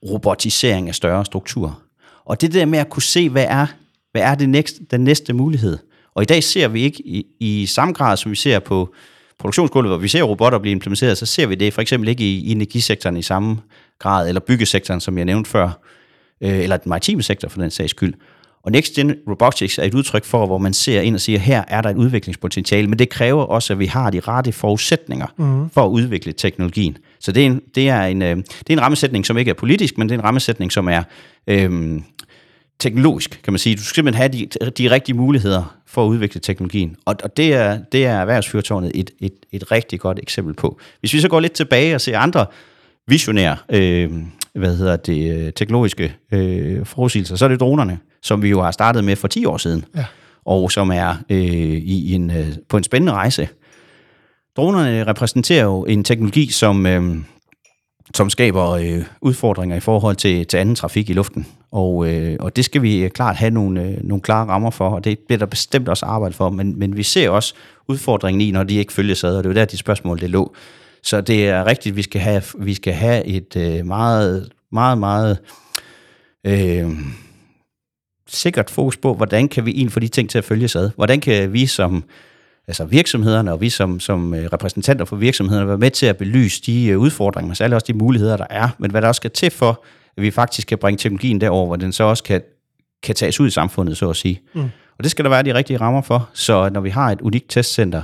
robotisering 0.03 0.89
af 0.89 0.95
større 0.95 1.25
strukturer. 1.25 1.83
Og 2.25 2.41
det 2.41 2.55
der 2.55 2.67
med 2.67 2.79
at 2.79 2.89
kunne 2.89 3.03
se, 3.03 3.29
hvad 3.29 3.47
er, 3.49 3.67
hvad 4.13 4.23
er 4.23 4.35
det 4.35 4.49
næste, 4.49 4.85
den 4.91 5.05
næste 5.05 5.33
mulighed. 5.33 5.79
Og 6.15 6.23
i 6.23 6.27
dag 6.27 6.45
ser 6.45 6.69
vi 6.69 6.83
ikke 6.83 7.07
i, 7.07 7.27
i 7.41 7.67
samme 7.67 7.95
grad, 7.95 8.17
som 8.17 8.31
vi 8.31 8.37
ser 8.37 8.59
på 8.59 8.95
produktionsgulvet, 9.39 9.91
hvor 9.91 9.99
vi 9.99 10.09
ser 10.09 10.23
robotter 10.23 10.59
blive 10.59 10.73
implementeret, 10.73 11.19
så 11.19 11.27
ser 11.27 11.47
vi 11.47 11.55
det 11.55 11.75
for 11.75 11.83
eksempel 11.83 12.09
ikke 12.09 12.25
i, 12.25 12.39
i 12.39 12.53
energisektoren 12.53 13.17
i 13.17 13.23
samme 13.23 13.59
grad, 13.99 14.29
eller 14.29 14.41
byggesektoren, 14.41 15.01
som 15.01 15.19
jeg 15.19 15.25
nævnte 15.25 15.51
før, 15.51 15.71
øh, 16.41 16.59
eller 16.59 16.77
den 16.77 16.89
maritime 16.89 17.23
sektor 17.23 17.49
for 17.49 17.61
den 17.61 17.71
sags 17.71 17.91
skyld. 17.91 18.15
Og 18.63 18.73
Next 18.73 18.95
Gen 18.95 19.15
Robotics 19.29 19.79
er 19.79 19.83
et 19.83 19.95
udtryk 19.95 20.25
for, 20.25 20.47
hvor 20.47 20.59
man 20.59 20.73
ser 20.73 21.01
ind 21.01 21.15
og 21.15 21.21
siger, 21.21 21.39
her 21.39 21.65
er 21.69 21.81
der 21.81 21.91
et 21.91 21.97
udviklingspotentiale, 21.97 22.89
men 22.89 22.99
det 22.99 23.09
kræver 23.09 23.43
også, 23.43 23.73
at 23.73 23.79
vi 23.79 23.87
har 23.87 24.11
de 24.11 24.21
rette 24.21 24.53
forudsætninger 24.53 25.27
mm. 25.37 25.71
for 25.71 25.85
at 25.85 25.89
udvikle 25.89 26.33
teknologien. 26.33 26.97
Så 27.21 27.33
det 27.33 27.43
er, 27.43 27.47
en, 27.47 27.61
det, 27.75 27.89
er 27.89 28.03
en, 28.03 28.23
øh, 28.23 28.37
det 28.37 28.71
er 28.71 28.73
en 28.73 28.81
rammesætning, 28.81 29.27
som 29.27 29.39
ikke 29.39 29.51
er 29.51 29.55
politisk, 29.55 29.99
men 29.99 30.09
det 30.09 30.15
er 30.15 30.19
en 30.19 30.25
rammesætning, 30.25 30.73
som 30.73 30.89
er 30.89 31.03
øh, 31.47 32.01
teknologisk, 32.79 33.41
kan 33.45 33.53
man 33.53 33.59
sige. 33.59 33.77
Du 33.77 33.83
skal 33.83 33.95
simpelthen 33.95 34.33
have 34.33 34.49
de, 34.61 34.71
de 34.71 34.91
rigtige 34.91 35.17
muligheder 35.17 35.77
for 35.87 36.05
at 36.05 36.09
udvikle 36.09 36.41
teknologien. 36.41 36.97
Og, 37.05 37.17
og 37.25 37.37
det 37.37 37.55
er, 37.55 37.79
det 37.93 38.07
er 38.07 38.13
erhvervsfyrtårnet 38.13 38.93
et, 38.95 39.11
et, 39.21 39.35
et 39.53 39.73
rigtig 39.73 40.01
godt 40.01 40.19
eksempel 40.23 40.55
på. 40.55 40.81
Hvis 41.01 41.15
vi 41.15 41.21
så 41.21 41.29
går 41.29 41.41
lidt 41.41 41.53
tilbage 41.53 41.95
og 41.95 42.01
ser 42.01 42.19
andre 42.19 42.47
visionære 43.07 43.57
øh, 43.69 44.11
hvad 44.55 44.77
hedder 44.77 44.97
det, 44.97 45.47
øh, 45.47 45.53
teknologiske 45.53 46.15
øh, 46.33 46.87
forudsigelser, 46.87 47.37
så 47.37 47.45
er 47.45 47.49
det 47.49 47.61
dronerne, 47.61 47.99
som 48.23 48.43
vi 48.43 48.49
jo 48.49 48.63
har 48.63 48.71
startet 48.71 49.05
med 49.05 49.17
for 49.17 49.29
10 49.29 49.45
år 49.45 49.57
siden, 49.57 49.85
Ja. 49.97 50.05
og 50.45 50.73
som 50.73 50.91
er 50.91 51.15
øh, 51.31 51.39
i 51.39 52.15
en, 52.15 52.31
øh, 52.31 52.47
på 52.69 52.77
en 52.77 52.85
spændende 52.85 53.13
rejse. 53.13 53.49
Dronerne 54.57 55.05
repræsenterer 55.07 55.65
jo 55.65 55.85
en 55.85 56.05
teknologi, 56.05 56.51
som, 56.53 56.87
øh, 56.87 57.17
som 58.15 58.31
skaber 58.31 58.71
øh, 58.71 59.03
udfordringer 59.21 59.77
i 59.77 59.81
forhold 59.81 60.17
til, 60.17 60.47
til 60.47 60.57
anden 60.57 60.75
trafik 60.75 61.11
i 61.11 61.13
luften. 61.13 61.47
Og, 61.73 62.09
øh, 62.09 62.37
og 62.41 62.57
det 62.57 62.65
skal 62.65 62.83
vi 62.83 63.09
klart 63.15 63.37
have 63.37 63.51
nogle, 63.51 63.83
øh, 63.83 63.97
nogle 64.05 64.23
klare 64.23 64.47
rammer 64.49 64.71
for, 64.71 64.89
og 64.89 65.05
det 65.05 65.19
bliver 65.19 65.39
der 65.39 65.47
bestemt 65.47 65.89
også 65.89 66.07
arbejde 66.07 66.35
for, 66.35 66.51
men, 66.51 66.79
men 66.79 66.97
vi 66.97 67.03
ser 67.03 67.31
også 67.31 67.55
udfordringen 67.89 68.41
i, 68.41 68.51
når 68.51 68.63
de 68.63 68.75
ikke 68.75 68.93
følges 68.93 69.25
ad, 69.25 69.37
og 69.37 69.45
det 69.45 69.51
er 69.51 69.55
jo 69.55 69.59
der, 69.61 69.65
de 69.65 69.77
spørgsmål 69.77 70.21
det 70.21 70.31
lå. 70.31 70.55
Så 71.03 71.21
det 71.21 71.49
er 71.49 71.67
rigtigt, 71.67 71.97
vi 71.97 72.03
skal 72.03 72.21
have, 72.21 72.43
vi 72.59 72.75
skal 72.75 72.93
have 72.93 73.25
et 73.25 73.57
øh, 73.57 73.87
meget, 73.87 74.53
meget, 74.73 74.99
meget 74.99 75.39
øh, 76.47 76.91
sikkert 78.29 78.71
fokus 78.71 78.97
på, 78.97 79.15
hvordan 79.15 79.49
kan 79.49 79.67
vi 79.67 79.71
egentlig 79.71 79.93
få 79.93 80.01
de 80.01 80.09
ting 80.09 80.31
til 80.31 80.39
at 80.39 80.45
følges 80.45 80.77
ad? 80.77 80.91
Hvordan 80.97 81.21
kan 81.21 81.53
vi 81.53 81.67
som 81.67 82.05
altså 82.67 82.85
virksomhederne, 82.85 83.53
og 83.53 83.61
vi 83.61 83.69
som, 83.69 84.01
som 84.01 84.35
øh, 84.35 84.49
repræsentanter 84.53 85.05
for 85.05 85.17
virksomhederne 85.17 85.69
være 85.69 85.79
med 85.79 85.91
til 85.91 86.07
at 86.07 86.17
belyse 86.17 86.63
de 86.63 86.87
øh, 86.87 86.99
udfordringer, 86.99 87.47
men 87.47 87.55
særligt 87.55 87.75
også 87.75 87.87
de 87.87 87.99
muligheder, 87.99 88.37
der 88.37 88.47
er, 88.51 88.69
men 88.79 88.91
hvad 88.91 89.03
der 89.03 89.09
også 89.09 89.19
skal 89.19 89.31
til 89.31 89.51
for, 89.51 89.85
at 90.17 90.23
vi 90.23 90.31
faktisk 90.31 90.69
kan 90.69 90.79
bringe 90.79 90.99
teknologien 90.99 91.41
derover, 91.41 91.67
hvor 91.67 91.77
den 91.77 91.93
så 91.93 92.05
også 92.05 92.23
kan, 92.23 92.43
kan 93.03 93.15
tages 93.15 93.41
ud 93.41 93.47
i 93.47 93.51
samfundet, 93.51 93.97
så 93.97 94.11
at 94.11 94.17
sige. 94.17 94.41
Mm. 94.55 94.63
Og 94.99 95.05
det 95.05 95.11
skal 95.11 95.25
der 95.25 95.31
være 95.31 95.43
de 95.43 95.55
rigtige 95.55 95.77
rammer 95.77 96.03
for, 96.03 96.31
så 96.33 96.69
når 96.69 96.81
vi 96.81 96.91
har 96.91 97.11
et 97.11 97.21
unikt 97.21 97.51
testcenter 97.51 98.03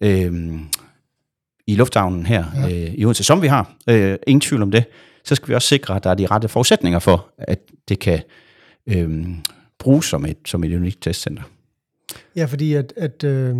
øh, 0.00 0.32
i 1.70 1.74
lufthavnen 1.74 2.26
her 2.26 2.44
ja. 2.54 2.68
øh, 2.68 2.94
i 2.94 3.04
Odense, 3.04 3.24
som 3.24 3.42
vi 3.42 3.46
har, 3.46 3.74
øh, 3.88 4.16
ingen 4.26 4.40
tvivl 4.40 4.62
om 4.62 4.70
det, 4.70 4.84
så 5.24 5.34
skal 5.34 5.48
vi 5.48 5.54
også 5.54 5.68
sikre, 5.68 5.96
at 5.96 6.04
der 6.04 6.10
er 6.10 6.14
de 6.14 6.26
rette 6.26 6.48
forudsætninger 6.48 6.98
for, 6.98 7.28
at 7.38 7.60
det 7.88 7.98
kan 7.98 8.22
øh, 8.86 9.28
bruges 9.78 10.06
som 10.06 10.26
et, 10.26 10.36
som 10.46 10.64
et 10.64 10.76
unikt 10.76 11.02
testcenter. 11.02 11.42
Ja, 12.36 12.44
fordi 12.44 12.74
at, 12.74 12.92
at 12.96 13.24
øh, 13.24 13.56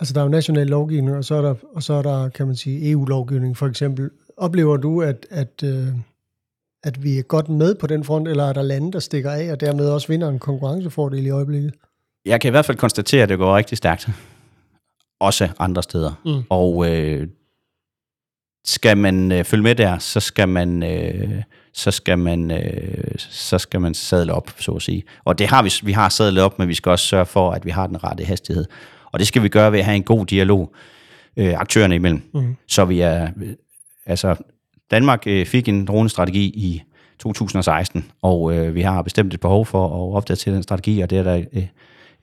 altså 0.00 0.14
der 0.14 0.20
er 0.20 0.24
jo 0.24 0.30
national 0.30 0.66
lovgivning, 0.66 1.16
og 1.16 1.24
så 1.24 1.34
er 1.34 1.42
der, 1.42 1.54
og 1.74 1.82
så 1.82 1.92
er 1.92 2.02
der 2.02 2.28
kan 2.28 2.46
man 2.46 2.56
sige, 2.56 2.90
EU-lovgivning 2.90 3.56
for 3.56 3.66
eksempel. 3.66 4.10
Oplever 4.36 4.76
du, 4.76 5.02
at, 5.02 5.26
at, 5.30 5.62
øh, 5.64 5.86
at 6.82 7.02
vi 7.04 7.18
er 7.18 7.22
godt 7.22 7.48
med 7.48 7.74
på 7.74 7.86
den 7.86 8.04
front, 8.04 8.28
eller 8.28 8.44
er 8.44 8.52
der 8.52 8.62
lande, 8.62 8.92
der 8.92 8.98
stikker 8.98 9.30
af, 9.30 9.52
og 9.52 9.60
dermed 9.60 9.88
også 9.88 10.08
vinder 10.08 10.28
en 10.28 10.38
konkurrencefordel 10.38 11.26
i 11.26 11.30
øjeblikket? 11.30 11.74
Jeg 12.24 12.40
kan 12.40 12.48
i 12.48 12.50
hvert 12.50 12.64
fald 12.64 12.78
konstatere, 12.78 13.22
at 13.22 13.28
det 13.28 13.38
går 13.38 13.56
rigtig 13.56 13.78
stærkt. 13.78 14.08
Også 15.20 15.48
andre 15.58 15.82
steder. 15.82 16.20
Mm. 16.24 16.42
Og 16.48 16.90
øh, 16.90 17.28
skal 18.64 18.96
man 18.96 19.32
øh, 19.32 19.44
følge 19.44 19.62
med 19.62 19.74
der, 19.74 19.98
så 19.98 20.20
skal 20.20 20.48
man, 20.48 20.82
øh, 20.82 21.42
så 21.72 21.90
skal 21.90 22.18
man, 22.18 22.50
øh, 22.50 23.14
så 23.18 23.58
skal 23.58 23.80
man 23.80 23.94
sadle 23.94 24.34
op, 24.34 24.50
så 24.58 24.72
at 24.72 24.82
sige. 24.82 25.02
Og 25.24 25.38
det 25.38 25.46
har 25.46 25.62
vi, 25.62 25.72
vi 25.82 25.92
har 25.92 26.08
sadlet 26.08 26.42
op, 26.42 26.58
men 26.58 26.68
vi 26.68 26.74
skal 26.74 26.90
også 26.90 27.06
sørge 27.06 27.26
for, 27.26 27.50
at 27.50 27.64
vi 27.64 27.70
har 27.70 27.86
den 27.86 28.04
rette 28.04 28.24
hastighed. 28.24 28.64
Og 29.12 29.18
det 29.18 29.26
skal 29.26 29.42
vi 29.42 29.48
gøre 29.48 29.72
ved 29.72 29.78
at 29.78 29.84
have 29.84 29.96
en 29.96 30.02
god 30.02 30.26
dialog 30.26 30.74
øh, 31.36 31.54
aktørerne 31.60 31.94
imellem. 31.94 32.22
Mm. 32.34 32.56
Så 32.68 32.84
vi 32.84 33.00
er, 33.00 33.28
altså 34.06 34.36
Danmark 34.90 35.22
øh, 35.26 35.46
fik 35.46 35.68
en 35.68 35.84
dronestrategi 35.84 36.44
i 36.44 36.82
2016, 37.18 38.10
og 38.22 38.54
øh, 38.54 38.74
vi 38.74 38.82
har 38.82 39.02
bestemt 39.02 39.34
et 39.34 39.40
behov 39.40 39.66
for 39.66 39.86
at 39.86 40.16
opdatere 40.16 40.54
den 40.54 40.62
strategi, 40.62 41.00
og 41.00 41.10
det 41.10 41.18
er 41.18 41.22
der 41.22 41.44
øh, 41.52 41.66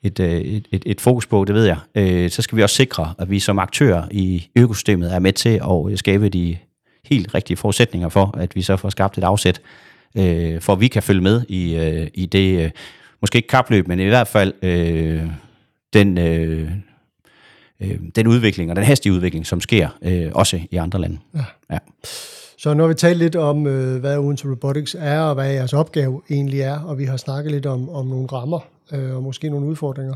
et, 0.03 0.19
øh, 0.19 0.41
et, 0.41 0.67
et, 0.71 0.83
et 0.85 1.01
fokus 1.01 1.27
på, 1.27 1.45
det 1.45 1.55
ved 1.55 1.65
jeg. 1.65 1.77
Øh, 1.95 2.29
så 2.29 2.41
skal 2.41 2.57
vi 2.57 2.63
også 2.63 2.75
sikre, 2.75 3.13
at 3.19 3.29
vi 3.29 3.39
som 3.39 3.59
aktør 3.59 4.03
i 4.11 4.47
økosystemet 4.55 5.13
er 5.13 5.19
med 5.19 5.33
til 5.33 5.61
at 5.93 5.99
skabe 5.99 6.29
de 6.29 6.57
helt 7.05 7.35
rigtige 7.35 7.57
forudsætninger 7.57 8.09
for, 8.09 8.37
at 8.37 8.55
vi 8.55 8.61
så 8.61 8.77
får 8.77 8.89
skabt 8.89 9.17
et 9.17 9.23
afsæt, 9.23 9.61
øh, 10.17 10.61
for 10.61 10.73
at 10.73 10.79
vi 10.79 10.87
kan 10.87 11.03
følge 11.03 11.21
med 11.21 11.41
i, 11.49 11.75
øh, 11.75 12.07
i 12.13 12.25
det, 12.25 12.63
øh, 12.63 12.71
måske 13.21 13.35
ikke 13.35 13.47
kapløb, 13.47 13.87
men 13.87 13.99
i 13.99 14.05
hvert 14.05 14.27
fald 14.27 14.53
øh, 14.61 15.23
den, 15.93 16.17
øh, 16.17 16.71
øh, 17.81 17.99
den 18.15 18.27
udvikling 18.27 18.69
og 18.69 18.75
den 18.75 18.85
hastige 18.85 19.13
udvikling, 19.13 19.45
som 19.45 19.61
sker 19.61 19.89
øh, 20.01 20.31
også 20.33 20.61
i 20.71 20.75
andre 20.75 21.01
lande. 21.01 21.17
Ja. 21.35 21.43
Ja. 21.71 21.77
Så 22.57 22.73
nu 22.73 22.83
har 22.83 22.87
vi 22.87 22.93
talt 22.93 23.17
lidt 23.17 23.35
om, 23.35 23.67
øh, 23.67 23.99
hvad 23.99 24.17
Odense 24.17 24.47
Robotics 24.51 24.95
er, 24.99 25.21
og 25.21 25.33
hvad 25.33 25.53
jeres 25.53 25.73
opgave 25.73 26.21
egentlig 26.29 26.61
er, 26.61 26.79
og 26.79 26.97
vi 26.97 27.05
har 27.05 27.17
snakket 27.17 27.51
lidt 27.51 27.65
om, 27.65 27.89
om 27.89 28.07
nogle 28.07 28.27
rammer, 28.27 28.59
øh, 28.91 29.15
og 29.15 29.23
måske 29.23 29.49
nogle 29.49 29.67
udfordringer. 29.67 30.15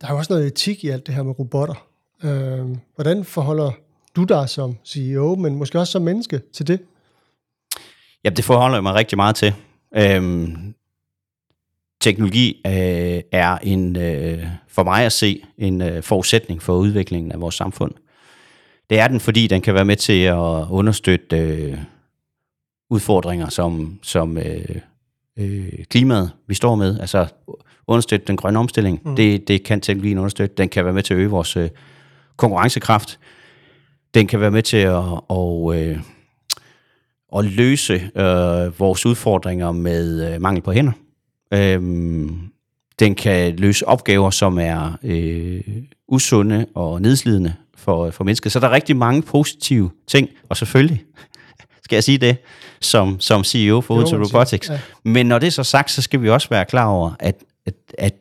Der 0.00 0.06
er 0.06 0.12
jo 0.12 0.18
også 0.18 0.32
noget 0.32 0.46
etik 0.46 0.84
i 0.84 0.88
alt 0.88 1.06
det 1.06 1.14
her 1.14 1.22
med 1.22 1.38
robotter. 1.38 1.86
Øh, 2.24 2.76
hvordan 2.94 3.24
forholder 3.24 3.70
du 4.16 4.24
dig 4.24 4.48
som 4.48 4.76
CEO, 4.84 5.34
men 5.34 5.56
måske 5.56 5.78
også 5.78 5.90
som 5.90 6.02
menneske 6.02 6.40
til 6.52 6.66
det? 6.66 6.80
Ja, 8.24 8.30
det 8.30 8.44
forholder 8.44 8.76
jeg 8.76 8.82
mig 8.82 8.94
rigtig 8.94 9.16
meget 9.16 9.36
til. 9.36 9.54
Øhm, 9.96 10.74
teknologi 12.00 12.62
øh, 12.66 13.22
er 13.32 13.58
en, 13.62 13.96
øh, 13.96 14.46
for 14.68 14.82
mig 14.82 15.04
at 15.04 15.12
se 15.12 15.42
en 15.58 15.82
øh, 15.82 16.02
forudsætning 16.02 16.62
for 16.62 16.76
udviklingen 16.76 17.32
af 17.32 17.40
vores 17.40 17.54
samfund. 17.54 17.92
Det 18.90 19.00
er 19.00 19.08
den, 19.08 19.20
fordi 19.20 19.46
den 19.46 19.60
kan 19.60 19.74
være 19.74 19.84
med 19.84 19.96
til 19.96 20.22
at 20.22 20.66
understøtte 20.70 21.38
øh, 21.38 21.78
udfordringer 22.90 23.48
som, 23.48 23.98
som 24.02 24.38
øh, 24.38 24.76
øh, 25.36 25.84
klimaet, 25.90 26.30
vi 26.46 26.54
står 26.54 26.74
med. 26.74 27.00
Altså 27.00 27.26
understøtte 27.86 28.26
den 28.26 28.36
grønne 28.36 28.58
omstilling. 28.58 29.00
Mm. 29.04 29.16
Det, 29.16 29.48
det 29.48 29.62
kan 29.62 29.80
teknologien 29.80 30.18
understøtte. 30.18 30.54
Den 30.56 30.68
kan 30.68 30.84
være 30.84 30.94
med 30.94 31.02
til 31.02 31.14
at 31.14 31.20
øge 31.20 31.30
vores 31.30 31.56
øh, 31.56 31.68
konkurrencekraft. 32.36 33.18
Den 34.14 34.26
kan 34.26 34.40
være 34.40 34.50
med 34.50 34.62
til 34.62 34.76
at, 34.76 35.02
og, 35.28 35.80
øh, 35.80 35.98
at 37.36 37.44
løse 37.44 38.10
øh, 38.16 38.80
vores 38.80 39.06
udfordringer 39.06 39.72
med 39.72 40.34
øh, 40.34 40.40
mangel 40.40 40.62
på 40.62 40.72
hænder. 40.72 40.92
Øhm, 41.54 42.38
den 42.98 43.14
kan 43.14 43.56
løse 43.56 43.88
opgaver, 43.88 44.30
som 44.30 44.58
er 44.58 44.98
øh, 45.02 45.60
usunde 46.08 46.66
og 46.74 47.02
nedslidende 47.02 47.54
for, 47.76 48.10
for 48.10 48.24
mennesket. 48.24 48.52
Så 48.52 48.60
der 48.60 48.68
er 48.68 48.72
rigtig 48.72 48.96
mange 48.96 49.22
positive 49.22 49.90
ting, 50.06 50.28
og 50.48 50.56
selvfølgelig 50.56 51.04
skal 51.84 51.96
jeg 51.96 52.04
sige 52.04 52.18
det, 52.18 52.36
som, 52.80 53.20
som 53.20 53.44
CEO 53.44 53.80
for 53.80 53.94
Odense 53.94 54.16
Robotics. 54.16 54.68
Ja. 54.68 54.78
Men 55.04 55.26
når 55.26 55.38
det 55.38 55.46
er 55.46 55.50
så 55.50 55.64
sagt, 55.64 55.90
så 55.90 56.02
skal 56.02 56.22
vi 56.22 56.30
også 56.30 56.48
være 56.48 56.64
klar 56.64 56.86
over, 56.86 57.10
at, 57.20 57.36
at, 57.66 57.74
at 57.98 58.14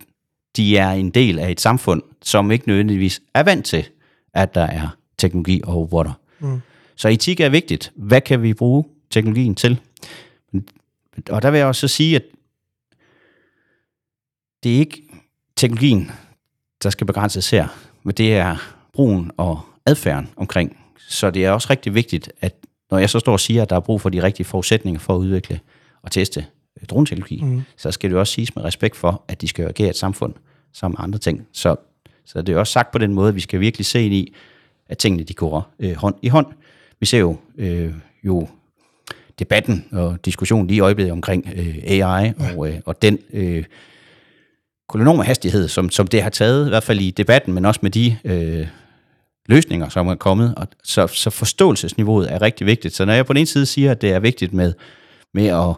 de 0.55 0.77
er 0.77 0.91
en 0.91 1.09
del 1.09 1.39
af 1.39 1.51
et 1.51 1.61
samfund, 1.61 2.03
som 2.21 2.51
ikke 2.51 2.67
nødvendigvis 2.67 3.21
er 3.33 3.43
vant 3.43 3.65
til, 3.65 3.87
at 4.33 4.55
der 4.55 4.61
er 4.61 4.87
teknologi 5.17 5.61
og 5.63 5.75
robotter. 5.75 6.13
Mm. 6.39 6.61
Så 6.95 7.07
etik 7.07 7.39
er 7.39 7.49
vigtigt. 7.49 7.91
Hvad 7.95 8.21
kan 8.21 8.43
vi 8.43 8.53
bruge 8.53 8.85
teknologien 9.09 9.55
til? 9.55 9.79
Og 11.29 11.41
der 11.41 11.51
vil 11.51 11.57
jeg 11.57 11.67
også 11.67 11.87
sige, 11.87 12.15
at 12.15 12.23
det 14.63 14.75
er 14.75 14.79
ikke 14.79 15.03
teknologien, 15.55 16.11
der 16.83 16.89
skal 16.89 17.07
begrænses 17.07 17.49
her, 17.49 17.67
men 18.03 18.15
det 18.15 18.33
er 18.33 18.57
brugen 18.93 19.31
og 19.37 19.61
adfærden 19.85 20.29
omkring. 20.35 20.77
Så 20.97 21.31
det 21.31 21.45
er 21.45 21.51
også 21.51 21.67
rigtig 21.69 21.95
vigtigt, 21.95 22.31
at 22.41 22.55
når 22.91 22.97
jeg 22.97 23.09
så 23.09 23.19
står 23.19 23.31
og 23.31 23.39
siger, 23.39 23.61
at 23.61 23.69
der 23.69 23.75
er 23.75 23.79
brug 23.79 24.01
for 24.01 24.09
de 24.09 24.23
rigtige 24.23 24.45
forudsætninger 24.45 24.99
for 24.99 25.15
at 25.15 25.19
udvikle 25.19 25.59
og 26.01 26.11
teste 26.11 26.45
droneteknologi, 26.89 27.41
mm. 27.43 27.61
så 27.77 27.91
skal 27.91 28.09
det 28.09 28.17
også 28.17 28.33
siges 28.33 28.55
med 28.55 28.63
respekt 28.63 28.95
for, 28.95 29.23
at 29.27 29.41
de 29.41 29.47
skal 29.47 29.67
agere 29.67 29.89
et 29.89 29.97
samfund 29.97 30.33
som 30.73 30.95
andre 30.97 31.19
ting. 31.19 31.47
Så, 31.53 31.75
så 32.25 32.41
det 32.41 32.55
er 32.55 32.59
også 32.59 32.73
sagt 32.73 32.91
på 32.91 32.97
den 32.97 33.13
måde, 33.13 33.29
at 33.29 33.35
vi 33.35 33.39
skal 33.39 33.59
virkelig 33.59 33.85
se 33.85 34.05
ind 34.05 34.13
i, 34.13 34.35
at 34.89 34.97
tingene 34.97 35.23
de 35.23 35.33
går 35.33 35.73
øh, 35.79 35.95
hånd 35.95 36.15
i 36.21 36.27
hånd. 36.27 36.45
Vi 36.99 37.05
ser 37.05 37.19
jo, 37.19 37.37
øh, 37.57 37.93
jo 38.23 38.47
debatten 39.39 39.85
og 39.91 40.25
diskussionen 40.25 40.67
lige 40.67 40.77
i 40.77 40.79
øjeblikket 40.79 41.11
omkring 41.11 41.53
øh, 41.55 41.77
AI 41.85 42.33
og, 42.39 42.69
øh, 42.69 42.79
og 42.85 43.01
den 43.01 43.19
øh, 43.33 43.63
kolonome 44.89 45.23
hastighed, 45.23 45.67
som, 45.67 45.89
som 45.89 46.07
det 46.07 46.23
har 46.23 46.29
taget, 46.29 46.65
i 46.65 46.69
hvert 46.69 46.83
fald 46.83 46.99
i 46.99 47.11
debatten, 47.11 47.53
men 47.53 47.65
også 47.65 47.79
med 47.83 47.91
de 47.91 48.17
øh, 48.23 48.67
løsninger, 49.45 49.89
som 49.89 50.07
er 50.07 50.15
kommet. 50.15 50.55
Og 50.57 50.67
så, 50.83 51.07
så 51.07 51.29
forståelsesniveauet 51.29 52.33
er 52.33 52.41
rigtig 52.41 52.67
vigtigt. 52.67 52.95
Så 52.95 53.05
når 53.05 53.13
jeg 53.13 53.25
på 53.25 53.33
den 53.33 53.37
ene 53.37 53.47
side 53.47 53.65
siger, 53.65 53.91
at 53.91 54.01
det 54.01 54.11
er 54.11 54.19
vigtigt 54.19 54.53
med, 54.53 54.73
med 55.33 55.47
at, 55.47 55.75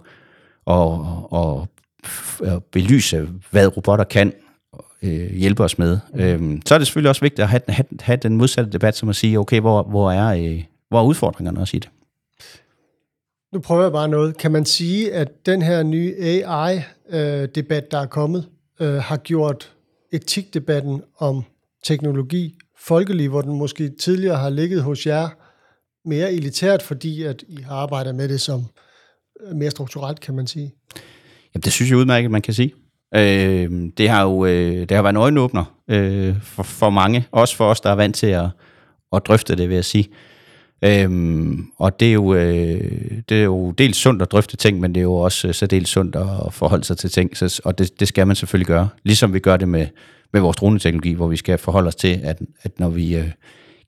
at, 0.67 1.67
at 2.53 2.63
belyse, 2.63 3.29
hvad 3.51 3.77
robotter 3.77 4.05
kan 4.05 4.33
øh, 5.03 5.31
hjælpe 5.31 5.63
os 5.63 5.77
med, 5.77 5.99
øh, 6.15 6.61
så 6.65 6.73
er 6.73 6.77
det 6.77 6.87
selvfølgelig 6.87 7.09
også 7.09 7.21
vigtigt 7.21 7.39
at 7.39 7.49
have, 7.49 7.61
have, 7.67 7.85
have 7.99 8.17
den 8.17 8.37
modsatte 8.37 8.71
debat, 8.71 8.95
som 8.95 9.09
at 9.09 9.15
sige, 9.15 9.39
okay, 9.39 9.59
hvor, 9.59 9.83
hvor, 9.83 10.11
er, 10.11 10.27
øh, 10.27 10.63
hvor 10.89 10.99
er 10.99 11.05
udfordringerne 11.05 11.59
også 11.59 11.77
i 11.77 11.79
det? 11.79 11.89
Nu 13.53 13.59
prøver 13.59 13.81
jeg 13.81 13.91
bare 13.91 14.07
noget. 14.07 14.37
Kan 14.37 14.51
man 14.51 14.65
sige, 14.65 15.13
at 15.13 15.45
den 15.45 15.61
her 15.61 15.83
nye 15.83 16.15
AI-debat, 16.19 17.83
øh, 17.83 17.91
der 17.91 17.99
er 17.99 18.05
kommet, 18.05 18.47
øh, 18.79 18.95
har 18.95 19.17
gjort 19.17 19.71
etikdebatten 20.11 21.01
om 21.17 21.43
teknologi 21.83 22.57
folkelig, 22.77 23.29
hvor 23.29 23.41
den 23.41 23.57
måske 23.57 23.89
tidligere 23.89 24.37
har 24.37 24.49
ligget 24.49 24.83
hos 24.83 25.05
jer 25.05 25.29
mere 26.05 26.33
elitært, 26.33 26.81
fordi 26.81 27.23
at 27.23 27.43
I 27.47 27.61
har 27.61 27.75
arbejdet 27.75 28.15
med 28.15 28.29
det 28.29 28.41
som 28.41 28.65
mere 29.55 29.71
strukturelt, 29.71 30.19
kan 30.19 30.35
man 30.35 30.47
sige? 30.47 30.73
Jamen, 31.55 31.63
det 31.63 31.73
synes 31.73 31.91
jeg 31.91 31.97
udmærket, 31.97 32.31
man 32.31 32.41
kan 32.41 32.53
sige. 32.53 32.73
Øh, 33.15 33.71
det 33.97 34.09
har 34.09 34.23
jo 34.23 34.45
øh, 34.45 34.89
det 34.89 34.91
har 34.91 35.01
været 35.01 35.13
en 35.13 35.17
øjenåbner 35.17 35.77
øh, 35.87 36.41
for, 36.41 36.63
for 36.63 36.89
mange, 36.89 37.25
også 37.31 37.55
for 37.55 37.65
os, 37.65 37.81
der 37.81 37.89
er 37.89 37.95
vant 37.95 38.15
til 38.15 38.27
at, 38.27 38.45
at 39.15 39.21
drøfte 39.27 39.55
det, 39.55 39.69
vil 39.69 39.75
jeg 39.75 39.85
sige. 39.85 40.09
Øhm, 40.85 41.65
og 41.77 41.99
det 41.99 42.07
er, 42.07 42.13
jo, 42.13 42.33
øh, 42.33 43.21
det 43.29 43.37
er 43.37 43.43
jo 43.43 43.71
dels 43.71 43.97
sundt 43.97 44.21
at 44.21 44.31
drøfte 44.31 44.57
ting, 44.57 44.79
men 44.79 44.95
det 44.95 45.01
er 45.01 45.03
jo 45.03 45.13
også 45.13 45.47
øh, 45.47 45.53
så 45.53 45.67
dels 45.67 45.89
sundt 45.89 46.15
at 46.15 46.53
forholde 46.53 46.83
sig 46.83 46.97
til 46.97 47.09
ting, 47.09 47.37
så, 47.37 47.61
og 47.65 47.77
det, 47.77 47.99
det 47.99 48.07
skal 48.07 48.27
man 48.27 48.35
selvfølgelig 48.35 48.67
gøre. 48.67 48.89
Ligesom 49.03 49.33
vi 49.33 49.39
gør 49.39 49.57
det 49.57 49.67
med, 49.67 49.87
med 50.33 50.41
vores 50.41 50.57
droneteknologi, 50.57 51.13
hvor 51.13 51.27
vi 51.27 51.37
skal 51.37 51.57
forholde 51.57 51.87
os 51.87 51.95
til, 51.95 52.19
at, 52.23 52.41
at 52.63 52.79
når 52.79 52.89
vi 52.89 53.15
øh, 53.15 53.31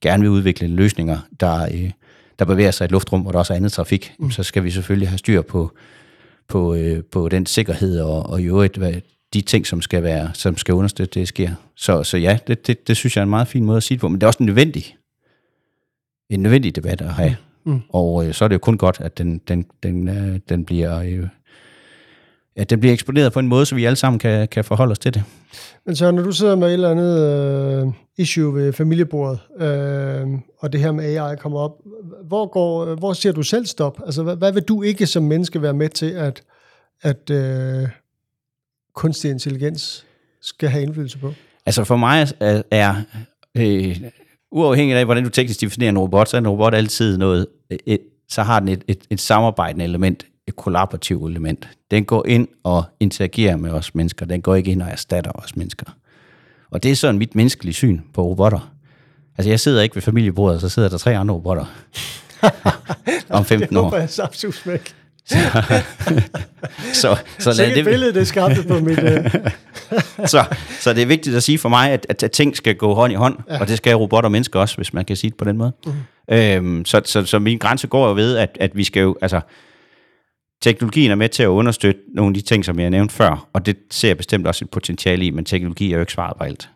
gerne 0.00 0.20
vil 0.20 0.30
udvikle 0.30 0.68
løsninger, 0.68 1.18
der, 1.40 1.62
øh, 1.62 1.90
der 2.38 2.44
bevæger 2.44 2.70
sig 2.70 2.84
i 2.84 2.86
et 2.86 2.92
luftrum, 2.92 3.20
hvor 3.20 3.32
der 3.32 3.38
også 3.38 3.52
er 3.52 3.56
andet 3.56 3.72
trafik, 3.72 4.12
mm. 4.18 4.30
så 4.30 4.42
skal 4.42 4.64
vi 4.64 4.70
selvfølgelig 4.70 5.08
have 5.08 5.18
styr 5.18 5.42
på, 5.42 5.72
på, 6.48 6.74
øh, 6.74 7.04
på 7.04 7.28
den 7.28 7.46
sikkerhed 7.46 8.00
og, 8.00 8.26
og 8.26 8.40
i 8.40 8.44
øvrigt 8.44 8.76
hvad, 8.76 8.94
de 9.34 9.40
ting, 9.40 9.66
som 9.66 9.82
skal, 9.82 10.02
være, 10.02 10.30
som 10.34 10.56
skal 10.56 10.74
understøtte, 10.74 11.20
det 11.20 11.28
sker. 11.28 11.50
Så, 11.76 12.02
så 12.02 12.16
ja, 12.16 12.38
det, 12.46 12.66
det, 12.66 12.88
det 12.88 12.96
synes 12.96 13.16
jeg 13.16 13.22
er 13.22 13.24
en 13.24 13.30
meget 13.30 13.48
fin 13.48 13.64
måde 13.64 13.76
at 13.76 13.82
sige 13.82 13.96
det 13.96 14.00
på, 14.00 14.08
men 14.08 14.14
det 14.14 14.22
er 14.22 14.26
også 14.26 14.42
nødvendigt 14.42 14.96
en 16.30 16.40
nødvendig 16.40 16.76
debat 16.76 17.00
at 17.00 17.14
have. 17.14 17.36
Mm. 17.64 17.72
mm. 17.72 17.80
Og 17.88 18.26
øh, 18.26 18.34
så 18.34 18.44
er 18.44 18.48
det 18.48 18.54
jo 18.54 18.58
kun 18.58 18.78
godt, 18.78 19.00
at 19.00 19.18
den, 19.18 19.38
den, 19.48 19.66
den, 19.82 20.08
øh, 20.08 20.40
den 20.48 20.64
bliver... 20.64 21.02
Øh, 21.02 21.28
at 22.56 22.70
den 22.70 22.80
bliver 22.80 22.92
eksponeret 22.92 23.32
på 23.32 23.38
en 23.38 23.48
måde, 23.48 23.66
så 23.66 23.74
vi 23.74 23.84
alle 23.84 23.96
sammen 23.96 24.18
kan, 24.18 24.48
kan 24.48 24.64
forholde 24.64 24.92
os 24.92 24.98
til 24.98 25.14
det. 25.14 25.22
Men 25.86 25.96
så 25.96 26.10
når 26.10 26.22
du 26.22 26.32
sidder 26.32 26.56
med 26.56 26.68
et 26.68 26.72
eller 26.72 26.90
andet 26.90 27.86
øh, 27.86 27.92
issue 28.16 28.54
ved 28.54 28.72
familiebordet, 28.72 29.40
øh, 29.60 30.26
og 30.58 30.72
det 30.72 30.80
her 30.80 30.92
med 30.92 31.04
AI 31.04 31.36
kommer 31.36 31.58
op, 31.58 31.72
hvor, 32.24 32.46
går, 32.46 32.94
hvor 32.94 33.12
ser 33.12 33.32
du 33.32 33.42
selv 33.42 33.66
stop? 33.66 34.00
Altså, 34.06 34.22
hvad, 34.22 34.36
hvad 34.36 34.52
vil 34.52 34.62
du 34.62 34.82
ikke 34.82 35.06
som 35.06 35.22
menneske 35.22 35.62
være 35.62 35.74
med 35.74 35.88
til, 35.88 36.10
at, 36.10 36.42
at 37.02 37.30
øh, 37.30 37.88
kunstig 38.94 39.30
intelligens 39.30 40.06
skal 40.40 40.68
have 40.68 40.82
indflydelse 40.82 41.18
på? 41.18 41.32
Altså 41.66 41.84
for 41.84 41.96
mig 41.96 42.26
er, 42.40 42.62
er 42.70 42.94
øh, 43.56 44.00
uafhængigt 44.52 44.98
af, 44.98 45.04
hvordan 45.04 45.24
du 45.24 45.30
teknisk 45.30 45.60
definerer 45.60 45.90
en 45.90 45.98
robot, 45.98 46.28
så 46.28 46.36
er 46.36 46.38
en 46.38 46.48
robot 46.48 46.74
altid 46.74 47.18
noget, 47.18 47.46
et, 47.86 48.00
så 48.28 48.42
har 48.42 48.60
den 48.60 48.68
et, 48.68 48.82
et, 48.88 48.98
et 49.10 49.20
samarbejdende 49.20 49.84
element, 49.84 50.26
et 50.46 50.56
kollaborativt 50.56 51.30
element. 51.30 51.68
Den 51.90 52.04
går 52.04 52.26
ind 52.26 52.48
og 52.64 52.84
interagerer 53.00 53.56
med 53.56 53.70
os 53.70 53.94
mennesker. 53.94 54.26
Den 54.26 54.42
går 54.42 54.54
ikke 54.54 54.70
ind 54.70 54.82
og 54.82 54.88
erstatter 54.88 55.30
os 55.34 55.56
mennesker. 55.56 55.86
Og 56.70 56.82
det 56.82 56.90
er 56.90 56.96
sådan 56.96 57.18
mit 57.18 57.34
menneskelige 57.34 57.74
syn 57.74 58.00
på 58.14 58.22
robotter. 58.22 58.72
Altså, 59.38 59.50
jeg 59.50 59.60
sidder 59.60 59.82
ikke 59.82 59.94
ved 59.94 60.02
familiebordet, 60.02 60.60
så 60.60 60.68
sidder 60.68 60.88
der 60.88 60.98
tre 60.98 61.16
andre 61.16 61.34
robotter 61.34 61.64
om 63.30 63.44
15 63.44 63.76
år. 63.76 63.80
Det 63.80 63.84
håber 63.84 63.98
jeg 63.98 64.10
Så, 65.26 65.46
så, 66.92 67.16
så, 67.38 67.52
Så 67.52 67.62
det 67.74 67.84
billede, 67.84 68.14
det 68.14 68.26
skabte 68.26 68.62
på 68.68 68.80
mit... 68.80 68.98
Øh, 68.98 69.30
så, 70.32 70.44
så 70.80 70.92
det 70.92 71.02
er 71.02 71.06
vigtigt 71.06 71.36
at 71.36 71.42
sige 71.42 71.58
for 71.58 71.68
mig, 71.68 71.90
at, 71.90 72.06
at, 72.08 72.22
at 72.22 72.30
ting 72.30 72.56
skal 72.56 72.74
gå 72.74 72.94
hånd 72.94 73.12
i 73.12 73.16
hånd, 73.16 73.38
ja. 73.50 73.60
og 73.60 73.68
det 73.68 73.76
skal 73.76 73.94
robotter 73.94 74.26
og 74.26 74.32
mennesker 74.32 74.60
også, 74.60 74.76
hvis 74.76 74.92
man 74.92 75.04
kan 75.04 75.16
sige 75.16 75.30
det 75.30 75.36
på 75.36 75.44
den 75.44 75.56
måde. 75.56 75.72
Mm. 75.86 75.92
Øhm, 76.34 76.84
så, 76.84 77.00
så, 77.04 77.24
så 77.24 77.38
min 77.38 77.58
grænse 77.58 77.86
går 77.86 78.08
jo 78.08 78.14
ved, 78.14 78.36
at, 78.36 78.56
at 78.60 78.76
vi 78.76 78.84
skal 78.84 79.00
jo, 79.00 79.16
altså, 79.22 79.40
teknologien 80.62 81.10
er 81.10 81.14
med 81.14 81.28
til 81.28 81.42
at 81.42 81.46
understøtte 81.46 82.00
nogle 82.08 82.30
af 82.30 82.34
de 82.34 82.40
ting, 82.40 82.64
som 82.64 82.80
jeg 82.80 82.90
nævnte 82.90 83.14
før, 83.14 83.48
og 83.52 83.66
det 83.66 83.76
ser 83.90 84.08
jeg 84.08 84.16
bestemt 84.16 84.46
også 84.46 84.64
et 84.64 84.70
potentiale 84.70 85.24
i, 85.26 85.30
men 85.30 85.44
teknologi 85.44 85.90
er 85.90 85.96
jo 85.96 86.00
ikke 86.00 86.12
svaret 86.12 86.36
på 86.36 86.44
alt. 86.44 86.68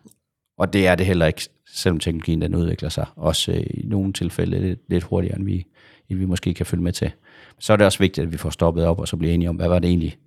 Og 0.57 0.73
det 0.73 0.87
er 0.87 0.95
det 0.95 1.05
heller 1.05 1.25
ikke, 1.25 1.49
selvom 1.73 1.99
teknologien 1.99 2.41
den 2.41 2.55
udvikler 2.55 2.89
sig, 2.89 3.05
også 3.15 3.51
øh, 3.51 3.63
i 3.69 3.81
nogle 3.85 4.13
tilfælde 4.13 4.59
lidt, 4.59 4.79
lidt 4.89 5.03
hurtigere, 5.03 5.37
end 5.37 5.45
vi, 5.45 5.65
end 6.09 6.19
vi 6.19 6.25
måske 6.25 6.53
kan 6.53 6.65
følge 6.65 6.83
med 6.83 6.93
til. 6.93 7.11
Så 7.59 7.73
er 7.73 7.77
det 7.77 7.85
også 7.85 7.99
vigtigt, 7.99 8.25
at 8.25 8.31
vi 8.31 8.37
får 8.37 8.49
stoppet 8.49 8.85
op, 8.85 8.99
og 8.99 9.07
så 9.07 9.17
bliver 9.17 9.33
enige 9.33 9.49
om, 9.49 9.55
hvad 9.55 9.67
var 9.67 9.79
det 9.79 9.87
egentlig, 9.87 10.17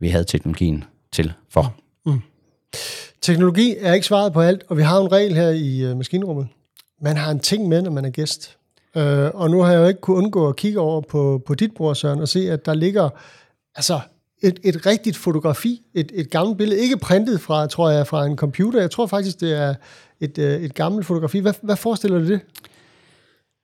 vi 0.00 0.08
havde 0.08 0.24
teknologien 0.24 0.84
til 1.12 1.32
for. 1.48 1.74
Mm. 2.06 2.20
Teknologi 3.20 3.74
er 3.78 3.94
ikke 3.94 4.06
svaret 4.06 4.32
på 4.32 4.40
alt, 4.40 4.64
og 4.68 4.76
vi 4.76 4.82
har 4.82 5.00
en 5.00 5.12
regel 5.12 5.34
her 5.34 5.50
i 5.50 5.82
øh, 5.82 5.96
maskinrummet. 5.96 6.48
Man 7.00 7.16
har 7.16 7.30
en 7.30 7.40
ting 7.40 7.68
med, 7.68 7.82
når 7.82 7.90
man 7.90 8.04
er 8.04 8.10
gæst. 8.10 8.58
Uh, 8.96 9.40
og 9.40 9.50
nu 9.50 9.62
har 9.62 9.72
jeg 9.72 9.80
jo 9.80 9.86
ikke 9.86 10.00
kunnet 10.00 10.18
undgå 10.18 10.48
at 10.48 10.56
kigge 10.56 10.80
over 10.80 11.00
på, 11.00 11.42
på 11.46 11.54
dit 11.54 11.74
bord, 11.74 11.94
Søren, 11.94 12.20
og 12.20 12.28
se, 12.28 12.50
at 12.50 12.66
der 12.66 12.74
ligger 12.74 13.08
altså 13.74 14.00
et, 14.42 14.60
et 14.64 14.86
rigtigt 14.86 15.16
fotografi, 15.16 15.82
et, 15.94 16.12
et 16.14 16.30
gammelt 16.30 16.58
billede, 16.58 16.80
ikke 16.80 16.98
printet 16.98 17.40
fra, 17.40 17.66
tror 17.66 17.90
jeg, 17.90 18.06
fra 18.06 18.26
en 18.26 18.36
computer. 18.36 18.80
Jeg 18.80 18.90
tror 18.90 19.06
faktisk, 19.06 19.40
det 19.40 19.52
er 19.52 19.74
et, 20.20 20.38
uh, 20.38 20.44
et 20.44 20.74
gammelt 20.74 21.06
fotografi. 21.06 21.38
Hvad, 21.38 21.54
hvad 21.62 21.76
forestiller 21.76 22.18
det 22.18 22.28
det? 22.28 22.40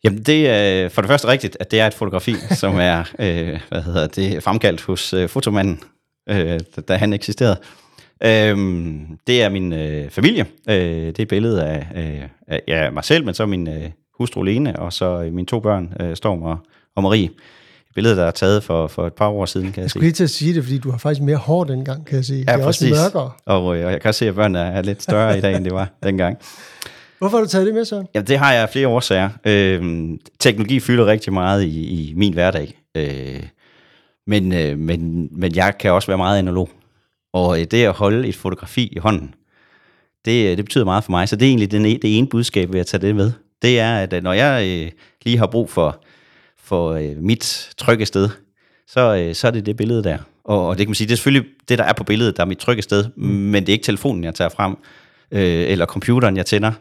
Jamen, 0.05 0.23
det 0.23 0.49
er 0.49 0.89
for 0.89 1.03
det 1.03 1.09
første 1.09 1.29
rigtigt, 1.29 1.57
at 1.61 1.71
det 1.71 1.81
er 1.81 1.87
et 1.87 1.95
fotografi, 1.95 2.35
som 2.61 2.79
er 2.79 3.05
øh, 3.19 3.61
hvad 3.69 3.83
hedder 3.83 4.07
det, 4.07 4.43
fremkaldt 4.43 4.83
hos 4.83 5.13
øh, 5.13 5.29
fotomanden, 5.29 5.81
øh, 6.29 6.61
da 6.89 6.97
han 6.97 7.13
eksisterede. 7.13 7.57
Øhm, 8.25 9.19
det 9.27 9.43
er 9.43 9.49
min 9.49 9.73
øh, 9.73 10.11
familie. 10.11 10.47
Øh, 10.69 10.77
det 10.77 11.19
er 11.19 11.23
et 11.23 11.29
billede 11.29 11.65
af, 11.65 11.87
øh, 11.97 12.29
af 12.47 12.63
ja, 12.69 12.91
mig 12.91 13.05
selv, 13.05 13.25
men 13.25 13.35
så 13.35 13.47
min 13.47 13.69
øh, 13.69 13.91
hustru 14.21 14.43
Lene, 14.43 14.79
og 14.79 14.93
så 14.93 15.23
øh, 15.23 15.33
mine 15.33 15.47
to 15.47 15.61
børn, 15.61 15.93
øh, 16.01 16.17
Storm 16.17 16.43
og, 16.43 16.59
og 16.97 17.03
Marie. 17.03 17.25
Et 17.25 17.95
billede, 17.95 18.17
der 18.17 18.25
er 18.25 18.31
taget 18.31 18.63
for, 18.63 18.87
for 18.87 19.07
et 19.07 19.13
par 19.13 19.29
år 19.29 19.47
siden, 19.47 19.67
kan 19.67 19.77
jeg, 19.77 19.83
jeg 19.83 19.91
skulle 19.91 20.05
lige 20.05 20.13
til 20.13 20.25
at 20.25 20.31
sige 20.31 20.55
det, 20.55 20.65
fordi 20.65 20.79
du 20.79 20.91
har 20.91 20.99
faktisk 20.99 21.23
mere 21.23 21.37
hår 21.37 21.65
dengang, 21.65 22.07
kan 22.07 22.17
jeg 22.17 22.25
sige. 22.25 22.45
Ja, 22.49 22.53
det 22.53 22.61
er 22.61 22.65
præcis. 22.65 22.91
også 22.91 23.03
mørkere. 23.03 23.31
Og, 23.47 23.77
øh, 23.77 23.87
og 23.87 23.93
jeg 23.93 24.01
kan 24.01 24.13
se, 24.13 24.29
at 24.29 24.35
børnene 24.35 24.59
er 24.59 24.83
lidt 24.83 25.03
større 25.03 25.39
i 25.39 25.41
dag, 25.41 25.57
end 25.57 25.65
det 25.65 25.75
var 25.75 25.89
dengang. 26.03 26.39
Hvorfor 27.19 27.37
har 27.37 27.45
du 27.45 27.51
taget 27.51 27.67
det 27.67 27.75
med, 27.75 27.85
Søren? 27.85 28.07
Jamen, 28.15 28.27
det 28.27 28.39
har 28.39 28.53
jeg 28.53 28.69
flere 28.73 28.89
årsager. 28.89 29.31
Øh, 29.45 30.09
teknologi 30.39 30.81
fylder 30.81 31.07
rigtig 31.07 31.33
meget 31.33 31.63
i, 31.63 31.85
i 31.85 32.15
min 32.17 32.33
hverdag. 32.33 32.79
Øh, 32.95 33.43
men, 34.27 34.53
øh, 34.53 34.79
men, 34.79 35.29
men 35.33 35.57
jeg 35.57 35.79
kan 35.79 35.93
også 35.93 36.07
være 36.07 36.19
meget 36.19 36.39
analog. 36.39 36.71
Og 37.33 37.57
det 37.57 37.85
at 37.85 37.93
holde 37.93 38.29
et 38.29 38.37
fotografi 38.37 38.87
i 38.87 38.99
hånden, 38.99 39.35
det, 40.25 40.57
det 40.57 40.65
betyder 40.65 40.85
meget 40.85 41.05
for 41.05 41.11
mig. 41.11 41.29
Så 41.29 41.37
det 41.37 41.47
er 41.47 41.49
egentlig 41.49 41.71
den, 41.71 41.85
det 41.85 42.19
ene 42.19 42.27
budskab 42.27 42.73
ved 42.73 42.81
at 42.81 42.87
tage 42.87 43.01
det 43.07 43.17
med. 43.17 43.33
Det 43.63 43.81
er, 43.81 43.97
at 43.97 44.23
når 44.23 44.33
jeg 44.33 44.69
øh, 44.69 44.91
lige 45.25 45.39
har 45.39 45.47
brug 45.47 45.71
for, 45.71 46.03
for 46.63 46.91
øh, 46.93 47.17
mit 47.17 47.71
trygge 47.77 48.07
sted, 48.07 48.29
så, 48.89 49.17
øh, 49.17 49.35
så 49.35 49.47
er 49.47 49.51
det 49.51 49.67
det 49.67 49.77
billede 49.77 50.05
der. 50.05 50.19
Og, 50.45 50.67
og 50.67 50.79
det 50.79 50.87
kan 50.87 50.91
man 50.91 50.95
sige, 50.95 51.07
det 51.07 51.13
er 51.13 51.17
selvfølgelig 51.17 51.51
det, 51.69 51.79
der 51.79 51.85
er 51.85 51.93
på 51.93 52.05
billedet, 52.05 52.37
der 52.37 52.43
er 52.43 52.47
mit 52.47 52.59
trygge 52.59 52.83
sted, 52.83 53.05
mm. 53.17 53.27
men 53.27 53.63
det 53.63 53.69
er 53.69 53.73
ikke 53.73 53.85
telefonen, 53.85 54.25
jeg 54.25 54.35
tager 54.35 54.49
frem, 54.49 54.77
øh, 55.31 55.71
eller 55.71 55.87
computeren, 55.87 56.37
jeg 56.37 56.47
tænder. 56.47 56.73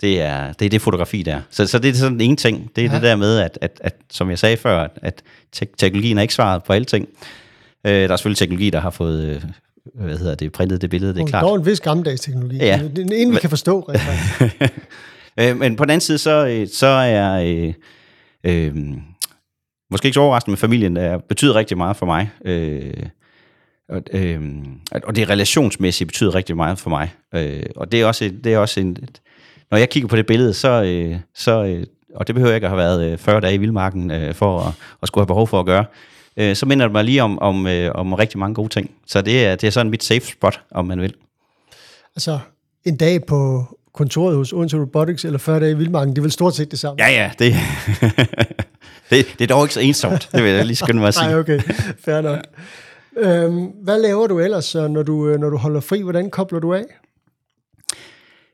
Det 0.00 0.20
er, 0.20 0.52
det 0.52 0.66
er 0.66 0.70
det 0.70 0.82
fotografi 0.82 1.22
der. 1.22 1.40
Så, 1.50 1.66
så 1.66 1.78
det 1.78 1.90
er 1.90 1.94
sådan 1.94 2.20
en 2.20 2.36
ting. 2.36 2.70
Det 2.76 2.84
er 2.84 2.88
ja. 2.88 2.94
det 2.94 3.02
der 3.02 3.16
med, 3.16 3.38
at, 3.38 3.58
at, 3.60 3.80
at, 3.80 3.96
som 4.10 4.30
jeg 4.30 4.38
sagde 4.38 4.56
før, 4.56 4.80
at, 4.80 4.90
at 5.02 5.22
teknologien 5.78 6.18
er 6.18 6.22
ikke 6.22 6.34
svaret 6.34 6.64
på 6.64 6.72
alle 6.72 6.84
ting. 6.84 7.08
Øh, 7.86 7.92
der 7.92 8.08
er 8.08 8.16
selvfølgelig 8.16 8.38
teknologi, 8.38 8.70
der 8.70 8.80
har 8.80 8.90
fået 8.90 9.24
øh, 9.24 9.42
hvad 9.94 10.18
hedder 10.18 10.34
det, 10.34 10.52
printet 10.52 10.82
det 10.82 10.90
billede, 10.90 11.14
det 11.14 11.20
er 11.22 11.26
klart. 11.26 11.44
Der 11.44 11.50
er 11.50 11.54
en 11.54 11.66
vis 11.66 11.80
gammeldags 11.80 12.20
teknologi. 12.20 12.56
Ja. 12.56 12.80
Det 12.96 13.12
er 13.12 13.16
en, 13.16 13.32
vi 13.32 13.36
kan 13.36 13.50
forstå. 13.50 13.90
øh, 15.40 15.58
men 15.58 15.76
på 15.76 15.84
den 15.84 15.90
anden 15.90 16.00
side, 16.00 16.18
så, 16.18 16.46
øh, 16.46 16.68
så 16.68 16.86
er... 16.86 17.42
Øh, 17.44 17.74
øh, 18.44 18.74
måske 19.90 20.06
ikke 20.06 20.14
så 20.14 20.20
overraskende, 20.20 20.52
men 20.52 20.56
familien 20.56 20.96
er, 20.96 21.18
betyder 21.18 21.54
rigtig 21.54 21.76
meget 21.76 21.96
for 21.96 22.06
mig. 22.06 22.30
Øh, 22.44 23.06
og, 23.88 24.02
øh, 24.12 24.40
og 25.04 25.16
det 25.16 25.28
relationsmæssige 25.28 26.06
betyder 26.06 26.34
rigtig 26.34 26.56
meget 26.56 26.78
for 26.78 26.90
mig. 26.90 27.12
Øh, 27.34 27.62
og 27.76 27.92
det 27.92 28.00
er 28.00 28.06
også, 28.06 28.32
det 28.44 28.54
er 28.54 28.58
også 28.58 28.80
en... 28.80 28.96
Når 29.70 29.78
jeg 29.78 29.90
kigger 29.90 30.08
på 30.08 30.16
det 30.16 30.26
billede, 30.26 30.54
så, 30.54 30.82
øh, 30.82 31.16
så 31.34 31.64
øh, 31.64 31.86
og 32.14 32.26
det 32.26 32.34
behøver 32.34 32.50
jeg 32.50 32.56
ikke 32.56 32.66
at 32.66 32.70
have 32.70 32.78
været 32.78 33.12
øh, 33.12 33.18
40 33.18 33.40
dage 33.40 33.54
i 33.54 33.58
Vildmarken 33.58 34.10
øh, 34.10 34.34
for 34.34 34.60
at, 34.60 34.72
at 35.02 35.08
skulle 35.08 35.22
have 35.22 35.26
behov 35.26 35.46
for 35.46 35.60
at 35.60 35.66
gøre, 35.66 35.84
øh, 36.36 36.56
så 36.56 36.66
minder 36.66 36.86
det 36.86 36.92
mig 36.92 37.04
lige 37.04 37.22
om, 37.22 37.38
om, 37.38 37.66
øh, 37.66 37.92
om 37.94 38.12
rigtig 38.12 38.38
mange 38.38 38.54
gode 38.54 38.68
ting. 38.68 38.90
Så 39.06 39.22
det 39.22 39.46
er, 39.46 39.54
det 39.56 39.66
er 39.66 39.70
sådan 39.70 39.90
mit 39.90 40.04
safe 40.04 40.26
spot, 40.26 40.62
om 40.70 40.86
man 40.86 41.00
vil. 41.00 41.14
Altså, 42.16 42.38
en 42.84 42.96
dag 42.96 43.26
på 43.26 43.64
kontoret 43.94 44.36
hos 44.36 44.52
Odense 44.52 44.76
Robotics, 44.80 45.24
eller 45.24 45.38
40 45.38 45.60
dage 45.60 45.70
i 45.70 45.74
Vildmarken, 45.74 46.10
det 46.10 46.18
er 46.18 46.22
vel 46.22 46.32
stort 46.32 46.54
set 46.54 46.70
det 46.70 46.78
samme? 46.78 47.04
Ja, 47.04 47.10
ja, 47.10 47.30
det, 47.38 47.54
det, 49.10 49.26
det 49.38 49.40
er 49.40 49.46
dog 49.46 49.64
ikke 49.64 49.74
så 49.74 49.80
ensomt, 49.80 50.28
det 50.32 50.44
vil 50.44 50.52
jeg 50.52 50.66
lige 50.66 50.76
skynde 50.76 50.98
mig 51.00 51.08
at 51.08 51.14
sige. 51.20 51.26
Nej, 51.26 51.38
okay, 51.38 51.60
fair 52.04 52.20
nok. 52.20 52.40
Øhm, 53.16 53.66
hvad 53.82 54.02
laver 54.02 54.26
du 54.26 54.38
ellers, 54.40 54.74
når 54.74 55.02
du, 55.02 55.28
øh, 55.28 55.40
når 55.40 55.50
du 55.50 55.56
holder 55.56 55.80
fri? 55.80 56.00
Hvordan 56.00 56.30
kobler 56.30 56.58
du 56.58 56.74
af? 56.74 56.84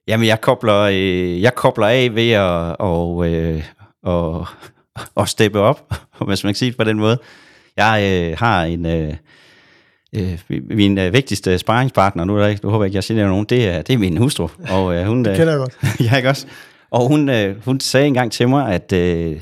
Jamen, 0.09 0.27
jeg 0.27 0.41
kobler, 0.41 0.81
øh, 0.81 1.43
jeg 1.43 1.55
kobler 1.55 1.87
af 1.87 2.15
ved 2.15 2.31
at 2.31 2.77
og, 2.79 3.29
øh, 3.29 3.63
og, 4.03 4.47
og 5.15 5.29
steppe 5.29 5.61
op, 5.61 5.95
hvis 6.27 6.45
man 6.45 6.53
kan 6.53 6.59
sige 6.59 6.71
det 6.71 6.79
på 6.79 6.85
den 6.85 6.99
måde. 6.99 7.19
Jeg 7.77 8.25
øh, 8.31 8.39
har 8.39 8.65
en... 8.65 8.87
Øh, 8.87 9.15
øh, 10.17 10.41
min 10.51 10.99
øh, 10.99 11.13
vigtigste 11.13 11.59
sparringspartner, 11.59 12.25
nu, 12.25 12.37
er 12.37 12.47
der, 12.47 12.57
nu 12.63 12.71
håber 12.71 12.85
jeg 12.85 12.89
ikke, 12.89 12.97
jeg 12.97 13.05
siger 13.05 13.29
nogen, 13.29 13.47
det 13.49 13.69
er, 13.69 13.83
det 13.83 13.95
er 13.95 13.99
min 13.99 14.17
hustru. 14.17 14.49
Og, 14.71 14.95
øh, 14.95 15.07
hun, 15.07 15.25
det 15.25 15.37
kender 15.37 15.53
jeg 15.53 15.59
godt. 15.59 16.01
ja, 16.11 16.17
ikke 16.17 16.29
også? 16.29 16.47
Og 16.91 17.09
hun, 17.09 17.29
øh, 17.29 17.65
hun 17.65 17.81
sagde 17.81 18.07
engang 18.07 18.33
til 18.33 18.49
mig, 18.49 18.75
at, 18.75 18.93
øh, 18.93 19.41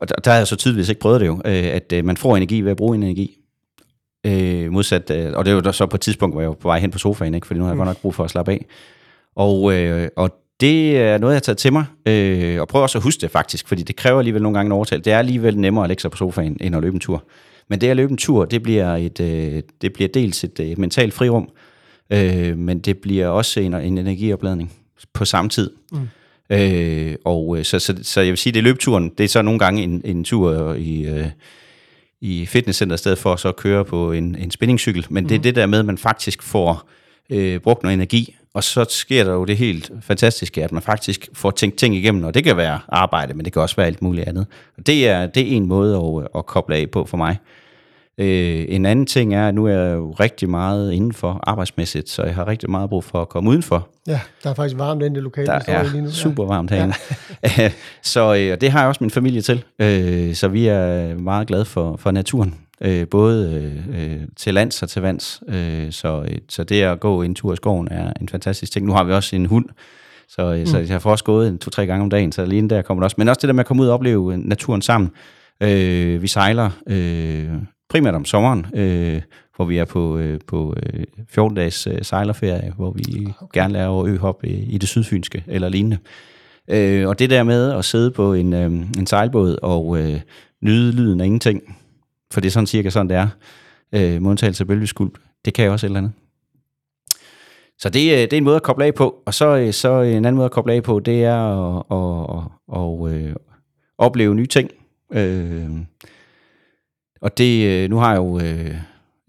og 0.00 0.08
der, 0.08 0.14
der 0.14 0.30
har 0.30 0.38
jeg 0.38 0.46
så 0.46 0.56
tydeligvis 0.56 0.88
ikke 0.88 1.00
prøvet 1.00 1.20
det 1.20 1.26
jo, 1.26 1.40
øh, 1.44 1.64
at 1.64 1.92
øh, 1.92 2.04
man 2.04 2.16
får 2.16 2.36
energi 2.36 2.60
ved 2.60 2.70
at 2.70 2.76
bruge 2.76 2.96
energi. 2.96 3.36
Øh, 4.26 4.72
modsat, 4.72 5.10
øh, 5.10 5.32
og 5.34 5.44
det 5.44 5.64
var 5.64 5.72
så 5.72 5.86
på 5.86 5.96
et 5.96 6.00
tidspunkt, 6.00 6.34
hvor 6.34 6.40
jeg 6.40 6.48
var 6.48 6.54
på 6.54 6.68
vej 6.68 6.78
hen 6.78 6.90
på 6.90 6.98
sofaen, 6.98 7.34
ikke? 7.34 7.46
fordi 7.46 7.58
nu 7.58 7.64
har 7.64 7.70
jeg 7.70 7.74
mm. 7.74 7.78
godt 7.78 7.88
nok 7.88 8.00
brug 8.02 8.14
for 8.14 8.24
at 8.24 8.30
slappe 8.30 8.52
af. 8.52 8.66
Og, 9.36 9.74
øh, 9.74 10.08
og 10.16 10.30
det 10.60 10.98
er 10.98 11.18
noget, 11.18 11.32
jeg 11.32 11.36
har 11.36 11.40
taget 11.40 11.58
til 11.58 11.72
mig, 11.72 11.84
øh, 12.06 12.60
og 12.60 12.68
prøver 12.68 12.82
også 12.82 12.98
at 12.98 13.04
huske 13.04 13.20
det 13.20 13.30
faktisk, 13.30 13.68
fordi 13.68 13.82
det 13.82 13.96
kræver 13.96 14.18
alligevel 14.18 14.42
nogle 14.42 14.58
gange 14.58 14.68
en 14.68 14.72
overtale. 14.72 15.02
Det 15.02 15.12
er 15.12 15.18
alligevel 15.18 15.58
nemmere 15.58 15.84
at 15.84 15.88
lægge 15.88 16.00
sig 16.00 16.10
på 16.10 16.16
sofaen, 16.16 16.56
end 16.60 16.76
at 16.76 16.82
løbe 16.82 16.94
en 16.94 17.00
tur. 17.00 17.24
Men 17.70 17.80
det 17.80 17.88
at 17.88 17.96
løbe 17.96 18.10
en 18.10 18.16
tur, 18.16 18.44
det 18.44 18.62
bliver, 18.62 18.96
et, 18.96 19.20
øh, 19.20 19.62
det 19.82 19.92
bliver 19.92 20.08
dels 20.08 20.44
et, 20.44 20.60
et 20.60 20.78
mentalt 20.78 21.14
frirum, 21.14 21.48
øh, 22.12 22.58
men 22.58 22.78
det 22.78 22.98
bliver 22.98 23.28
også 23.28 23.60
en, 23.60 23.74
en 23.74 23.98
energiopladning 23.98 24.72
på 25.12 25.24
samme 25.24 25.48
tid. 25.48 25.70
Mm. 25.92 26.08
Øh, 26.50 27.14
og 27.24 27.58
så, 27.62 27.78
så, 27.78 27.98
så 28.02 28.20
jeg 28.20 28.30
vil 28.30 28.38
sige, 28.38 28.52
det 28.52 28.58
er 28.58 28.62
løbeturen, 28.62 29.08
det 29.18 29.24
er 29.24 29.28
så 29.28 29.42
nogle 29.42 29.58
gange 29.58 29.82
en, 29.82 30.02
en 30.04 30.24
tur 30.24 30.74
i, 30.74 31.06
øh, 31.06 31.26
i 32.20 32.46
fitnesscenter, 32.46 32.94
i 32.94 32.98
stedet 32.98 33.18
for 33.18 33.36
så 33.36 33.48
at 33.48 33.56
køre 33.56 33.84
på 33.84 34.12
en, 34.12 34.36
en 34.36 34.50
spændingscykel. 34.50 35.06
Men 35.10 35.24
mm. 35.24 35.28
det 35.28 35.34
er 35.34 35.42
det 35.42 35.54
der 35.54 35.66
med, 35.66 35.78
at 35.78 35.86
man 35.86 35.98
faktisk 35.98 36.42
får 36.42 36.88
øh, 37.30 37.60
brugt 37.60 37.82
noget 37.82 37.94
energi, 37.94 38.36
og 38.54 38.64
så 38.64 38.86
sker 38.88 39.24
der 39.24 39.32
jo 39.32 39.44
det 39.44 39.56
helt 39.56 39.90
fantastiske, 40.00 40.64
at 40.64 40.72
man 40.72 40.82
faktisk 40.82 41.28
får 41.32 41.50
tænkt 41.50 41.76
ting 41.76 41.96
igennem, 41.96 42.24
og 42.24 42.34
det 42.34 42.44
kan 42.44 42.56
være 42.56 42.80
arbejde, 42.88 43.34
men 43.34 43.44
det 43.44 43.52
kan 43.52 43.62
også 43.62 43.76
være 43.76 43.86
alt 43.86 44.02
muligt 44.02 44.28
andet. 44.28 44.46
Og 44.78 44.86
det 44.86 45.08
er, 45.08 45.26
det 45.26 45.42
er 45.42 45.56
en 45.56 45.66
måde 45.66 45.96
at, 45.96 46.28
at 46.38 46.46
koble 46.46 46.76
af 46.76 46.90
på 46.90 47.04
for 47.04 47.16
mig. 47.16 47.36
Øh, 48.20 48.64
en 48.68 48.86
anden 48.86 49.06
ting 49.06 49.34
er, 49.34 49.48
at 49.48 49.54
nu 49.54 49.66
er 49.66 49.70
jeg 49.70 49.96
jo 49.96 50.10
rigtig 50.10 50.50
meget 50.50 50.92
indenfor 50.92 51.40
arbejdsmæssigt, 51.42 52.08
så 52.08 52.22
jeg 52.22 52.34
har 52.34 52.46
rigtig 52.46 52.70
meget 52.70 52.90
brug 52.90 53.04
for 53.04 53.22
at 53.22 53.28
komme 53.28 53.50
udenfor. 53.50 53.88
Ja, 54.06 54.20
der 54.42 54.50
er 54.50 54.54
faktisk 54.54 54.78
varmt 54.78 55.02
inde 55.02 55.20
i 55.20 55.22
lokalet. 55.22 55.48
Der 55.48 55.72
er 55.72 55.82
lige 55.82 56.02
nu. 56.02 56.10
super 56.10 56.44
varmt 56.44 56.70
herinde. 56.70 56.94
Ja. 57.58 57.70
så 58.02 58.34
øh, 58.34 58.60
det 58.60 58.70
har 58.70 58.80
jeg 58.80 58.88
også 58.88 59.04
min 59.04 59.10
familie 59.10 59.42
til, 59.42 59.64
øh, 59.78 60.34
så 60.34 60.48
vi 60.48 60.66
er 60.66 61.14
meget 61.18 61.46
glade 61.46 61.64
for, 61.64 61.96
for 61.96 62.10
naturen 62.10 62.54
øh, 62.80 63.08
både 63.08 63.72
øh, 63.94 64.20
til 64.36 64.54
lands 64.54 64.82
og 64.82 64.88
til 64.88 65.02
vands. 65.02 65.42
Øh, 65.48 65.92
så, 65.92 66.24
øh, 66.28 66.38
så 66.48 66.64
det 66.64 66.82
at 66.82 67.00
gå 67.00 67.22
en 67.22 67.34
tur 67.34 67.52
i 67.52 67.56
skoven 67.56 67.88
er 67.90 68.12
en 68.20 68.28
fantastisk 68.28 68.72
ting. 68.72 68.86
Nu 68.86 68.92
har 68.92 69.04
vi 69.04 69.12
også 69.12 69.36
en 69.36 69.46
hund, 69.46 69.64
så, 70.28 70.42
øh, 70.52 70.60
mm. 70.60 70.66
så 70.66 70.78
jeg 70.78 70.88
har 70.88 70.98
for 70.98 71.10
også 71.10 71.24
gået 71.24 71.48
en 71.48 71.58
to-tre 71.58 71.86
gange 71.86 72.02
om 72.02 72.10
dagen, 72.10 72.32
så 72.32 72.44
lige 72.44 72.68
der 72.68 72.82
kommer 72.82 73.00
det 73.00 73.04
også. 73.04 73.14
Men 73.18 73.28
også 73.28 73.40
det 73.40 73.48
der 73.48 73.54
med 73.54 73.60
at 73.60 73.66
komme 73.66 73.82
ud 73.82 73.88
og 73.88 73.94
opleve 73.94 74.36
naturen 74.36 74.82
sammen. 74.82 75.10
Øh, 75.62 76.22
vi 76.22 76.28
sejler 76.28 76.70
øh, 76.86 77.48
primært 77.90 78.14
om 78.14 78.24
sommeren, 78.24 78.66
øh, 78.74 79.22
hvor 79.56 79.64
vi 79.64 79.78
er 79.78 79.84
på, 79.84 80.18
øh, 80.18 80.40
på 80.46 80.74
øh, 80.92 81.04
14-dages 81.38 81.86
øh, 81.86 81.98
sejlerferie, 82.02 82.72
hvor 82.76 82.90
vi 82.90 83.26
okay. 83.40 83.60
gerne 83.60 83.72
laver 83.72 84.06
øhop 84.06 84.44
i, 84.44 84.52
i 84.52 84.78
det 84.78 84.88
sydfynske 84.88 85.44
eller 85.46 85.68
lignende. 85.68 85.98
Øh, 86.68 87.08
og 87.08 87.18
det 87.18 87.30
der 87.30 87.42
med 87.42 87.72
at 87.72 87.84
sidde 87.84 88.10
på 88.10 88.34
en, 88.34 88.52
øh, 88.52 88.72
en 88.98 89.06
sejlbåd 89.06 89.58
og 89.62 89.98
øh, 89.98 90.20
nyde 90.62 90.92
lyden 90.92 91.20
af 91.20 91.24
ingenting, 91.24 91.76
for 92.32 92.40
det 92.40 92.48
er 92.48 92.52
sådan 92.52 92.66
cirka 92.66 92.90
sådan, 92.90 93.08
det 93.08 93.16
er. 93.16 93.28
Øh, 93.94 94.22
modtagelse 94.22 94.62
af 94.62 94.68
bølgeskuld, 94.68 95.12
det 95.44 95.54
kan 95.54 95.64
jeg 95.64 95.72
også 95.72 95.86
et 95.86 95.88
eller 95.88 95.98
andet. 95.98 96.12
Så 97.78 97.88
det, 97.88 98.12
øh, 98.12 98.18
det 98.18 98.32
er 98.32 98.36
en 98.36 98.44
måde 98.44 98.56
at 98.56 98.62
koble 98.62 98.84
af 98.84 98.94
på. 98.94 99.22
Og 99.26 99.34
så, 99.34 99.56
øh, 99.56 99.72
så 99.72 100.00
en 100.00 100.24
anden 100.24 100.34
måde 100.34 100.44
at 100.44 100.50
koble 100.50 100.72
af 100.72 100.82
på, 100.82 101.00
det 101.00 101.24
er 101.24 101.36
at, 101.36 101.82
at, 101.90 102.38
at, 102.38 103.12
at, 103.12 103.16
at 103.16 103.28
øh, 103.28 103.34
opleve 103.98 104.34
nye 104.34 104.46
ting. 104.46 104.70
Øh, 105.12 105.70
og 107.20 107.38
det, 107.38 107.66
øh, 107.66 107.90
nu 107.90 107.98
har 107.98 108.10
jeg 108.10 108.18
jo 108.18 108.40
øh, 108.40 108.74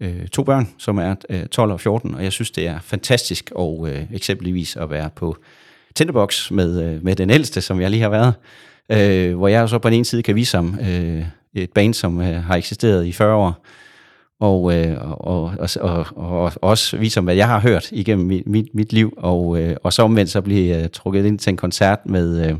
øh, 0.00 0.28
to 0.28 0.42
børn, 0.42 0.68
som 0.78 0.98
er 0.98 1.14
øh, 1.30 1.46
12 1.46 1.72
og 1.72 1.80
14, 1.80 2.14
og 2.14 2.24
jeg 2.24 2.32
synes, 2.32 2.50
det 2.50 2.66
er 2.66 2.78
fantastisk 2.80 3.50
og 3.54 3.88
øh, 3.90 4.02
eksempelvis 4.12 4.76
at 4.76 4.90
være 4.90 5.10
på 5.16 5.36
Tinderbox 5.94 6.50
med, 6.50 6.82
øh, 6.82 7.04
med 7.04 7.16
den 7.16 7.30
ældste, 7.30 7.60
som 7.60 7.80
jeg 7.80 7.90
lige 7.90 8.02
har 8.02 8.08
været, 8.08 8.34
øh, 8.88 9.36
hvor 9.36 9.48
jeg 9.48 9.68
så 9.68 9.78
på 9.78 9.88
den 9.88 9.96
ene 9.96 10.04
side 10.04 10.22
kan 10.22 10.34
vise 10.34 10.56
ham 10.56 10.78
øh, 10.80 11.24
et 11.54 11.72
band, 11.72 11.94
som 11.94 12.20
øh, 12.20 12.44
har 12.44 12.56
eksisteret 12.56 13.06
i 13.06 13.12
40 13.12 13.34
år, 13.34 13.64
og, 14.40 14.74
øh, 14.74 14.96
og, 15.00 15.52
og, 15.58 15.68
og, 15.80 16.06
og 16.16 16.52
også 16.56 16.96
vise 16.96 17.16
ham, 17.16 17.24
hvad 17.24 17.34
jeg 17.34 17.48
har 17.48 17.60
hørt 17.60 17.92
igennem 17.92 18.26
mit, 18.26 18.46
mit, 18.46 18.66
mit 18.74 18.92
liv, 18.92 19.14
og, 19.16 19.60
øh, 19.60 19.76
og 19.82 19.92
så 19.92 20.02
omvendt 20.02 20.30
så 20.30 20.40
blive 20.40 20.82
øh, 20.82 20.88
trukket 20.88 21.24
ind 21.24 21.38
til 21.38 21.50
en 21.50 21.56
koncert 21.56 21.98
med, 22.06 22.46
øh, 22.46 22.56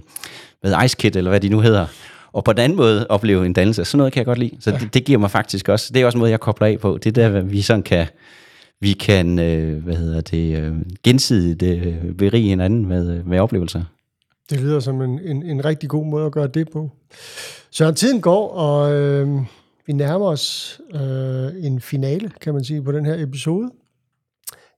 med 0.62 0.84
Ice 0.84 0.96
Kid, 0.96 1.16
eller 1.16 1.30
hvad 1.30 1.40
de 1.40 1.48
nu 1.48 1.60
hedder, 1.60 1.86
og 2.32 2.44
på 2.44 2.52
den 2.52 2.60
anden 2.60 2.76
måde 2.76 3.06
opleve 3.08 3.46
en 3.46 3.52
dannelse. 3.52 3.84
Sådan 3.84 3.98
noget 3.98 4.12
kan 4.12 4.20
jeg 4.20 4.26
godt 4.26 4.38
lide. 4.38 4.56
Så 4.60 4.70
ja. 4.70 4.78
det, 4.78 4.94
det 4.94 5.04
giver 5.04 5.18
mig 5.18 5.30
faktisk 5.30 5.68
også, 5.68 5.92
det 5.94 6.02
er 6.02 6.06
også 6.06 6.18
en 6.18 6.20
måde, 6.20 6.30
jeg 6.30 6.40
kobler 6.40 6.66
af 6.66 6.78
på. 6.80 6.98
Det 6.98 7.18
er 7.18 7.28
der, 7.28 7.40
vi 7.40 7.62
sådan 7.62 7.82
kan, 7.82 8.06
vi 8.80 8.92
kan 8.92 9.38
øh, 9.38 9.84
hvad 9.84 9.94
hedder 9.94 10.20
det, 10.20 10.58
øh, 10.58 10.74
gensidigt 11.04 11.62
øh, 11.62 12.14
berige 12.14 12.48
hinanden 12.48 12.86
med, 12.86 13.24
med 13.24 13.38
oplevelser. 13.38 13.82
Det 14.50 14.60
lyder 14.60 14.80
som 14.80 15.02
en, 15.02 15.20
en, 15.20 15.42
en 15.42 15.64
rigtig 15.64 15.88
god 15.88 16.06
måde 16.06 16.26
at 16.26 16.32
gøre 16.32 16.46
det 16.46 16.70
på. 16.70 16.90
Så 17.70 17.92
tiden 17.92 18.20
går, 18.20 18.48
og 18.48 18.92
øh, 18.92 19.28
vi 19.86 19.92
nærmer 19.92 20.26
os 20.26 20.80
øh, 20.94 21.64
en 21.66 21.80
finale, 21.80 22.30
kan 22.40 22.54
man 22.54 22.64
sige, 22.64 22.82
på 22.82 22.92
den 22.92 23.06
her 23.06 23.22
episode. 23.22 23.70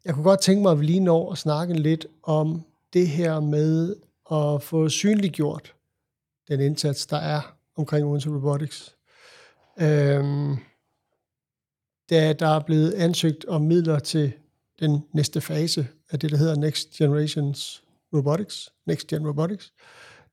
Jeg 0.05 0.14
kunne 0.14 0.25
godt 0.25 0.40
tænke 0.40 0.62
mig, 0.62 0.73
at 0.73 0.81
vi 0.81 0.85
lige 0.85 1.01
når 1.01 1.33
at 1.33 1.38
snakke 1.38 1.75
lidt 1.75 2.07
om 2.23 2.62
det 2.93 3.09
her 3.09 3.40
med 3.40 3.97
at 4.33 4.62
få 4.62 4.88
synliggjort 4.88 5.75
den 6.48 6.61
indsats, 6.61 7.07
der 7.07 7.16
er 7.16 7.57
omkring 7.76 8.07
Odense 8.07 8.30
Robotics. 8.30 8.96
Øhm, 9.80 10.57
da 12.11 12.33
der 12.33 12.48
er 12.48 12.61
blevet 12.61 12.92
ansøgt 12.92 13.44
om 13.44 13.62
midler 13.62 13.98
til 13.98 14.33
den 14.80 15.04
næste 15.12 15.40
fase 15.40 15.87
af 16.11 16.18
det, 16.18 16.30
der 16.30 16.37
hedder 16.37 16.57
Next 16.57 16.90
Generations 16.90 17.83
Robotics, 18.14 18.72
Next 18.87 19.07
Gen 19.07 19.26
Robotics, 19.26 19.72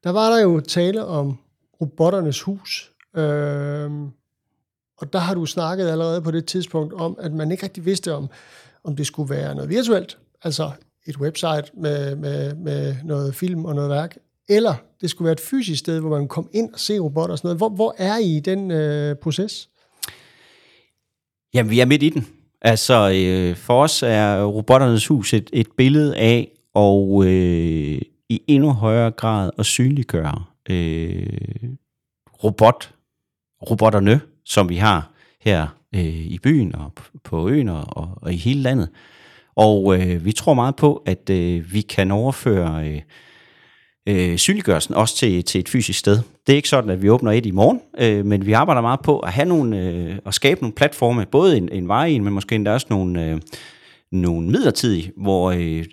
der 0.03 0.09
var 0.09 0.29
der 0.29 0.41
jo 0.41 0.59
tale 0.59 1.05
om 1.05 1.37
robotternes 1.81 2.41
hus. 2.41 2.91
Øhm, 3.15 4.11
og 4.97 5.13
der 5.13 5.19
har 5.19 5.33
du 5.33 5.45
snakket 5.45 5.89
allerede 5.89 6.21
på 6.21 6.31
det 6.31 6.45
tidspunkt 6.45 6.93
om, 6.93 7.17
at 7.19 7.33
man 7.33 7.51
ikke 7.51 7.63
rigtig 7.63 7.85
vidste 7.85 8.13
om, 8.13 8.29
om 8.83 8.95
det 8.95 9.07
skulle 9.07 9.29
være 9.29 9.55
noget 9.55 9.69
virtuelt, 9.69 10.17
altså 10.43 10.71
et 11.05 11.17
website 11.17 11.71
med, 11.73 12.15
med, 12.15 12.55
med 12.55 12.95
noget 13.03 13.35
film 13.35 13.65
og 13.65 13.75
noget 13.75 13.89
værk, 13.89 14.17
eller 14.55 14.75
det 15.01 15.09
skulle 15.09 15.25
være 15.25 15.33
et 15.33 15.39
fysisk 15.39 15.79
sted, 15.79 15.99
hvor 15.99 16.09
man 16.09 16.27
kom 16.27 16.49
ind 16.53 16.73
og 16.73 16.79
se 16.79 16.99
robotter 16.99 17.31
og 17.31 17.37
sådan 17.37 17.47
noget. 17.47 17.57
Hvor, 17.57 17.69
hvor 17.69 17.95
er 17.97 18.17
I 18.17 18.37
i 18.37 18.39
den 18.39 18.71
øh, 18.71 19.15
proces? 19.15 19.69
Jamen, 21.53 21.69
vi 21.69 21.79
er 21.79 21.85
midt 21.85 22.03
i 22.03 22.09
den. 22.09 22.27
Altså, 22.61 23.11
øh, 23.15 23.55
for 23.55 23.83
os 23.83 24.03
er 24.03 24.43
Robotternes 24.43 25.07
Hus 25.07 25.33
et, 25.33 25.49
et 25.53 25.67
billede 25.77 26.17
af 26.17 26.51
og 26.73 27.23
øh, 27.25 28.01
i 28.29 28.41
endnu 28.47 28.71
højere 28.71 29.11
grad 29.11 29.49
at 29.57 29.65
synliggøre 29.65 30.43
øh, 30.69 31.27
robot, 32.43 32.93
robotterne, 33.69 34.21
som 34.45 34.69
vi 34.69 34.75
har 34.75 35.11
her 35.41 35.67
øh, 35.95 36.05
i 36.05 36.39
byen 36.43 36.75
og 36.75 36.91
på 37.23 37.49
øen 37.49 37.69
og, 37.69 37.83
og, 37.87 38.09
og 38.15 38.33
i 38.33 38.35
hele 38.35 38.61
landet. 38.61 38.89
Og 39.55 39.99
øh, 39.99 40.25
vi 40.25 40.31
tror 40.31 40.53
meget 40.53 40.75
på, 40.75 41.03
at 41.05 41.29
øh, 41.29 41.73
vi 41.73 41.81
kan 41.81 42.11
overføre 42.11 42.89
øh, 42.89 43.01
øh, 44.09 44.37
synliggørelsen 44.37 44.95
også 44.95 45.15
til, 45.15 45.43
til 45.43 45.59
et 45.59 45.69
fysisk 45.69 45.99
sted. 45.99 46.19
Det 46.47 46.53
er 46.53 46.57
ikke 46.57 46.69
sådan, 46.69 46.89
at 46.89 47.01
vi 47.01 47.09
åbner 47.09 47.31
et 47.31 47.45
i 47.45 47.51
morgen, 47.51 47.81
øh, 47.97 48.25
men 48.25 48.45
vi 48.45 48.51
arbejder 48.51 48.81
meget 48.81 48.99
på 48.99 49.19
at 49.19 49.33
have 49.33 49.47
nogle, 49.47 49.79
øh, 49.79 50.17
at 50.25 50.33
skabe 50.33 50.61
nogle 50.61 50.73
platforme, 50.75 51.25
både 51.25 51.57
en, 51.57 51.69
en 51.71 51.87
vej 51.87 52.19
men 52.19 52.33
måske 52.33 52.55
endda 52.55 52.71
også 52.71 52.87
nogle, 52.89 53.25
øh, 53.25 53.41
nogle 54.11 54.47
midlertidige, 54.47 55.11
hvor 55.17 55.51
øh, 55.51 55.85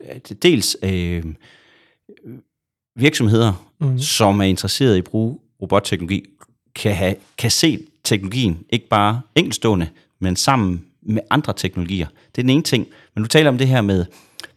dels 0.42 0.76
øh, 0.82 1.24
virksomheder, 2.96 3.68
mm. 3.80 3.98
som 3.98 4.40
er 4.40 4.44
interesseret 4.44 4.94
i 4.94 4.98
at 4.98 5.04
bruge 5.04 5.38
robotteknologi, 5.62 6.24
kan, 6.74 6.94
have, 6.94 7.14
kan 7.38 7.50
se 7.50 7.78
teknologien, 8.04 8.58
ikke 8.70 8.88
bare 8.88 9.20
enkeltstående, 9.34 9.88
men 10.20 10.36
sammen 10.36 10.84
med 11.02 11.22
andre 11.30 11.52
teknologier. 11.56 12.06
Det 12.06 12.38
er 12.38 12.42
den 12.42 12.50
ene 12.50 12.62
ting. 12.62 12.86
Men 13.14 13.22
du 13.22 13.28
taler 13.28 13.50
om 13.50 13.58
det 13.58 13.68
her 13.68 13.80
med, 13.80 14.04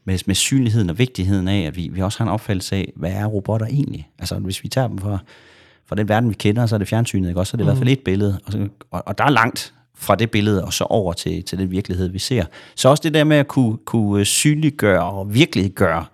med, 0.06 0.20
med 0.26 0.36
synligheden 0.36 0.90
og 0.90 0.98
vigtigheden 0.98 1.48
af, 1.48 1.62
at 1.62 1.76
vi, 1.76 1.90
vi 1.94 2.02
også 2.02 2.18
har 2.18 2.26
en 2.26 2.32
opfattelse 2.32 2.76
af, 2.76 2.94
hvad 2.96 3.12
er 3.12 3.26
robotter 3.26 3.68
egentlig? 3.68 4.10
Altså 4.20 4.36
hvis 4.36 4.64
vi 4.64 4.70
tager 4.70 4.88
dem 4.88 4.98
fra, 4.98 5.18
fra 5.86 5.96
den 5.96 6.10
verden, 6.10 6.30
vi 6.30 6.34
kender, 6.34 6.66
så 6.66 6.76
er 6.76 6.78
det 6.78 6.88
fjernsynet, 6.88 7.28
ikke? 7.28 7.40
Også, 7.40 7.52
så 7.52 7.56
er 7.56 7.58
det 7.58 7.66
mm. 7.66 7.68
i 7.68 7.72
hvert 7.72 7.78
fald 7.78 7.90
mm. 7.90 8.00
et 8.00 8.04
billede. 8.06 8.40
Og, 8.46 8.52
så, 8.52 8.68
og, 8.92 9.04
og 9.06 9.18
der 9.18 9.24
er 9.24 9.30
langt 9.30 9.74
fra 9.96 10.16
det 10.16 10.32
billede 10.32 10.66
og 10.66 10.74
så 10.74 10.84
over 10.84 11.14
til, 11.14 11.44
til 11.44 11.58
den 11.58 11.72
virkelighed, 11.72 12.10
vi 12.10 12.20
ser. 12.20 12.46
Så 12.76 12.90
også 12.90 13.02
det 13.04 13.14
der 13.14 13.24
med 13.24 13.38
at 13.38 13.48
kunne, 13.48 13.78
kunne 13.78 14.26
synliggøre 14.26 15.04
og 15.04 15.34
virkeliggøre, 15.34 16.06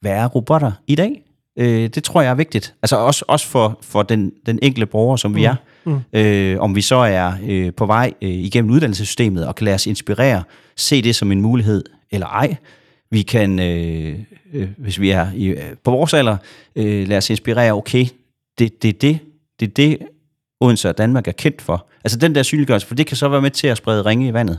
hvad 0.00 0.12
er 0.12 0.26
robotter 0.26 0.72
i 0.86 0.94
dag? 0.94 1.22
Øh, 1.58 1.88
det 1.88 2.04
tror 2.04 2.22
jeg 2.22 2.30
er 2.30 2.34
vigtigt. 2.34 2.74
Altså 2.82 2.96
også, 2.96 3.24
også 3.28 3.46
for, 3.46 3.78
for 3.82 4.02
den, 4.02 4.32
den 4.46 4.58
enkelte 4.62 4.86
borger, 4.86 5.16
som 5.16 5.34
vi 5.34 5.40
mm. 5.40 5.46
er. 5.46 5.54
Mm. 5.84 6.00
Øh, 6.12 6.60
om 6.60 6.76
vi 6.76 6.80
så 6.80 6.96
er 6.96 7.32
øh, 7.46 7.72
på 7.74 7.86
vej 7.86 8.12
øh, 8.22 8.30
igennem 8.30 8.70
uddannelsessystemet 8.70 9.46
og 9.46 9.54
kan 9.54 9.64
lade 9.64 9.74
os 9.74 9.86
inspirere, 9.86 10.42
se 10.76 11.02
det 11.02 11.16
som 11.16 11.32
en 11.32 11.40
mulighed 11.40 11.84
eller 12.10 12.26
ej. 12.26 12.56
Vi 13.10 13.22
kan, 13.22 13.58
øh, 13.58 14.18
øh, 14.52 14.68
hvis 14.78 15.00
vi 15.00 15.10
er 15.10 15.32
i, 15.34 15.46
øh, 15.46 15.62
på 15.84 15.90
vores 15.90 16.14
alder, 16.14 16.36
øh, 16.76 17.08
lade 17.08 17.18
os 17.18 17.30
inspirere, 17.30 17.72
okay, 17.72 18.06
det, 18.58 18.82
det, 18.82 19.02
det, 19.02 19.18
det 19.60 19.76
det, 19.76 19.98
Odense 20.60 20.88
og 20.88 20.98
Danmark 20.98 21.28
er 21.28 21.32
kendt 21.32 21.62
for. 21.62 21.86
Altså 22.04 22.18
den 22.18 22.34
der 22.34 22.42
synliggørelse, 22.42 22.86
for 22.86 22.94
det 22.94 23.06
kan 23.06 23.16
så 23.16 23.28
være 23.28 23.42
med 23.42 23.50
til 23.50 23.66
at 23.66 23.76
sprede 23.76 24.02
ringe 24.02 24.28
i 24.28 24.32
vandet. 24.32 24.58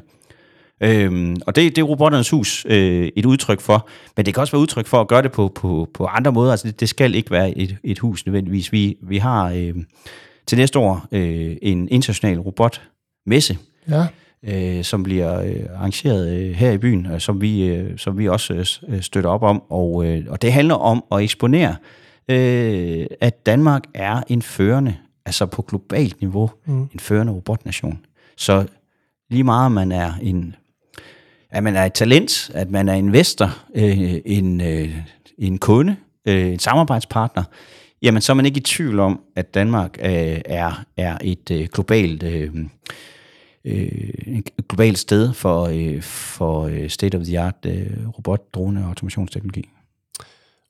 Øhm, 0.84 1.36
og 1.48 1.56
det, 1.56 1.76
det 1.76 1.82
er 1.82 1.86
Robotternes 1.86 2.30
Hus 2.30 2.66
øh, 2.70 3.10
et 3.16 3.26
udtryk 3.26 3.60
for, 3.60 3.88
men 4.18 4.26
det 4.26 4.34
kan 4.34 4.42
også 4.42 4.52
være 4.52 4.62
udtryk 4.62 4.86
for 4.86 5.02
at 5.02 5.08
gøre 5.08 5.22
det 5.22 5.32
på, 5.32 5.52
på, 5.56 5.90
på 5.94 6.06
andre 6.06 6.32
måder. 6.32 6.52
Altså 6.52 6.68
det, 6.68 6.80
det 6.80 6.90
skal 6.90 7.16
ikke 7.16 7.32
være 7.32 7.58
et, 7.58 7.78
et 7.84 8.00
hus 8.00 8.26
nødvendigvis. 8.26 8.72
Vi, 8.72 8.98
vi 9.02 9.18
har 9.18 9.52
øh, 9.52 9.76
til 10.48 10.58
næste 10.58 10.80
år 10.80 11.08
øh, 11.12 11.58
en 11.62 11.90
international 11.90 12.40
robotmesse, 12.40 13.58
ja 13.90 14.08
øh, 14.44 14.84
som 14.84 15.04
bliver 15.04 15.42
øh, 15.42 15.66
arrangeret 15.76 16.40
øh, 16.40 16.52
her 16.52 16.72
i 16.72 16.78
byen, 16.78 17.06
øh, 17.06 17.20
som, 17.20 17.42
vi, 17.42 17.68
øh, 17.68 17.98
som 17.98 18.18
vi 18.18 18.28
også 18.28 18.80
øh, 18.88 19.02
støtter 19.02 19.30
op 19.30 19.44
om. 19.44 19.64
Og, 19.70 20.06
øh, 20.06 20.26
og 20.30 20.42
det 20.42 20.54
handler 20.54 20.76
om 20.76 21.04
at 21.12 21.22
eksponere, 21.22 21.76
øh, 22.30 23.06
at 23.22 23.46
Danmark 23.46 23.84
er 23.94 24.22
en 24.28 24.42
førende 24.42 24.96
altså 25.26 25.46
på 25.46 25.62
globalt 25.62 26.22
niveau, 26.22 26.50
mm. 26.66 26.82
en 26.82 27.00
førende 27.00 27.34
robotnation. 27.34 28.00
Så 28.38 28.66
lige 29.30 29.44
meget 29.44 29.72
man 29.72 29.92
er 29.92 30.14
en 30.22 30.56
at 31.50 31.64
man 31.64 31.76
er 31.76 31.86
et 31.86 31.94
talent, 31.94 32.52
at 32.54 32.72
man 32.72 32.90
er 32.90 32.94
investor, 32.94 33.58
øh, 33.76 34.22
en, 34.26 34.62
øh, 34.62 34.96
en 35.38 35.58
kunde, 35.58 35.96
øh, 36.28 36.48
en 36.48 36.60
samarbejdspartner, 36.60 37.44
jamen 38.02 38.22
så 38.22 38.32
er 38.32 38.34
man 38.34 38.46
ikke 38.46 38.58
i 38.58 38.64
tvivl 38.64 39.00
om, 39.00 39.20
at 39.36 39.54
Danmark 39.54 39.98
øh, 40.02 40.42
er, 40.46 40.84
er 40.98 41.18
et 41.22 41.52
øh, 41.52 41.68
globalt 41.74 42.24
øh, 42.24 42.50
øh, 43.66 43.88
et 44.28 44.50
globalt 44.70 45.00
sted 45.00 45.34
for, 45.34 45.64
øh, 45.64 46.02
for 46.02 46.62
øh, 46.66 46.90
state-of-the-art 46.90 47.56
øh, 47.66 48.08
robot, 48.18 48.54
drone 48.54 48.82
og 48.82 48.88
automationsteknologi. 48.88 49.70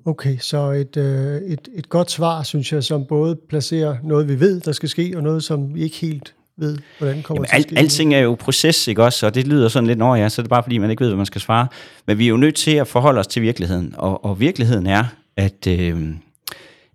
Okay, 0.06 0.38
så 0.38 0.72
et, 0.72 0.98
øh, 0.98 1.42
et, 1.42 1.70
et 1.76 1.90
godt 1.90 2.12
svar, 2.12 2.44
synes 2.44 2.74
jeg, 2.74 2.84
som 2.84 3.06
både 3.06 3.36
placerer 3.50 3.98
noget, 4.04 4.28
vi 4.28 4.40
ved, 4.40 4.62
der 4.62 4.72
skal 4.72 4.90
ske, 4.90 5.14
og 5.16 5.24
noget, 5.24 5.44
som 5.44 5.76
vi 5.76 5.84
ikke 5.84 5.98
helt 5.98 6.34
ved, 6.58 6.78
hvordan 6.98 7.22
kommer 7.22 7.46
Jamen, 7.54 7.64
til 7.64 7.70
at 7.70 7.70
ske. 7.70 7.78
Alting 7.80 8.14
er 8.14 8.20
jo 8.20 8.36
proces, 8.40 8.88
ikke 8.88 9.04
også? 9.04 9.26
Og 9.26 9.36
det 9.36 9.48
lyder 9.48 9.68
sådan 9.68 9.88
lidt, 9.88 10.00
når 10.00 10.16
ja, 10.16 10.30
så 10.30 10.42
er 10.42 10.44
det 10.44 10.50
bare 10.50 10.64
fordi, 10.64 10.78
man 10.78 10.90
ikke 10.90 11.02
ved, 11.02 11.10
hvad 11.10 11.18
man 11.18 11.26
skal 11.26 11.42
svare. 11.42 11.68
Men 12.08 12.18
vi 12.18 12.26
er 12.26 12.30
jo 12.30 12.38
nødt 12.38 12.56
til 12.56 12.72
at 12.72 12.88
forholde 12.88 13.20
os 13.20 13.28
til 13.28 13.42
virkeligheden. 13.42 13.94
Og, 13.98 14.26
og 14.26 14.40
virkeligheden 14.40 14.88
er, 14.88 15.04
at, 15.38 15.68
øh, 15.68 16.08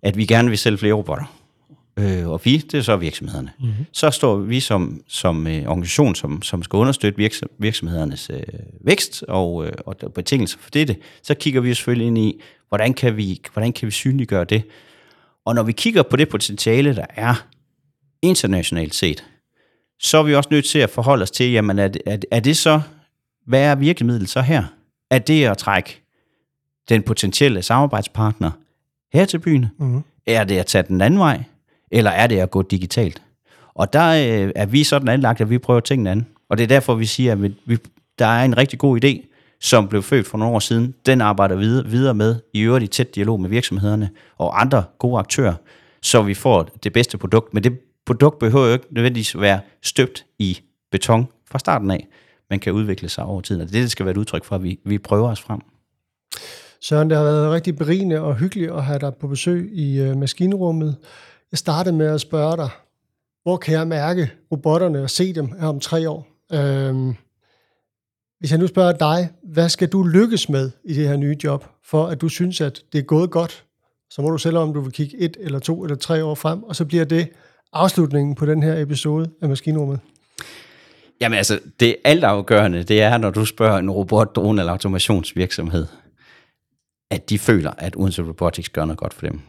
at 0.01 0.17
vi 0.17 0.25
gerne 0.25 0.49
vil 0.49 0.57
sælge 0.57 0.77
flere 0.77 0.93
robotter. 0.93 1.42
Øh, 1.97 2.29
og 2.29 2.41
vi, 2.43 2.57
det 2.57 2.77
er 2.77 2.81
så 2.81 2.95
virksomhederne. 2.95 3.51
Mm-hmm. 3.59 3.85
Så 3.91 4.11
står 4.11 4.37
vi 4.37 4.59
som, 4.59 5.01
som 5.07 5.47
øh, 5.47 5.65
organisation, 5.67 6.15
som, 6.15 6.41
som 6.41 6.63
skal 6.63 6.77
understøtte 6.77 7.17
virksom, 7.17 7.49
virksomhedernes 7.57 8.29
øh, 8.33 8.43
vækst 8.81 9.23
og, 9.27 9.65
øh, 9.65 9.71
og 9.85 9.95
betingelser 10.15 10.57
for 10.59 10.69
det. 10.69 10.97
Så 11.23 11.33
kigger 11.33 11.61
vi 11.61 11.73
selvfølgelig 11.73 12.07
ind 12.07 12.17
i, 12.17 12.41
hvordan 12.69 12.93
kan 12.93 13.17
vi, 13.17 13.41
hvordan 13.53 13.73
kan 13.73 13.85
vi 13.85 13.91
synliggøre 13.91 14.43
det? 14.43 14.63
Og 15.45 15.55
når 15.55 15.63
vi 15.63 15.71
kigger 15.71 16.03
på 16.03 16.15
det 16.15 16.29
potentiale, 16.29 16.95
der 16.95 17.05
er 17.09 17.47
internationalt 18.21 18.95
set, 18.95 19.23
så 19.99 20.17
er 20.17 20.23
vi 20.23 20.35
også 20.35 20.49
nødt 20.51 20.65
til 20.65 20.79
at 20.79 20.89
forholde 20.89 21.23
os 21.23 21.31
til, 21.31 21.51
jamen 21.51 21.79
er 21.79 21.87
det, 21.87 22.01
er, 22.05 22.17
er 22.31 22.39
det 22.39 22.57
så, 22.57 22.81
hvad 23.45 23.61
er 23.61 23.75
virkemidlet 23.75 24.29
så 24.29 24.41
her? 24.41 24.63
Er 25.11 25.19
det 25.19 25.45
at 25.45 25.57
trække 25.57 26.01
den 26.89 27.03
potentielle 27.03 27.61
samarbejdspartner 27.61 28.51
her 29.13 29.25
til 29.25 29.39
byen? 29.39 29.65
Mm-hmm. 29.79 30.03
Er 30.25 30.43
det 30.43 30.57
at 30.57 30.65
tage 30.65 30.83
den 30.87 31.01
anden 31.01 31.19
vej? 31.19 31.43
Eller 31.93 32.11
er 32.11 32.27
det 32.27 32.39
at 32.39 32.51
gå 32.51 32.61
digitalt? 32.61 33.21
Og 33.75 33.93
der 33.93 34.09
øh, 34.09 34.51
er 34.55 34.65
vi 34.65 34.83
sådan 34.83 35.07
anlagt, 35.07 35.41
at 35.41 35.49
vi 35.49 35.57
prøver 35.57 35.79
tingene 35.79 36.11
an. 36.11 36.27
Og 36.49 36.57
det 36.57 36.63
er 36.63 36.67
derfor, 36.67 36.95
vi 36.95 37.05
siger, 37.05 37.31
at 37.31 37.41
vi, 37.41 37.77
der 38.19 38.25
er 38.25 38.45
en 38.45 38.57
rigtig 38.57 38.79
god 38.79 39.03
idé, 39.05 39.27
som 39.61 39.87
blev 39.87 40.03
født 40.03 40.27
for 40.27 40.37
nogle 40.37 40.55
år 40.55 40.59
siden. 40.59 40.93
Den 41.05 41.21
arbejder 41.21 41.55
videre, 41.55 41.85
videre 41.85 42.13
med, 42.13 42.35
i 42.53 42.61
øvrigt 42.61 42.83
i 42.83 42.87
tæt 42.87 43.15
dialog 43.15 43.41
med 43.41 43.49
virksomhederne 43.49 44.09
og 44.37 44.61
andre 44.61 44.83
gode 44.99 45.19
aktører, 45.19 45.53
så 46.01 46.21
vi 46.21 46.33
får 46.33 46.63
det 46.83 46.93
bedste 46.93 47.17
produkt. 47.17 47.53
Men 47.53 47.63
det 47.63 47.79
produkt 48.05 48.39
behøver 48.39 48.67
jo 48.67 48.73
ikke 48.73 48.85
nødvendigvis 48.91 49.39
være 49.39 49.59
støbt 49.83 50.25
i 50.39 50.59
beton 50.91 51.27
fra 51.51 51.59
starten 51.59 51.91
af, 51.91 52.07
men 52.49 52.59
kan 52.59 52.73
udvikle 52.73 53.09
sig 53.09 53.23
over 53.23 53.41
tiden. 53.41 53.61
Og 53.61 53.67
det, 53.67 53.73
det 53.73 53.91
skal 53.91 54.05
være 54.05 54.11
et 54.11 54.17
udtryk 54.17 54.43
for, 54.43 54.55
at 54.55 54.63
vi, 54.63 54.79
vi 54.85 54.97
prøver 54.97 55.29
os 55.29 55.41
frem. 55.41 55.59
Søren, 56.81 57.09
det 57.09 57.17
har 57.17 57.23
været 57.23 57.51
rigtig 57.51 57.75
berigende 57.75 58.21
og 58.21 58.35
hyggeligt 58.35 58.71
at 58.71 58.83
have 58.83 58.99
dig 58.99 59.13
på 59.15 59.27
besøg 59.27 59.69
i 59.73 59.99
øh, 59.99 60.17
maskinrummet. 60.17 60.95
Jeg 61.53 61.57
startede 61.57 61.95
med 61.95 62.05
at 62.05 62.21
spørge 62.21 62.57
dig, 62.57 62.69
hvor 63.43 63.57
kan 63.57 63.73
jeg 63.73 63.87
mærke 63.87 64.31
robotterne 64.51 65.03
og 65.03 65.09
se 65.09 65.33
dem 65.33 65.51
her 65.59 65.67
om 65.67 65.79
tre 65.79 66.09
år? 66.09 66.27
Øhm, 66.53 67.15
hvis 68.39 68.51
jeg 68.51 68.59
nu 68.59 68.67
spørger 68.67 68.91
dig, 68.91 69.29
hvad 69.43 69.69
skal 69.69 69.87
du 69.87 70.03
lykkes 70.03 70.49
med 70.49 70.71
i 70.83 70.93
det 70.93 71.07
her 71.07 71.17
nye 71.17 71.37
job, 71.43 71.65
for 71.85 72.07
at 72.07 72.21
du 72.21 72.29
synes, 72.29 72.61
at 72.61 72.81
det 72.93 72.99
er 72.99 73.03
gået 73.03 73.31
godt? 73.31 73.65
Så 74.09 74.21
må 74.21 74.29
du 74.29 74.37
selv 74.37 74.57
om 74.57 74.73
du 74.73 74.81
vil 74.81 74.91
kigge 74.91 75.17
et 75.17 75.37
eller 75.39 75.59
to 75.59 75.83
eller 75.83 75.95
tre 75.95 76.23
år 76.23 76.35
frem, 76.35 76.63
og 76.63 76.75
så 76.75 76.85
bliver 76.85 77.05
det 77.05 77.29
afslutningen 77.73 78.35
på 78.35 78.45
den 78.45 78.63
her 78.63 78.81
episode 78.81 79.29
af 79.41 79.49
Maskinrummet. 79.49 79.99
Jamen 81.21 81.37
altså, 81.37 81.59
det 81.79 81.95
altafgørende, 82.03 82.83
det 82.83 83.01
er, 83.01 83.17
når 83.17 83.29
du 83.29 83.45
spørger 83.45 83.77
en 83.77 83.91
robot, 83.91 84.35
drone 84.35 84.61
eller 84.61 84.71
automationsvirksomhed, 84.71 85.87
at 87.11 87.29
de 87.29 87.39
føler, 87.39 87.71
at 87.77 87.95
Odense 87.95 88.23
Robotics 88.23 88.69
gør 88.69 88.85
noget 88.85 88.99
godt 88.99 89.13
for 89.13 89.27
dem. 89.27 89.41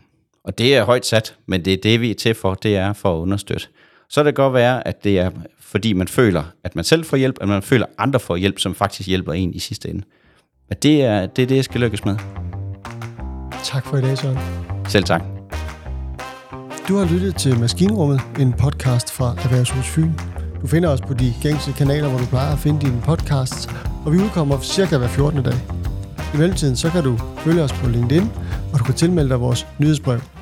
Og 0.45 0.59
det 0.59 0.77
er 0.77 0.85
højt 0.85 1.07
sat, 1.07 1.35
men 1.47 1.65
det 1.65 1.73
er 1.73 1.77
det, 1.83 2.01
vi 2.01 2.11
er 2.11 2.15
til 2.15 2.35
for, 2.35 2.55
det 2.55 2.77
er 2.77 2.93
for 2.93 3.17
at 3.17 3.23
understøtte. 3.23 3.67
Så 4.09 4.21
kan 4.21 4.27
det 4.27 4.35
godt 4.35 4.55
være, 4.55 4.89
at 4.89 5.05
det 5.05 5.19
er, 5.19 5.31
fordi 5.61 5.93
man 5.93 6.09
føler, 6.09 6.45
at 6.65 6.77
man 6.77 6.85
selv 6.85 7.05
får 7.05 7.17
hjælp, 7.17 7.39
at 7.41 7.49
man 7.49 7.63
føler, 7.63 7.87
at 7.87 7.93
andre 7.99 8.21
får 8.21 8.37
hjælp, 8.37 8.59
som 8.59 8.75
faktisk 8.75 9.09
hjælper 9.09 9.33
en 9.33 9.55
i 9.55 9.59
sidste 9.59 9.91
ende. 9.91 10.03
Men 10.69 10.79
det 10.83 11.03
er 11.03 11.27
det, 11.27 11.43
er 11.43 11.47
det 11.47 11.57
jeg 11.57 11.65
skal 11.65 11.81
lykkes 11.81 12.05
med. 12.05 12.17
Tak 13.65 13.87
for 13.87 13.97
i 13.97 14.01
dag, 14.01 14.19
Søren. 14.19 14.39
Selv 14.89 15.05
tak. 15.05 15.23
Du 16.89 16.97
har 16.97 17.13
lyttet 17.13 17.37
til 17.37 17.59
Maskinrummet, 17.61 18.21
en 18.41 18.53
podcast 18.53 19.13
fra 19.13 19.35
Erhvervshus 19.45 19.87
Fyn. 19.87 20.11
Du 20.63 20.67
finder 20.67 20.89
os 20.89 21.01
på 21.01 21.15
de 21.15 21.35
gængse 21.43 21.73
kanaler, 21.73 22.09
hvor 22.09 22.19
du 22.19 22.27
plejer 22.27 22.53
at 22.53 22.59
finde 22.59 22.81
dine 22.81 23.03
podcasts, 23.05 23.69
og 24.05 24.13
vi 24.13 24.19
udkommer 24.19 24.61
cirka 24.61 24.99
hver 24.99 25.09
14. 25.09 25.43
dag. 25.43 25.55
I 26.35 26.37
mellemtiden 26.37 26.77
så 26.77 26.91
kan 26.91 27.05
du 27.05 27.19
følge 27.39 27.63
os 27.63 27.73
på 27.73 27.89
LinkedIn, 27.89 28.31
og 28.73 28.79
du 28.79 28.85
kan 28.85 28.95
tilmelde 28.95 29.31
dig 29.31 29.41
vores 29.41 29.67
nyhedsbrev. 29.79 30.34